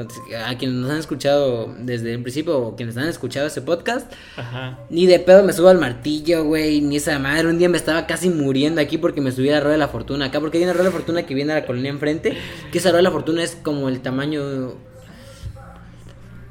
A 0.46 0.56
quienes 0.56 0.74
nos 0.78 0.90
han 0.90 0.96
escuchado 0.96 1.74
desde 1.80 2.14
el 2.14 2.22
principio 2.22 2.58
o 2.58 2.76
quienes 2.76 2.96
han 2.96 3.06
escuchado 3.08 3.46
ese 3.46 3.60
podcast, 3.60 4.10
Ajá. 4.38 4.78
ni 4.88 5.04
de 5.04 5.18
pedo 5.18 5.42
me 5.44 5.52
subo 5.52 5.68
al 5.68 5.76
martillo, 5.78 6.44
güey, 6.44 6.80
ni 6.80 6.96
esa 6.96 7.18
madre. 7.18 7.46
Un 7.48 7.58
día 7.58 7.68
me 7.68 7.76
estaba 7.76 8.06
casi 8.06 8.30
muriendo 8.30 8.80
aquí 8.80 8.96
porque 8.96 9.20
me 9.20 9.32
subí 9.32 9.50
a 9.50 9.56
la 9.56 9.60
Rueda 9.60 9.72
de 9.72 9.78
la 9.80 9.88
Fortuna 9.88 10.24
acá, 10.24 10.40
porque 10.40 10.56
hay 10.56 10.64
una 10.64 10.72
Rueda 10.72 10.84
de 10.84 10.90
la 10.92 10.96
Fortuna 10.96 11.26
que 11.26 11.34
viene 11.34 11.52
a 11.52 11.56
la 11.56 11.66
colonia 11.66 11.90
enfrente, 11.90 12.32
que 12.70 12.78
esa 12.78 12.88
Rueda 12.88 13.00
de 13.00 13.02
la 13.02 13.10
Fortuna 13.10 13.42
es 13.42 13.54
como 13.62 13.90
el 13.90 14.00
tamaño... 14.00 14.72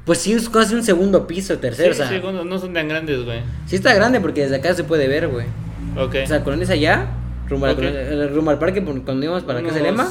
Pues 0.04 0.18
sí, 0.18 0.32
es 0.34 0.48
casi 0.48 0.76
un 0.76 0.84
segundo 0.84 1.26
piso, 1.26 1.58
tercero, 1.58 1.94
Sí, 1.94 2.00
o 2.00 2.06
sea... 2.08 2.44
no 2.44 2.58
son 2.60 2.74
tan 2.74 2.86
grandes, 2.86 3.24
güey. 3.24 3.40
Sí 3.66 3.74
está 3.74 3.92
grande 3.92 4.20
porque 4.20 4.42
desde 4.42 4.54
acá 4.54 4.72
se 4.74 4.84
puede 4.84 5.08
ver, 5.08 5.26
güey. 5.26 5.46
Ok. 5.98 6.14
O 6.22 6.26
sea, 6.28 6.38
la 6.38 6.44
colonia 6.44 6.62
es 6.62 6.70
allá, 6.70 7.06
rumbo, 7.48 7.66
a 7.66 7.70
la 7.70 7.74
Ok. 7.74 7.80
colonia- 7.80 8.00
eh, 8.02 8.28
rumbo 8.28 8.50
al 8.52 8.58
parque 8.60 8.84
cuando 8.84 9.24
íbamos 9.24 9.42
para 9.42 9.58
acá 9.58 9.72
se 9.72 9.80
lema, 9.80 10.08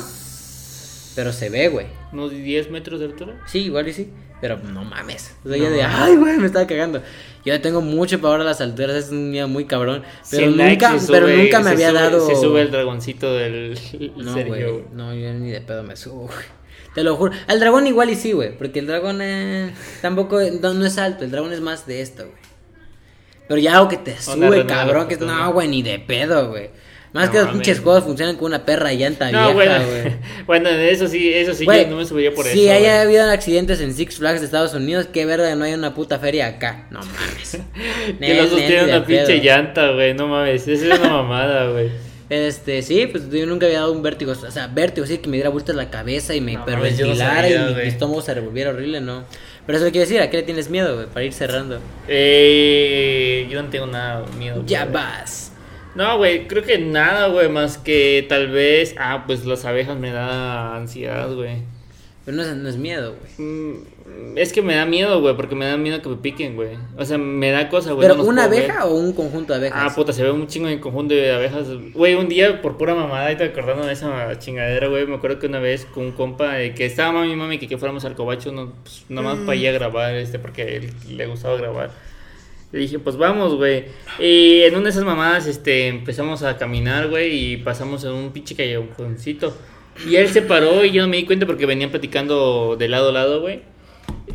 pero 1.16 1.32
se 1.34 1.49
ve, 1.49 1.68
güey. 1.70 1.88
¿Unos 2.12 2.32
10 2.32 2.70
metros 2.72 2.99
de 2.99 3.07
altura? 3.07 3.39
Sí, 3.45 3.59
igual 3.59 3.88
y 3.88 3.93
sí, 3.93 4.09
pero 4.39 4.57
no 4.57 4.84
mames. 4.84 5.36
O 5.45 5.49
sea, 5.49 5.57
yo 5.57 5.70
de, 5.70 5.84
ay, 5.84 6.16
güey, 6.16 6.38
me 6.38 6.45
estaba 6.47 6.68
cagando. 6.68 7.01
Yo 7.45 7.59
tengo 7.62 7.82
mucho 7.82 8.20
pavor 8.22 8.41
a 8.41 8.43
las 8.43 8.62
alturas, 8.62 8.95
es 8.95 9.09
un 9.12 9.32
miedo 9.32 9.47
muy 9.47 9.66
cabrón, 9.66 10.03
pero 10.30 10.43
100 10.43 10.57
likes 10.57 10.88
nunca, 10.88 11.05
pero 11.12 11.28
nunca 11.28 11.59
me 11.62 11.70
había 11.72 11.89
sube- 11.89 11.99
dado 11.99 12.28
Se 12.28 12.36
sube 12.36 12.62
el 12.62 12.72
dragoncito 12.72 13.34
del 13.34 13.80
No, 14.18 14.34
güey, 14.45 14.84
no, 14.93 15.14
yo 15.16 15.34
ni 15.34 15.51
de 15.51 15.62
pedo 15.62 15.84
me 15.84 15.95
subo, 15.95 16.28
güey. 16.28 16.62
Te 16.93 17.03
lo 17.03 17.16
juro. 17.16 17.34
Al 17.47 17.59
dragón 17.59 17.88
igual 17.88 18.09
y 18.09 18.16
sí, 18.16 18.34
güey, 18.34 18.57
porque 18.57 18.80
el 18.80 18.88
dragón 18.88 19.22
eh, 19.22 19.74
tampoco 20.01 20.39
no, 20.62 20.74
no 20.74 20.86
es 20.86 20.97
alto, 20.97 21.24
el 21.24 21.32
dragón 21.32 21.53
es 21.53 21.62
más 21.62 21.88
de 21.88 22.01
esto, 22.01 22.24
güey. 22.26 22.38
Pero 23.47 23.59
ya 23.62 23.76
algo 23.78 23.89
que 23.89 23.97
te 23.97 24.20
sube, 24.22 24.66
cabrón, 24.66 25.07
que 25.07 25.18
¿no? 25.18 25.51
güey, 25.53 25.68
ni 25.68 25.82
de 25.84 25.99
pedo, 25.99 26.49
güey. 26.49 26.70
Más 27.14 27.26
No 27.28 27.32
que 27.34 27.39
los 27.39 27.49
pinches 27.49 27.80
juegos 27.82 28.03
funcionan 28.05 28.38
con 28.38 28.45
una 28.45 28.66
perra 28.66 28.93
llanta 28.93 29.30
No, 29.32 29.53
vieja, 29.53 29.53
bueno, 29.53 29.86
güey. 29.86 30.16
bueno, 30.47 30.70
eso 30.70 31.07
sí, 31.07 31.34
eso 31.34 31.53
sí, 31.53 31.66
Güey, 31.66 31.84
yo 31.84 31.89
no 31.91 31.97
me 31.97 32.05
subiría 32.05 32.34
por 32.34 32.45
si 32.45 32.68
eso. 32.68 32.74
haya 32.74 33.03
güey. 33.03 33.18
habido 33.18 33.30
accidentes 33.32 33.82
en 33.82 33.93
Six 33.93 34.18
Flags 34.18 34.39
de 34.39 34.45
Estados 34.45 34.74
Unidos, 34.74 35.07
qué 35.12 35.26
verga 35.26 35.53
no 35.55 35.66
hay 35.66 35.74
una 35.74 35.93
puta 35.93 36.20
feria 36.20 36.47
acá. 36.47 36.88
No 36.89 36.99
mames. 37.03 37.59
Que 38.20 38.34
los 38.36 38.43
nel, 38.43 38.49
sostiene 38.49 38.84
ni 38.84 38.89
una 38.91 39.05
pinche 39.05 39.26
pedo. 39.26 39.43
llanta, 39.43 39.91
güey, 39.91 40.14
no 40.14 40.28
mames, 40.28 40.68
eso 40.68 40.86
es 40.86 40.99
una 40.99 41.09
mamada, 41.22 41.70
güey. 41.70 41.89
Este, 42.30 42.82
sí, 42.82 43.07
pues 43.07 43.30
yo 43.30 43.45
nunca 43.45 43.66
había 43.66 43.80
dado 43.80 43.91
un 43.91 44.01
vértigo. 44.01 44.32
O 44.32 44.51
sea, 44.51 44.68
vértigo, 44.68 45.05
sí, 45.05 45.18
que 45.18 45.28
me 45.28 45.36
diera 45.36 45.49
vueltas 45.49 45.76
la 45.76 45.89
cabeza 45.89 46.34
y 46.34 46.39
me 46.39 46.53
No 46.53 46.62
hiperventilara 46.62 47.49
y 47.49 47.74
mi 47.76 47.82
estómago 47.89 48.22
se 48.22 48.34
revolviera 48.34 48.70
horrible, 48.70 49.01
no. 49.01 49.26
Pero 49.66 49.78
eso 49.78 49.91
quiere 49.91 50.07
decir, 50.07 50.22
¿a 50.22 50.30
qué 50.30 50.38
le 50.38 50.43
tienes 50.43 50.70
miedo, 50.70 50.95
güey? 50.95 51.07
Para 51.07 51.26
ir 51.26 51.34
cerrando. 51.34 51.82
Eh, 52.07 53.47
yo 53.49 53.62
no 53.62 53.70
tengo 53.70 53.86
nada 53.88 54.26
miedo. 54.39 54.64
Ya 54.66 54.86
vas. 54.86 55.51
No, 55.96 56.18
güey, 56.18 56.48
creo 56.48 56.64
que 56.64 56.78
nada, 56.78 57.28
güey, 57.28 57.50
más 57.50 57.78
que 57.78 58.26
tal 58.30 58.50
vez. 58.50 58.96
Ah, 58.98 59.24
pues 59.28 59.46
las 59.46 59.66
abejas 59.66 59.98
me 59.98 60.12
da 60.12 60.76
ansiedad, 60.76 61.34
güey. 61.34 61.58
Pero 62.24 62.38
no 62.38 62.44
es, 62.44 62.56
no 62.56 62.70
es 62.70 62.78
miedo, 62.78 63.16
güey. 63.20 63.50
Mm, 63.50 64.38
Es 64.38 64.54
que 64.54 64.62
me 64.62 64.76
da 64.76 64.86
miedo, 64.86 65.20
güey, 65.22 65.36
porque 65.36 65.56
me 65.56 65.66
da 65.66 65.76
miedo 65.76 66.02
que 66.04 66.08
me 66.10 66.18
piquen, 66.18 66.56
güey. 66.56 66.78
O 66.96 67.04
sea, 67.04 67.18
me 67.18 67.50
da 67.52 67.68
cosa, 67.68 67.94
güey. 67.94 68.08
¿Pero 68.08 68.22
no 68.22 68.30
una 68.30 68.48
ver. 68.48 68.70
abeja 68.70 68.86
o 68.86 68.94
un 68.94 69.12
conjunto 69.12 69.54
de 69.54 69.60
abejas? 69.68 69.92
Ah, 69.92 69.96
puta, 69.96 70.14
se 70.14 70.22
ve 70.24 70.30
un 70.32 70.46
chingo 70.48 70.68
de 70.68 70.80
conjunto 70.80 71.16
de 71.16 71.34
abejas. 71.34 71.68
Güey, 71.94 72.14
un 72.14 72.30
día, 72.30 72.62
por 72.62 72.78
pura 72.78 72.94
mamada, 72.94 73.24
ahorita 73.24 73.46
acordando 73.46 73.86
de 73.88 73.94
esa 73.94 74.38
chingadera, 74.38 74.88
güey, 74.88 75.08
me 75.08 75.16
acuerdo 75.16 75.39
que 75.39 75.48
una 75.48 75.60
vez 75.60 75.86
con 75.86 76.06
un 76.06 76.12
compa 76.12 76.54
de 76.54 76.76
que 76.76 76.86
estaba 76.86 77.12
mami 77.12 77.36
mami 77.36 77.58
que, 77.58 77.68
que 77.68 77.78
fuéramos 77.80 78.06
al 78.06 78.14
cobacho, 78.16 78.52
no, 78.52 78.72
pues, 78.84 79.04
nada 79.10 79.28
más 79.34 79.39
para 79.39 79.56
ir 79.56 79.68
a 79.70 79.72
grabar, 79.72 80.14
este, 80.14 80.38
porque 80.38 80.78
él 80.78 80.94
le 81.10 81.26
gustaba 81.26 81.58
grabar. 81.58 81.89
Le 82.72 82.80
dije, 82.80 82.99
pues 82.99 83.17
vamos, 83.17 83.55
güey. 83.55 83.86
Y 84.19 84.61
en 84.61 84.76
una 84.76 84.86
de 84.86 84.89
esas 84.91 85.03
mamadas, 85.03 85.45
este, 85.47 85.88
empezamos 85.88 86.41
a 86.43 86.57
caminar, 86.57 87.09
güey, 87.09 87.53
y 87.53 87.57
pasamos 87.57 88.03
en 88.05 88.11
un 88.11 88.32
pinche 88.32 88.55
callejoncito. 88.55 89.55
Y 90.09 90.15
él 90.15 90.30
se 90.30 90.41
paró 90.41 90.86
y 90.86 90.91
yo 90.91 91.01
no 91.01 91.09
me 91.09 91.17
di 91.17 91.26
cuenta 91.26 91.45
porque 91.45 91.65
venían 91.65 91.89
platicando 91.91 92.78
de 92.80 92.88
lado 92.88 93.09
a 93.09 93.11
lado, 93.11 93.41
güey. 93.41 93.59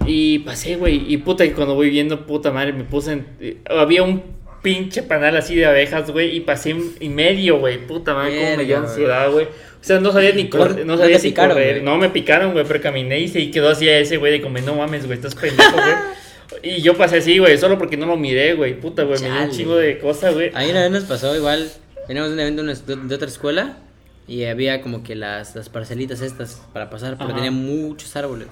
Y 0.06 0.40
pasé, 0.40 0.76
güey. 0.76 1.02
Y 1.12 1.16
puta, 1.18 1.44
y 1.44 1.50
cuando 1.50 1.74
voy 1.74 1.88
viendo, 1.90 2.26
puta 2.26 2.50
madre, 2.52 2.72
me 2.72 2.84
puse 2.84 3.12
en. 3.12 3.26
eh, 3.40 3.56
Había 3.68 4.02
un 4.02 4.22
pinche 4.62 5.02
panal 5.02 5.36
así 5.36 5.54
de 5.54 5.64
abejas, 5.64 6.10
güey. 6.10 6.36
Y 6.36 6.40
pasé 6.40 6.76
y 7.00 7.08
medio, 7.08 7.58
güey. 7.58 7.78
Puta 7.86 8.12
madre, 8.14 8.36
cómo 8.38 8.56
me 8.58 8.64
dio 8.64 8.78
ansiedad, 8.78 9.30
güey. 9.30 9.46
O 9.46 9.84
sea, 9.86 9.98
no 10.00 10.12
sabía 10.12 10.32
ni 10.32 10.44
¿Por- 10.44 10.60
correr, 10.68 10.84
no 10.86 10.92
no 10.96 10.98
sabía 10.98 11.16
te 11.16 11.22
si 11.22 11.28
picaron, 11.30 11.52
correr. 11.56 11.82
No 11.82 11.96
me 11.96 12.10
picaron, 12.10 12.52
güey, 12.52 12.64
pero 12.66 12.80
caminé 12.82 13.20
y 13.20 13.28
se 13.28 13.50
quedó 13.50 13.70
así 13.70 13.88
a 13.88 13.98
ese 13.98 14.18
güey 14.18 14.32
de 14.32 14.40
como, 14.42 14.58
no 14.58 14.74
mames, 14.76 15.06
güey, 15.06 15.16
estás 15.16 15.34
pendejo, 15.34 15.72
güey. 15.72 15.86
Y 16.62 16.80
yo 16.82 16.96
pasé 16.96 17.18
así, 17.18 17.38
güey, 17.38 17.58
solo 17.58 17.78
porque 17.78 17.96
no 17.96 18.06
lo 18.06 18.16
miré, 18.16 18.54
güey. 18.54 18.78
Puta, 18.80 19.02
güey, 19.04 19.20
me 19.20 19.30
dio 19.30 19.42
un 19.44 19.50
chingo 19.50 19.76
de 19.76 19.98
cosas, 19.98 20.34
güey. 20.34 20.50
Ahí 20.54 20.70
una 20.70 20.82
vez 20.82 20.90
nos 20.90 21.04
pasó 21.04 21.34
igual. 21.36 21.70
Veníamos 22.08 22.30
de 22.30 22.34
un 22.34 22.40
evento 22.40 22.62
de 22.62 22.94
una- 22.94 23.04
de 23.08 23.14
otra 23.14 23.28
escuela 23.28 23.78
y 24.28 24.44
había 24.44 24.80
como 24.82 25.02
que 25.02 25.14
las, 25.16 25.54
las 25.56 25.68
parcelitas 25.68 26.20
estas 26.20 26.62
para 26.72 26.88
pasar, 26.90 27.16
pero 27.16 27.30
Ajá. 27.30 27.34
tenía 27.36 27.50
muchos 27.50 28.14
árboles. 28.16 28.48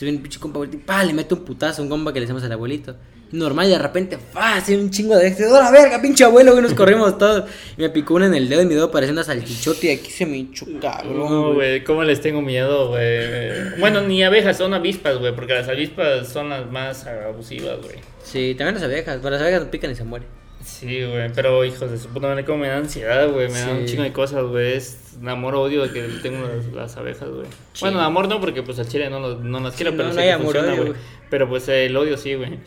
Viene 0.00 0.16
un 0.16 0.22
pinche 0.22 0.40
compa, 0.40 0.60
y 0.64 1.06
le 1.06 1.12
mete 1.12 1.34
un 1.34 1.44
putazo 1.44 1.82
a 1.82 1.84
un 1.84 1.90
compa 1.90 2.12
que 2.12 2.20
le 2.20 2.24
decimos 2.26 2.42
al 2.44 2.52
abuelito. 2.52 2.96
Normal 3.32 3.66
y 3.66 3.70
de 3.70 3.78
repente. 3.78 4.18
Así 4.34 4.74
un 4.74 4.90
chingo 4.90 5.16
de 5.16 5.28
este, 5.28 5.46
¡oh 5.46 5.60
la 5.60 5.70
verga, 5.70 6.00
pinche 6.00 6.24
abuelo! 6.24 6.52
güey! 6.52 6.62
nos 6.62 6.74
corrimos 6.74 7.18
todos. 7.18 7.44
Y 7.76 7.82
me 7.82 7.90
picó 7.90 8.14
una 8.14 8.26
en 8.26 8.34
el 8.34 8.48
dedo 8.48 8.62
y 8.62 8.66
mi 8.66 8.74
dedo 8.74 8.90
parecía 8.90 9.12
una 9.12 9.24
salchichote 9.24 9.88
y 9.88 9.90
aquí 9.98 10.10
se 10.10 10.26
me 10.26 10.36
hinchó 10.36 10.66
cabrón. 10.80 11.18
No, 11.18 11.54
güey. 11.54 11.82
¿cómo 11.84 12.04
les 12.04 12.20
tengo 12.20 12.42
miedo, 12.42 12.88
güey? 12.88 13.78
Bueno, 13.80 14.02
ni 14.02 14.22
abejas, 14.22 14.56
son 14.56 14.74
avispas, 14.74 15.18
güey, 15.18 15.34
porque 15.34 15.54
las 15.54 15.68
avispas 15.68 16.28
son 16.28 16.50
las 16.50 16.70
más 16.70 17.06
abusivas, 17.06 17.78
güey. 17.82 17.96
Sí, 18.22 18.54
también 18.56 18.74
las 18.74 18.84
abejas, 18.84 19.18
pero 19.22 19.30
las 19.30 19.42
abejas 19.42 19.64
pican 19.64 19.90
y 19.90 19.94
se 19.94 20.04
mueren. 20.04 20.41
Sí, 20.62 21.02
güey, 21.04 21.30
pero 21.34 21.64
hijos 21.64 21.90
de 21.90 21.98
su 21.98 22.08
puta 22.08 22.28
madre, 22.28 22.44
como 22.44 22.58
me 22.58 22.68
da 22.68 22.76
ansiedad, 22.78 23.28
güey, 23.30 23.48
me 23.48 23.58
da 23.58 23.72
un 23.72 23.80
Sí. 23.80 23.86
chingo 23.92 24.02
de 24.04 24.12
cosas, 24.12 24.44
güey, 24.44 24.74
es 24.74 25.16
un 25.20 25.28
amor 25.28 25.54
odio 25.56 25.82
de 25.82 25.92
que 25.92 26.02
tengo 26.22 26.46
las, 26.46 26.66
las 26.72 26.96
abejas, 26.96 27.28
güey. 27.28 27.46
Sí. 27.72 27.80
Bueno, 27.80 28.00
amor 28.00 28.28
no, 28.28 28.40
porque 28.40 28.62
pues 28.62 28.78
al 28.78 28.86
chile 28.88 29.10
no, 29.10 29.18
no 29.36 29.60
las 29.60 29.74
quiero, 29.74 29.90
Sí, 29.90 29.96
pero 29.96 30.08
no, 30.08 30.14
sí 30.14 30.16
no 30.16 30.22
hay 30.22 30.28
amor, 30.30 30.44
funciona, 30.54 30.72
odio, 30.74 30.82
güey. 30.92 30.94
Pero 31.30 31.48
pues 31.48 31.68
el 31.68 31.96
odio 31.96 32.16
sí, 32.16 32.34
güey. 32.34 32.58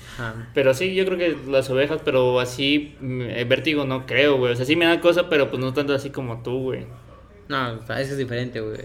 Pero 0.53 0.73
sí, 0.73 0.93
yo 0.95 1.05
creo 1.05 1.17
que 1.17 1.37
las 1.49 1.69
ovejas, 1.69 2.01
pero 2.03 2.39
así, 2.39 2.95
mm, 2.99 3.47
vértigo 3.47 3.85
no 3.85 4.05
creo, 4.05 4.37
güey. 4.37 4.53
O 4.53 4.55
sea, 4.55 4.65
sí 4.65 4.75
me 4.75 4.85
da 4.85 4.99
cosa, 4.99 5.29
pero 5.29 5.49
pues 5.49 5.61
no 5.61 5.73
tanto 5.73 5.93
así 5.93 6.09
como 6.09 6.41
tú, 6.43 6.63
güey. 6.63 6.85
No, 7.47 7.73
eso 7.79 7.93
es 7.93 8.17
diferente, 8.17 8.59
güey. 8.59 8.77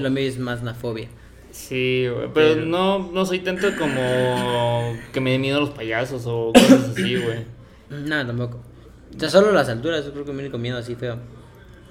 Lo 0.00 0.10
mío, 0.10 0.26
es 0.26 0.38
más 0.38 0.62
una 0.62 0.74
fobia. 0.74 1.08
Sí, 1.52 2.06
güey, 2.08 2.28
pero, 2.32 2.54
Pero- 2.54 2.64
no, 2.66 3.10
no 3.12 3.26
soy 3.26 3.40
tanto 3.40 3.68
como 3.78 4.96
que 5.12 5.20
me 5.20 5.32
den 5.32 5.40
miedo 5.42 5.60
los 5.60 5.70
payasos 5.70 6.22
o 6.26 6.52
cosas 6.54 6.90
así, 6.90 7.16
güey. 7.16 7.59
No, 7.90 8.26
tampoco. 8.26 8.62
O 9.16 9.20
sea, 9.20 9.28
solo 9.28 9.52
las 9.52 9.68
alturas, 9.68 10.04
yo 10.04 10.12
creo 10.12 10.24
que 10.24 10.30
me 10.32 10.38
viene 10.38 10.50
con 10.50 10.62
miedo 10.62 10.78
así 10.78 10.94
feo. 10.94 11.18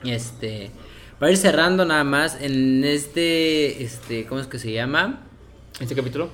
Este, 0.06 0.72
para 1.20 1.32
ir 1.32 1.38
cerrando 1.38 1.86
nada 1.86 2.04
más, 2.04 2.38
en 2.42 2.84
este, 2.86 3.84
este, 3.84 4.26
¿cómo 4.26 4.40
es 4.40 4.48
que 4.48 4.60
se 4.60 4.72
llama? 4.72 5.28
¿Este 5.80 5.96
capítulo? 5.96 6.30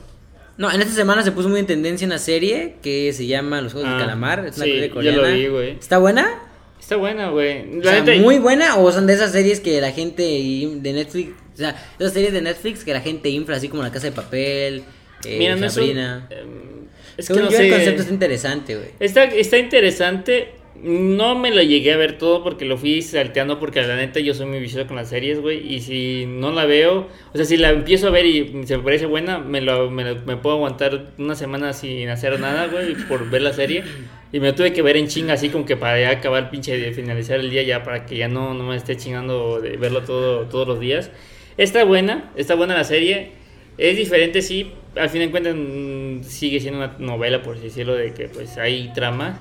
No, 0.57 0.72
en 0.72 0.80
esta 0.82 0.93
semana 0.93 1.24
se 1.24 1.32
puso 1.32 1.49
muy 1.49 1.59
en 1.59 1.66
tendencia 1.66 2.05
una 2.07 2.18
serie 2.20 2.76
que 2.82 3.11
se 3.13 3.26
llama 3.28 3.59
Los 3.61 3.74
Juegos 3.74 3.89
Ah, 3.91 3.95
de 3.95 3.99
Calamar. 3.99 4.45
Es 4.45 4.55
una 4.57 4.66
sí, 4.66 4.80
ya 4.80 4.89
coreana. 4.91 5.18
lo 5.18 5.28
vi, 5.36 5.47
güey. 5.47 5.72
¿Está 5.72 5.97
buena? 5.97 6.28
Está 6.80 6.95
buena, 6.97 7.30
güey. 7.32 7.80
O 7.80 7.84
La 7.84 7.91
sea, 7.91 8.03
neta- 8.03 8.22
muy 8.22 8.38
buena 8.39 8.78
o 8.78 8.91
son 8.91 9.07
de 9.07 9.13
esas 9.13 9.32
series 9.32 9.59
que 9.59 9.82
la 9.82 9.91
gente 9.91 10.22
de 10.24 10.93
Netflix, 10.93 11.34
o 11.55 11.57
sea, 11.57 11.76
esas 11.99 12.13
series 12.13 12.32
de 12.32 12.41
Netflix 12.41 12.84
que 12.84 12.93
la 12.93 13.01
gente 13.01 13.30
infla 13.30 13.57
así 13.57 13.68
como 13.70 13.82
La 13.84 13.91
Casa 13.91 14.05
de 14.05 14.11
Papel, 14.13 14.84
eh, 15.26 15.38
Mira, 15.39 15.55
no 15.55 15.70
Sabrina. 15.70 16.28
em, 16.30 16.86
es 17.18 17.28
que 17.28 17.34
no 17.36 17.49
yo 17.49 17.57
sé. 17.57 17.66
el 17.68 17.72
concepto 17.74 18.01
está 18.01 18.13
interesante, 18.13 18.76
güey. 18.76 18.88
Está, 18.99 19.24
está 19.26 19.57
interesante. 19.57 20.49
No 20.84 21.36
me 21.39 21.51
lo 21.51 21.61
llegué 21.63 21.93
a 21.93 21.97
ver 21.97 22.18
todo 22.18 22.43
porque 22.43 22.66
lo 22.66 22.78
fui 22.78 23.01
salteando 23.01 23.59
porque 23.59 23.82
la 23.82 23.95
neta 23.95 24.20
yo 24.20 24.34
soy 24.34 24.45
muy 24.45 24.59
vicioso 24.59 24.86
con 24.88 24.97
las 24.97 25.07
series, 25.09 25.39
güey. 25.39 25.74
Y 25.74 25.80
si 25.80 26.26
no 26.28 26.51
la 26.51 26.66
veo, 26.66 27.07
o 27.34 27.36
sea, 27.38 27.45
si 27.45 27.55
la 27.55 27.70
empiezo 27.70 28.07
a 28.07 28.11
ver 28.11 28.26
y 28.26 28.63
se 28.66 28.78
me 28.78 28.84
parece 28.84 29.05
buena, 29.05 29.39
me, 29.39 29.61
lo, 29.61 29.89
me, 29.89 30.03
lo- 30.03 30.22
me 30.26 30.36
puedo 30.36 30.57
aguantar 30.57 31.13
una 31.18 31.34
semana 31.36 31.72
sin 31.72 32.09
hacer 32.09 32.38
nada, 32.41 32.68
güey, 32.68 32.93
por 33.07 33.30
ver 33.30 33.41
la 33.43 33.53
serie. 33.53 33.84
Y 34.34 34.41
me 34.41 34.51
tuve 34.51 34.74
que 34.74 34.82
ver 34.82 34.97
en 34.97 35.07
chinga, 35.07 35.34
así 35.36 35.47
como 35.47 35.66
que 35.66 35.78
para 35.78 35.97
ya 35.99 36.09
acabar, 36.09 36.49
pinche, 36.51 36.78
de 36.78 36.91
finalizar 36.91 37.39
el 37.39 37.49
día 37.49 37.63
ya, 37.63 37.84
para 37.84 38.05
que 38.05 38.18
ya 38.18 38.28
no, 38.28 38.53
no 38.53 38.66
me 38.66 38.76
esté 38.76 38.97
chingando 38.97 39.61
de 39.61 39.78
verlo 39.78 40.01
todo, 40.01 40.41
todos 40.47 40.68
los 40.68 40.82
días. 40.82 41.09
Está 41.57 41.86
buena, 41.86 42.32
está 42.36 42.53
buena 42.55 42.74
la 42.76 42.84
serie. 42.84 43.32
Es 43.78 43.97
diferente, 43.97 44.41
sí. 44.41 44.71
Al 44.95 45.09
fin 45.09 45.21
de 45.21 45.32
cuentas, 45.32 45.53
mm, 45.57 46.23
sigue 46.23 46.59
siendo 46.59 46.80
una 46.80 46.95
novela, 46.99 47.41
por 47.41 47.55
así 47.55 47.65
decirlo, 47.65 47.93
de 47.95 48.13
que 48.13 48.30
pues 48.30 48.57
hay 48.57 48.91
trama. 48.93 49.39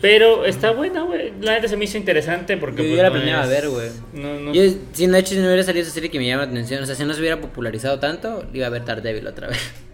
Pero 0.00 0.44
está 0.44 0.70
buena, 0.70 1.02
güey. 1.02 1.32
La 1.40 1.52
neta 1.54 1.66
se 1.66 1.76
me 1.76 1.84
hizo 1.84 1.98
interesante 1.98 2.56
porque. 2.56 2.82
Yo- 2.82 2.88
pues, 2.88 2.96
yo 2.96 3.02
la 3.02 3.08
no 3.08 3.14
planeaba 3.16 3.44
es- 3.44 3.50
ver, 3.50 3.68
güey. 3.68 3.88
No, 4.12 4.38
no. 4.38 4.52
Yo, 4.54 4.62
si 4.92 5.06
de 5.06 5.18
hecho, 5.18 5.30
si 5.34 5.38
no 5.40 5.46
hubiera 5.46 5.64
salido 5.64 5.82
esa 5.82 5.92
serie 5.92 6.10
que 6.10 6.18
me 6.18 6.26
llama 6.28 6.44
la 6.44 6.50
atención, 6.50 6.82
o 6.82 6.86
sea, 6.86 6.94
si 6.94 7.04
no 7.04 7.12
se 7.12 7.20
hubiera 7.20 7.40
popularizado 7.40 7.98
tanto, 7.98 8.44
iba 8.52 8.66
a 8.66 8.70
ver 8.70 8.84
Daredevil 8.84 9.26
otra 9.26 9.48
vez. 9.48 9.58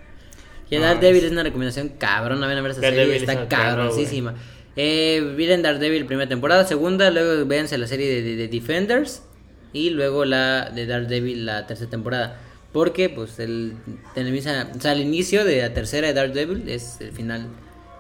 Y 0.68 0.74
Ah, 0.76 0.80
Daredevil 0.80 1.18
es- 1.18 1.24
es 1.26 1.30
una 1.32 1.44
recomendación 1.44 1.90
cabrón, 1.90 2.40
vayan 2.40 2.59
a 2.59 2.61
ver 2.62 2.72
esa 2.72 2.80
Daredevil 2.80 3.20
serie, 3.20 3.34
está 3.34 3.49
cabroncísima. 3.49 4.34
Eh, 4.74 5.22
miren 5.36 5.62
Daredevil 5.62 6.05
primera 6.07 6.28
temporada, 6.28 6.64
segunda, 6.64 7.09
luego 7.12 7.47
véanse 7.47 7.78
la 7.78 7.86
serie 7.86 8.09
de, 8.09 8.20
de- 8.22 8.34
de 8.36 8.49
Defenders 8.49 9.22
y 9.72 9.90
luego 9.90 10.24
la 10.24 10.68
de 10.74 10.86
Daredevil 10.86 11.47
la 11.47 11.68
tercera 11.68 11.88
temporada. 11.88 12.40
Porque, 12.77 13.09
pues, 13.09 13.39
el, 13.39 13.72
o 14.14 14.81
sea, 14.83 14.93
el 14.93 15.01
inicio 15.01 15.47
de 15.47 15.62
la 15.62 15.72
tercera 15.72 16.09
de 16.09 16.12
Daredevil 16.12 16.68
es 16.68 17.01
el 17.01 17.11
final. 17.11 17.49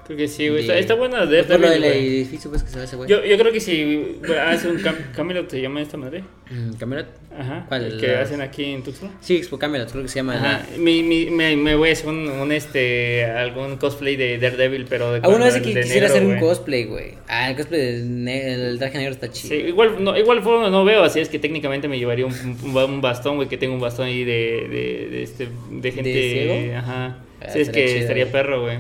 Creo 0.06 0.16
que 0.18 0.28
sí, 0.28 0.48
güey. 0.48 0.60
Está, 0.60 0.74
de- 0.74 0.80
está 0.80 0.94
buena 0.94 1.26
Pues 1.26 1.44
por 1.46 1.60
lo 1.60 1.68
del 1.70 1.84
edificio, 1.84 2.50
pues, 2.50 2.62
que 2.62 2.70
se 2.70 2.84
ese 2.84 2.96
güey. 2.96 3.08
Yo, 3.10 3.24
yo 3.24 3.36
creo 3.36 3.52
que 3.52 3.60
si 3.60 4.18
güey, 4.24 4.38
hace 4.38 4.68
un 4.68 4.78
cam 4.80 4.94
Camelot, 5.14 5.50
¿se 5.50 5.60
llama 5.60 5.82
esta 5.82 5.96
madre? 5.96 6.22
Mm, 6.50 6.74
¿Camelot? 6.74 7.06
Ajá. 7.36 7.64
¿Cuál? 7.68 7.84
el 7.84 8.00
que 8.00 8.14
hacen 8.16 8.40
aquí 8.40 8.64
en 8.64 8.82
Tuxtla. 8.82 9.10
Sí, 9.20 9.36
Expo 9.36 9.58
Camelot, 9.58 9.90
creo 9.90 10.02
que 10.02 10.08
se 10.08 10.16
llama. 10.16 10.36
Ajá. 10.36 10.66
Mi, 10.78 11.02
mi, 11.02 11.26
me, 11.30 11.56
me 11.56 11.74
voy 11.74 11.90
a 11.90 11.92
hacer 11.92 12.08
un, 12.08 12.28
un, 12.28 12.52
este, 12.52 13.24
algún 13.24 13.76
cosplay 13.76 14.16
de 14.16 14.38
Daredevil, 14.38 14.86
pero 14.88 15.12
de 15.12 15.20
Alguna 15.22 15.46
vez 15.46 15.54
de- 15.54 15.62
que 15.62 15.74
de 15.74 15.82
quisiera 15.82 16.06
negro, 16.08 16.14
hacer 16.24 16.34
un 16.34 16.38
cosplay, 16.40 16.84
güey. 16.84 17.14
Ah, 17.28 17.50
el 17.50 17.56
cosplay 17.56 17.80
del 17.80 18.28
el 18.28 18.78
traje 18.78 18.98
negro 18.98 19.12
está 19.12 19.30
chido. 19.30 19.48
Sí, 19.54 19.56
igual, 19.66 20.02
no, 20.02 20.16
igual 20.16 20.40
forma 20.42 20.70
no 20.70 20.84
veo, 20.84 21.02
así 21.02 21.18
es 21.20 21.28
que 21.28 21.38
técnicamente 21.38 21.88
me 21.88 21.98
llevaría 21.98 22.26
un, 22.26 22.32
un, 22.62 23.00
bastón, 23.00 23.36
güey, 23.36 23.48
que 23.48 23.58
tengo 23.58 23.74
un 23.74 23.80
bastón 23.80 24.06
ahí 24.06 24.24
de, 24.24 24.68
de, 24.70 25.08
de, 25.10 25.22
este, 25.22 25.48
de 25.70 25.92
gente... 25.92 26.12
ciego? 26.30 26.78
Ajá. 26.78 27.18
Ah, 27.42 27.48
sí, 27.52 27.60
es 27.60 27.68
que 27.70 27.86
chido, 27.86 27.98
estaría 28.00 28.24
güey. 28.24 28.32
perro, 28.32 28.62
güey. 28.62 28.78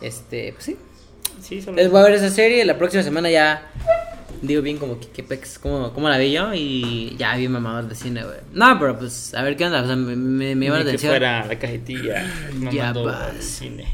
Este, 0.00 0.52
pues 0.52 0.64
sí. 0.64 0.76
Sí. 1.42 1.64
Les 1.74 1.90
voy 1.90 2.00
a 2.00 2.04
ver 2.04 2.12
esa 2.14 2.30
serie. 2.30 2.64
La 2.64 2.78
próxima 2.78 3.02
semana 3.02 3.30
ya 3.30 3.70
digo 4.42 4.62
bien 4.62 4.78
como 4.78 4.98
que, 5.00 5.08
que 5.08 5.22
pex, 5.22 5.58
cómo, 5.58 5.92
cómo 5.92 6.08
la 6.08 6.18
vi 6.18 6.32
yo. 6.32 6.54
Y 6.54 7.14
ya 7.18 7.36
vi 7.36 7.48
mamador 7.48 7.88
de 7.88 7.94
cine, 7.94 8.24
güey. 8.24 8.38
No, 8.52 8.78
pero 8.78 8.98
pues 8.98 9.34
a 9.34 9.42
ver 9.42 9.56
qué 9.56 9.66
onda. 9.66 9.82
O 9.82 9.86
sea, 9.86 9.96
me, 9.96 10.16
me, 10.16 10.54
me 10.54 10.66
llama 10.66 10.78
la 10.78 10.84
Ni 10.84 10.90
que 10.90 10.96
atención. 10.96 11.10
fuera 11.12 11.46
la 11.46 11.58
cajetilla 11.58 12.26
Ya 12.72 12.94
cine. 13.40 13.86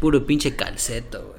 Puro 0.00 0.26
pinche 0.26 0.54
calceto, 0.54 1.32
güey. 1.32 1.35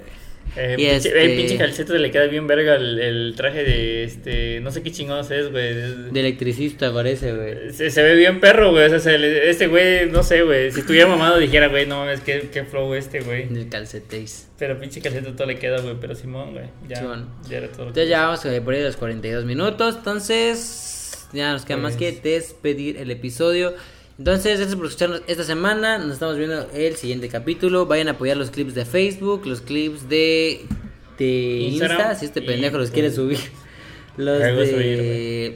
Eh, 0.57 0.75
Y 0.77 0.81
pinche- 0.81 0.95
este- 0.95 1.23
El 1.25 1.37
pinche 1.37 1.57
calceto 1.57 1.93
le 1.93 2.09
queda 2.11 2.25
bien 2.25 2.47
verga 2.47 2.75
el, 2.75 2.99
el 2.99 3.33
traje 3.35 3.63
de 3.63 4.03
este. 4.03 4.59
No 4.61 4.71
sé 4.71 4.81
qué 4.81 4.91
chingados 4.91 5.29
es, 5.31 5.51
güey. 5.51 5.73
De 6.11 6.19
electricista 6.19 6.91
parece, 6.91 7.33
güey. 7.33 7.71
Se, 7.73 7.91
se 7.91 8.01
ve 8.03 8.15
bien 8.15 8.39
perro, 8.39 8.71
güey. 8.71 8.85
O 8.85 8.89
sea, 8.89 8.99
se 8.99 9.17
le- 9.17 9.49
este 9.49 9.67
güey, 9.67 10.09
no 10.09 10.23
sé, 10.23 10.41
güey. 10.41 10.71
Si 10.71 10.79
estuviera 10.79 11.07
mamado, 11.07 11.37
dijera, 11.37 11.67
güey, 11.67 11.85
no 11.85 11.99
mames, 11.99 12.21
qué, 12.21 12.49
qué 12.51 12.63
flow 12.63 12.93
este, 12.95 13.19
güey. 13.21 13.47
Del 13.47 13.69
calcetéis. 13.69 14.47
Pero 14.57 14.79
pinche 14.79 14.99
calceto 15.01 15.33
todo 15.33 15.47
le 15.47 15.59
queda, 15.59 15.79
güey. 15.81 15.95
Pero 16.01 16.15
Simón, 16.15 16.53
güey. 16.53 16.65
Ya, 16.87 17.01
ya 17.49 17.57
era 17.57 17.67
todo. 17.67 17.77
que- 17.77 17.89
Entonces 17.89 18.09
ya 18.09 18.25
vamos 18.25 18.43
eh, 18.45 18.59
por 18.61 18.73
ahí 18.73 18.81
a 18.81 18.85
los 18.85 18.97
42 18.97 19.45
minutos. 19.45 19.95
Entonces, 19.97 21.27
ya 21.33 21.51
nos 21.53 21.65
queda 21.65 21.77
más 21.77 21.95
que 21.95 22.11
Pues- 22.11 22.23
despedir 22.23 22.97
el 22.97 23.11
episodio. 23.11 23.73
Entonces, 24.17 24.57
gracias 24.57 24.75
por 24.75 24.87
escucharnos 24.87 25.21
esta 25.27 25.43
semana. 25.43 25.97
Nos 25.99 26.13
estamos 26.13 26.37
viendo 26.37 26.67
el 26.73 26.95
siguiente 26.95 27.29
capítulo. 27.29 27.85
Vayan 27.85 28.07
a 28.07 28.11
apoyar 28.11 28.35
los 28.37 28.49
clips 28.49 28.73
de 28.73 28.85
Facebook, 28.85 29.45
los 29.45 29.61
clips 29.61 30.09
de, 30.09 30.65
de 31.19 31.25
Instagram. 31.69 31.97
Insta, 31.99 32.15
si 32.15 32.25
este 32.25 32.41
pendejo 32.41 32.77
los 32.77 32.89
quiere 32.91 33.11
subir. 33.11 33.37
Los 34.17 34.39
de, 34.39 34.49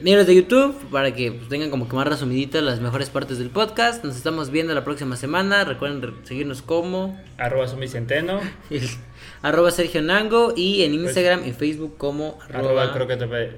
los 0.16 0.26
de 0.28 0.34
YouTube, 0.36 0.76
para 0.92 1.12
que 1.12 1.32
pues, 1.32 1.48
tengan 1.48 1.70
como 1.70 1.88
que 1.88 1.96
más 1.96 2.06
resumiditas 2.06 2.62
las 2.62 2.80
mejores 2.80 3.10
partes 3.10 3.38
del 3.38 3.50
podcast. 3.50 4.04
Nos 4.04 4.14
estamos 4.16 4.50
viendo 4.50 4.72
la 4.72 4.84
próxima 4.84 5.16
semana. 5.16 5.64
Recuerden 5.64 6.00
re- 6.00 6.12
seguirnos 6.22 6.62
como 6.62 7.20
Arroba 7.38 7.66
Zombie 7.66 7.88
Centeno. 7.88 8.40
arroba 9.42 9.70
Sergio 9.70 10.00
Nango 10.02 10.52
y 10.56 10.82
en 10.84 10.94
Instagram 10.94 11.46
y 11.46 11.52
Facebook 11.52 11.96
como 11.98 12.38
Pues, 12.38 12.50
Arroba 12.50 12.82
arroba 12.82 12.92
croqueta 12.94 13.26
pe- 13.28 13.50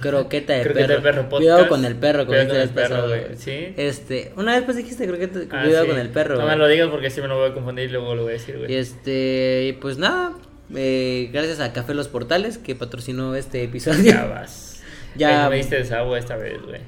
Croqueta 0.00 0.52
de 0.54 0.62
Croqueta 0.62 0.86
perro. 0.86 0.96
de 0.96 1.02
perro 1.02 1.22
podcast. 1.22 1.38
Cuidado 1.40 1.68
con 1.68 1.84
el 1.84 1.96
perro, 1.96 2.18
como 2.20 2.28
Cuidado 2.28 2.48
con 2.48 2.56
el 2.60 2.68
perro, 2.70 2.88
pasada, 2.96 3.08
güey. 3.08 3.36
Sí. 3.36 3.74
Este, 3.76 4.32
una 4.36 4.54
vez 4.54 4.64
pues 4.64 4.76
dijiste 4.76 5.06
croqueta, 5.06 5.40
Ah, 5.50 5.62
cuidado 5.64 5.84
sí. 5.84 5.90
con 5.90 5.98
el 6.00 6.08
perro. 6.10 6.34
No 6.36 6.42
güey. 6.42 6.52
me 6.52 6.56
lo 6.56 6.68
digas 6.68 6.88
porque 6.88 7.10
si 7.10 7.20
me 7.20 7.28
lo 7.28 7.36
voy 7.38 7.50
a 7.50 7.54
confundir 7.54 7.86
y 7.88 7.92
luego 7.92 8.14
lo 8.14 8.22
voy 8.22 8.30
a 8.30 8.32
decir, 8.34 8.54
Y 8.54 8.58
güey. 8.58 8.74
este, 8.74 9.76
pues 9.80 9.98
nada, 9.98 10.34
eh, 10.74 11.30
gracias 11.32 11.60
a 11.60 11.72
Café 11.72 11.94
Los 11.94 12.08
Portales 12.08 12.58
que 12.58 12.74
patrocinó 12.74 13.34
este 13.34 13.62
episodio. 13.64 14.12
Ya 14.12 14.24
vas. 14.26 14.66
Ya. 15.16 15.48
Me 15.50 15.56
diste 15.56 15.74
desagüe 15.76 16.16
esta 16.18 16.36
vez, 16.36 16.62
güey. 16.62 16.80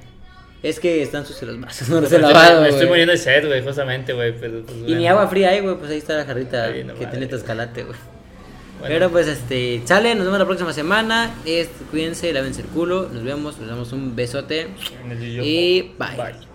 Es 0.62 0.78
que 0.78 1.03
están 1.03 1.24
sucios 1.26 1.51
los 1.51 1.61
vasos, 1.61 1.89
no 1.89 2.01
los 2.03 2.12
he 2.12 2.16
estoy- 2.16 2.33
lavado, 2.33 2.61
Me 2.61 2.68
estoy 2.68 2.87
muriendo 2.87 3.12
de 3.12 3.18
sed, 3.18 3.47
güey, 3.47 3.64
justamente, 3.64 4.12
güey. 4.12 4.33
Pues, 4.39 4.53
Y 4.53 4.81
bueno. 4.83 4.97
ni 4.99 5.09
agua 5.09 5.26
fría 5.26 5.49
hay, 5.49 5.61
güey, 5.61 5.74
pues 5.76 5.91
ahí 5.91 5.97
está 5.99 6.16
la 6.18 6.26
jarrita 6.26 6.64
Ay, 6.64 6.85
no 6.85 6.95
que 6.95 7.07
madre, 7.07 7.18
tiene 7.18 7.26
tu 7.26 7.39
güey. 7.39 7.99
Bueno. 8.81 8.95
Pero 8.95 9.11
pues 9.11 9.28
este, 9.28 9.83
sale, 9.85 10.14
nos 10.14 10.24
vemos 10.24 10.39
la 10.39 10.47
próxima 10.47 10.72
semana. 10.72 11.35
Este, 11.45 11.85
cuídense, 11.91 12.33
lávense 12.33 12.62
el 12.62 12.68
culo. 12.68 13.09
Nos 13.12 13.22
vemos, 13.22 13.59
nos 13.59 13.68
damos 13.68 13.93
un 13.93 14.16
besote. 14.16 14.68
Y 15.43 15.83
bye. 15.99 16.16
Bye. 16.16 16.50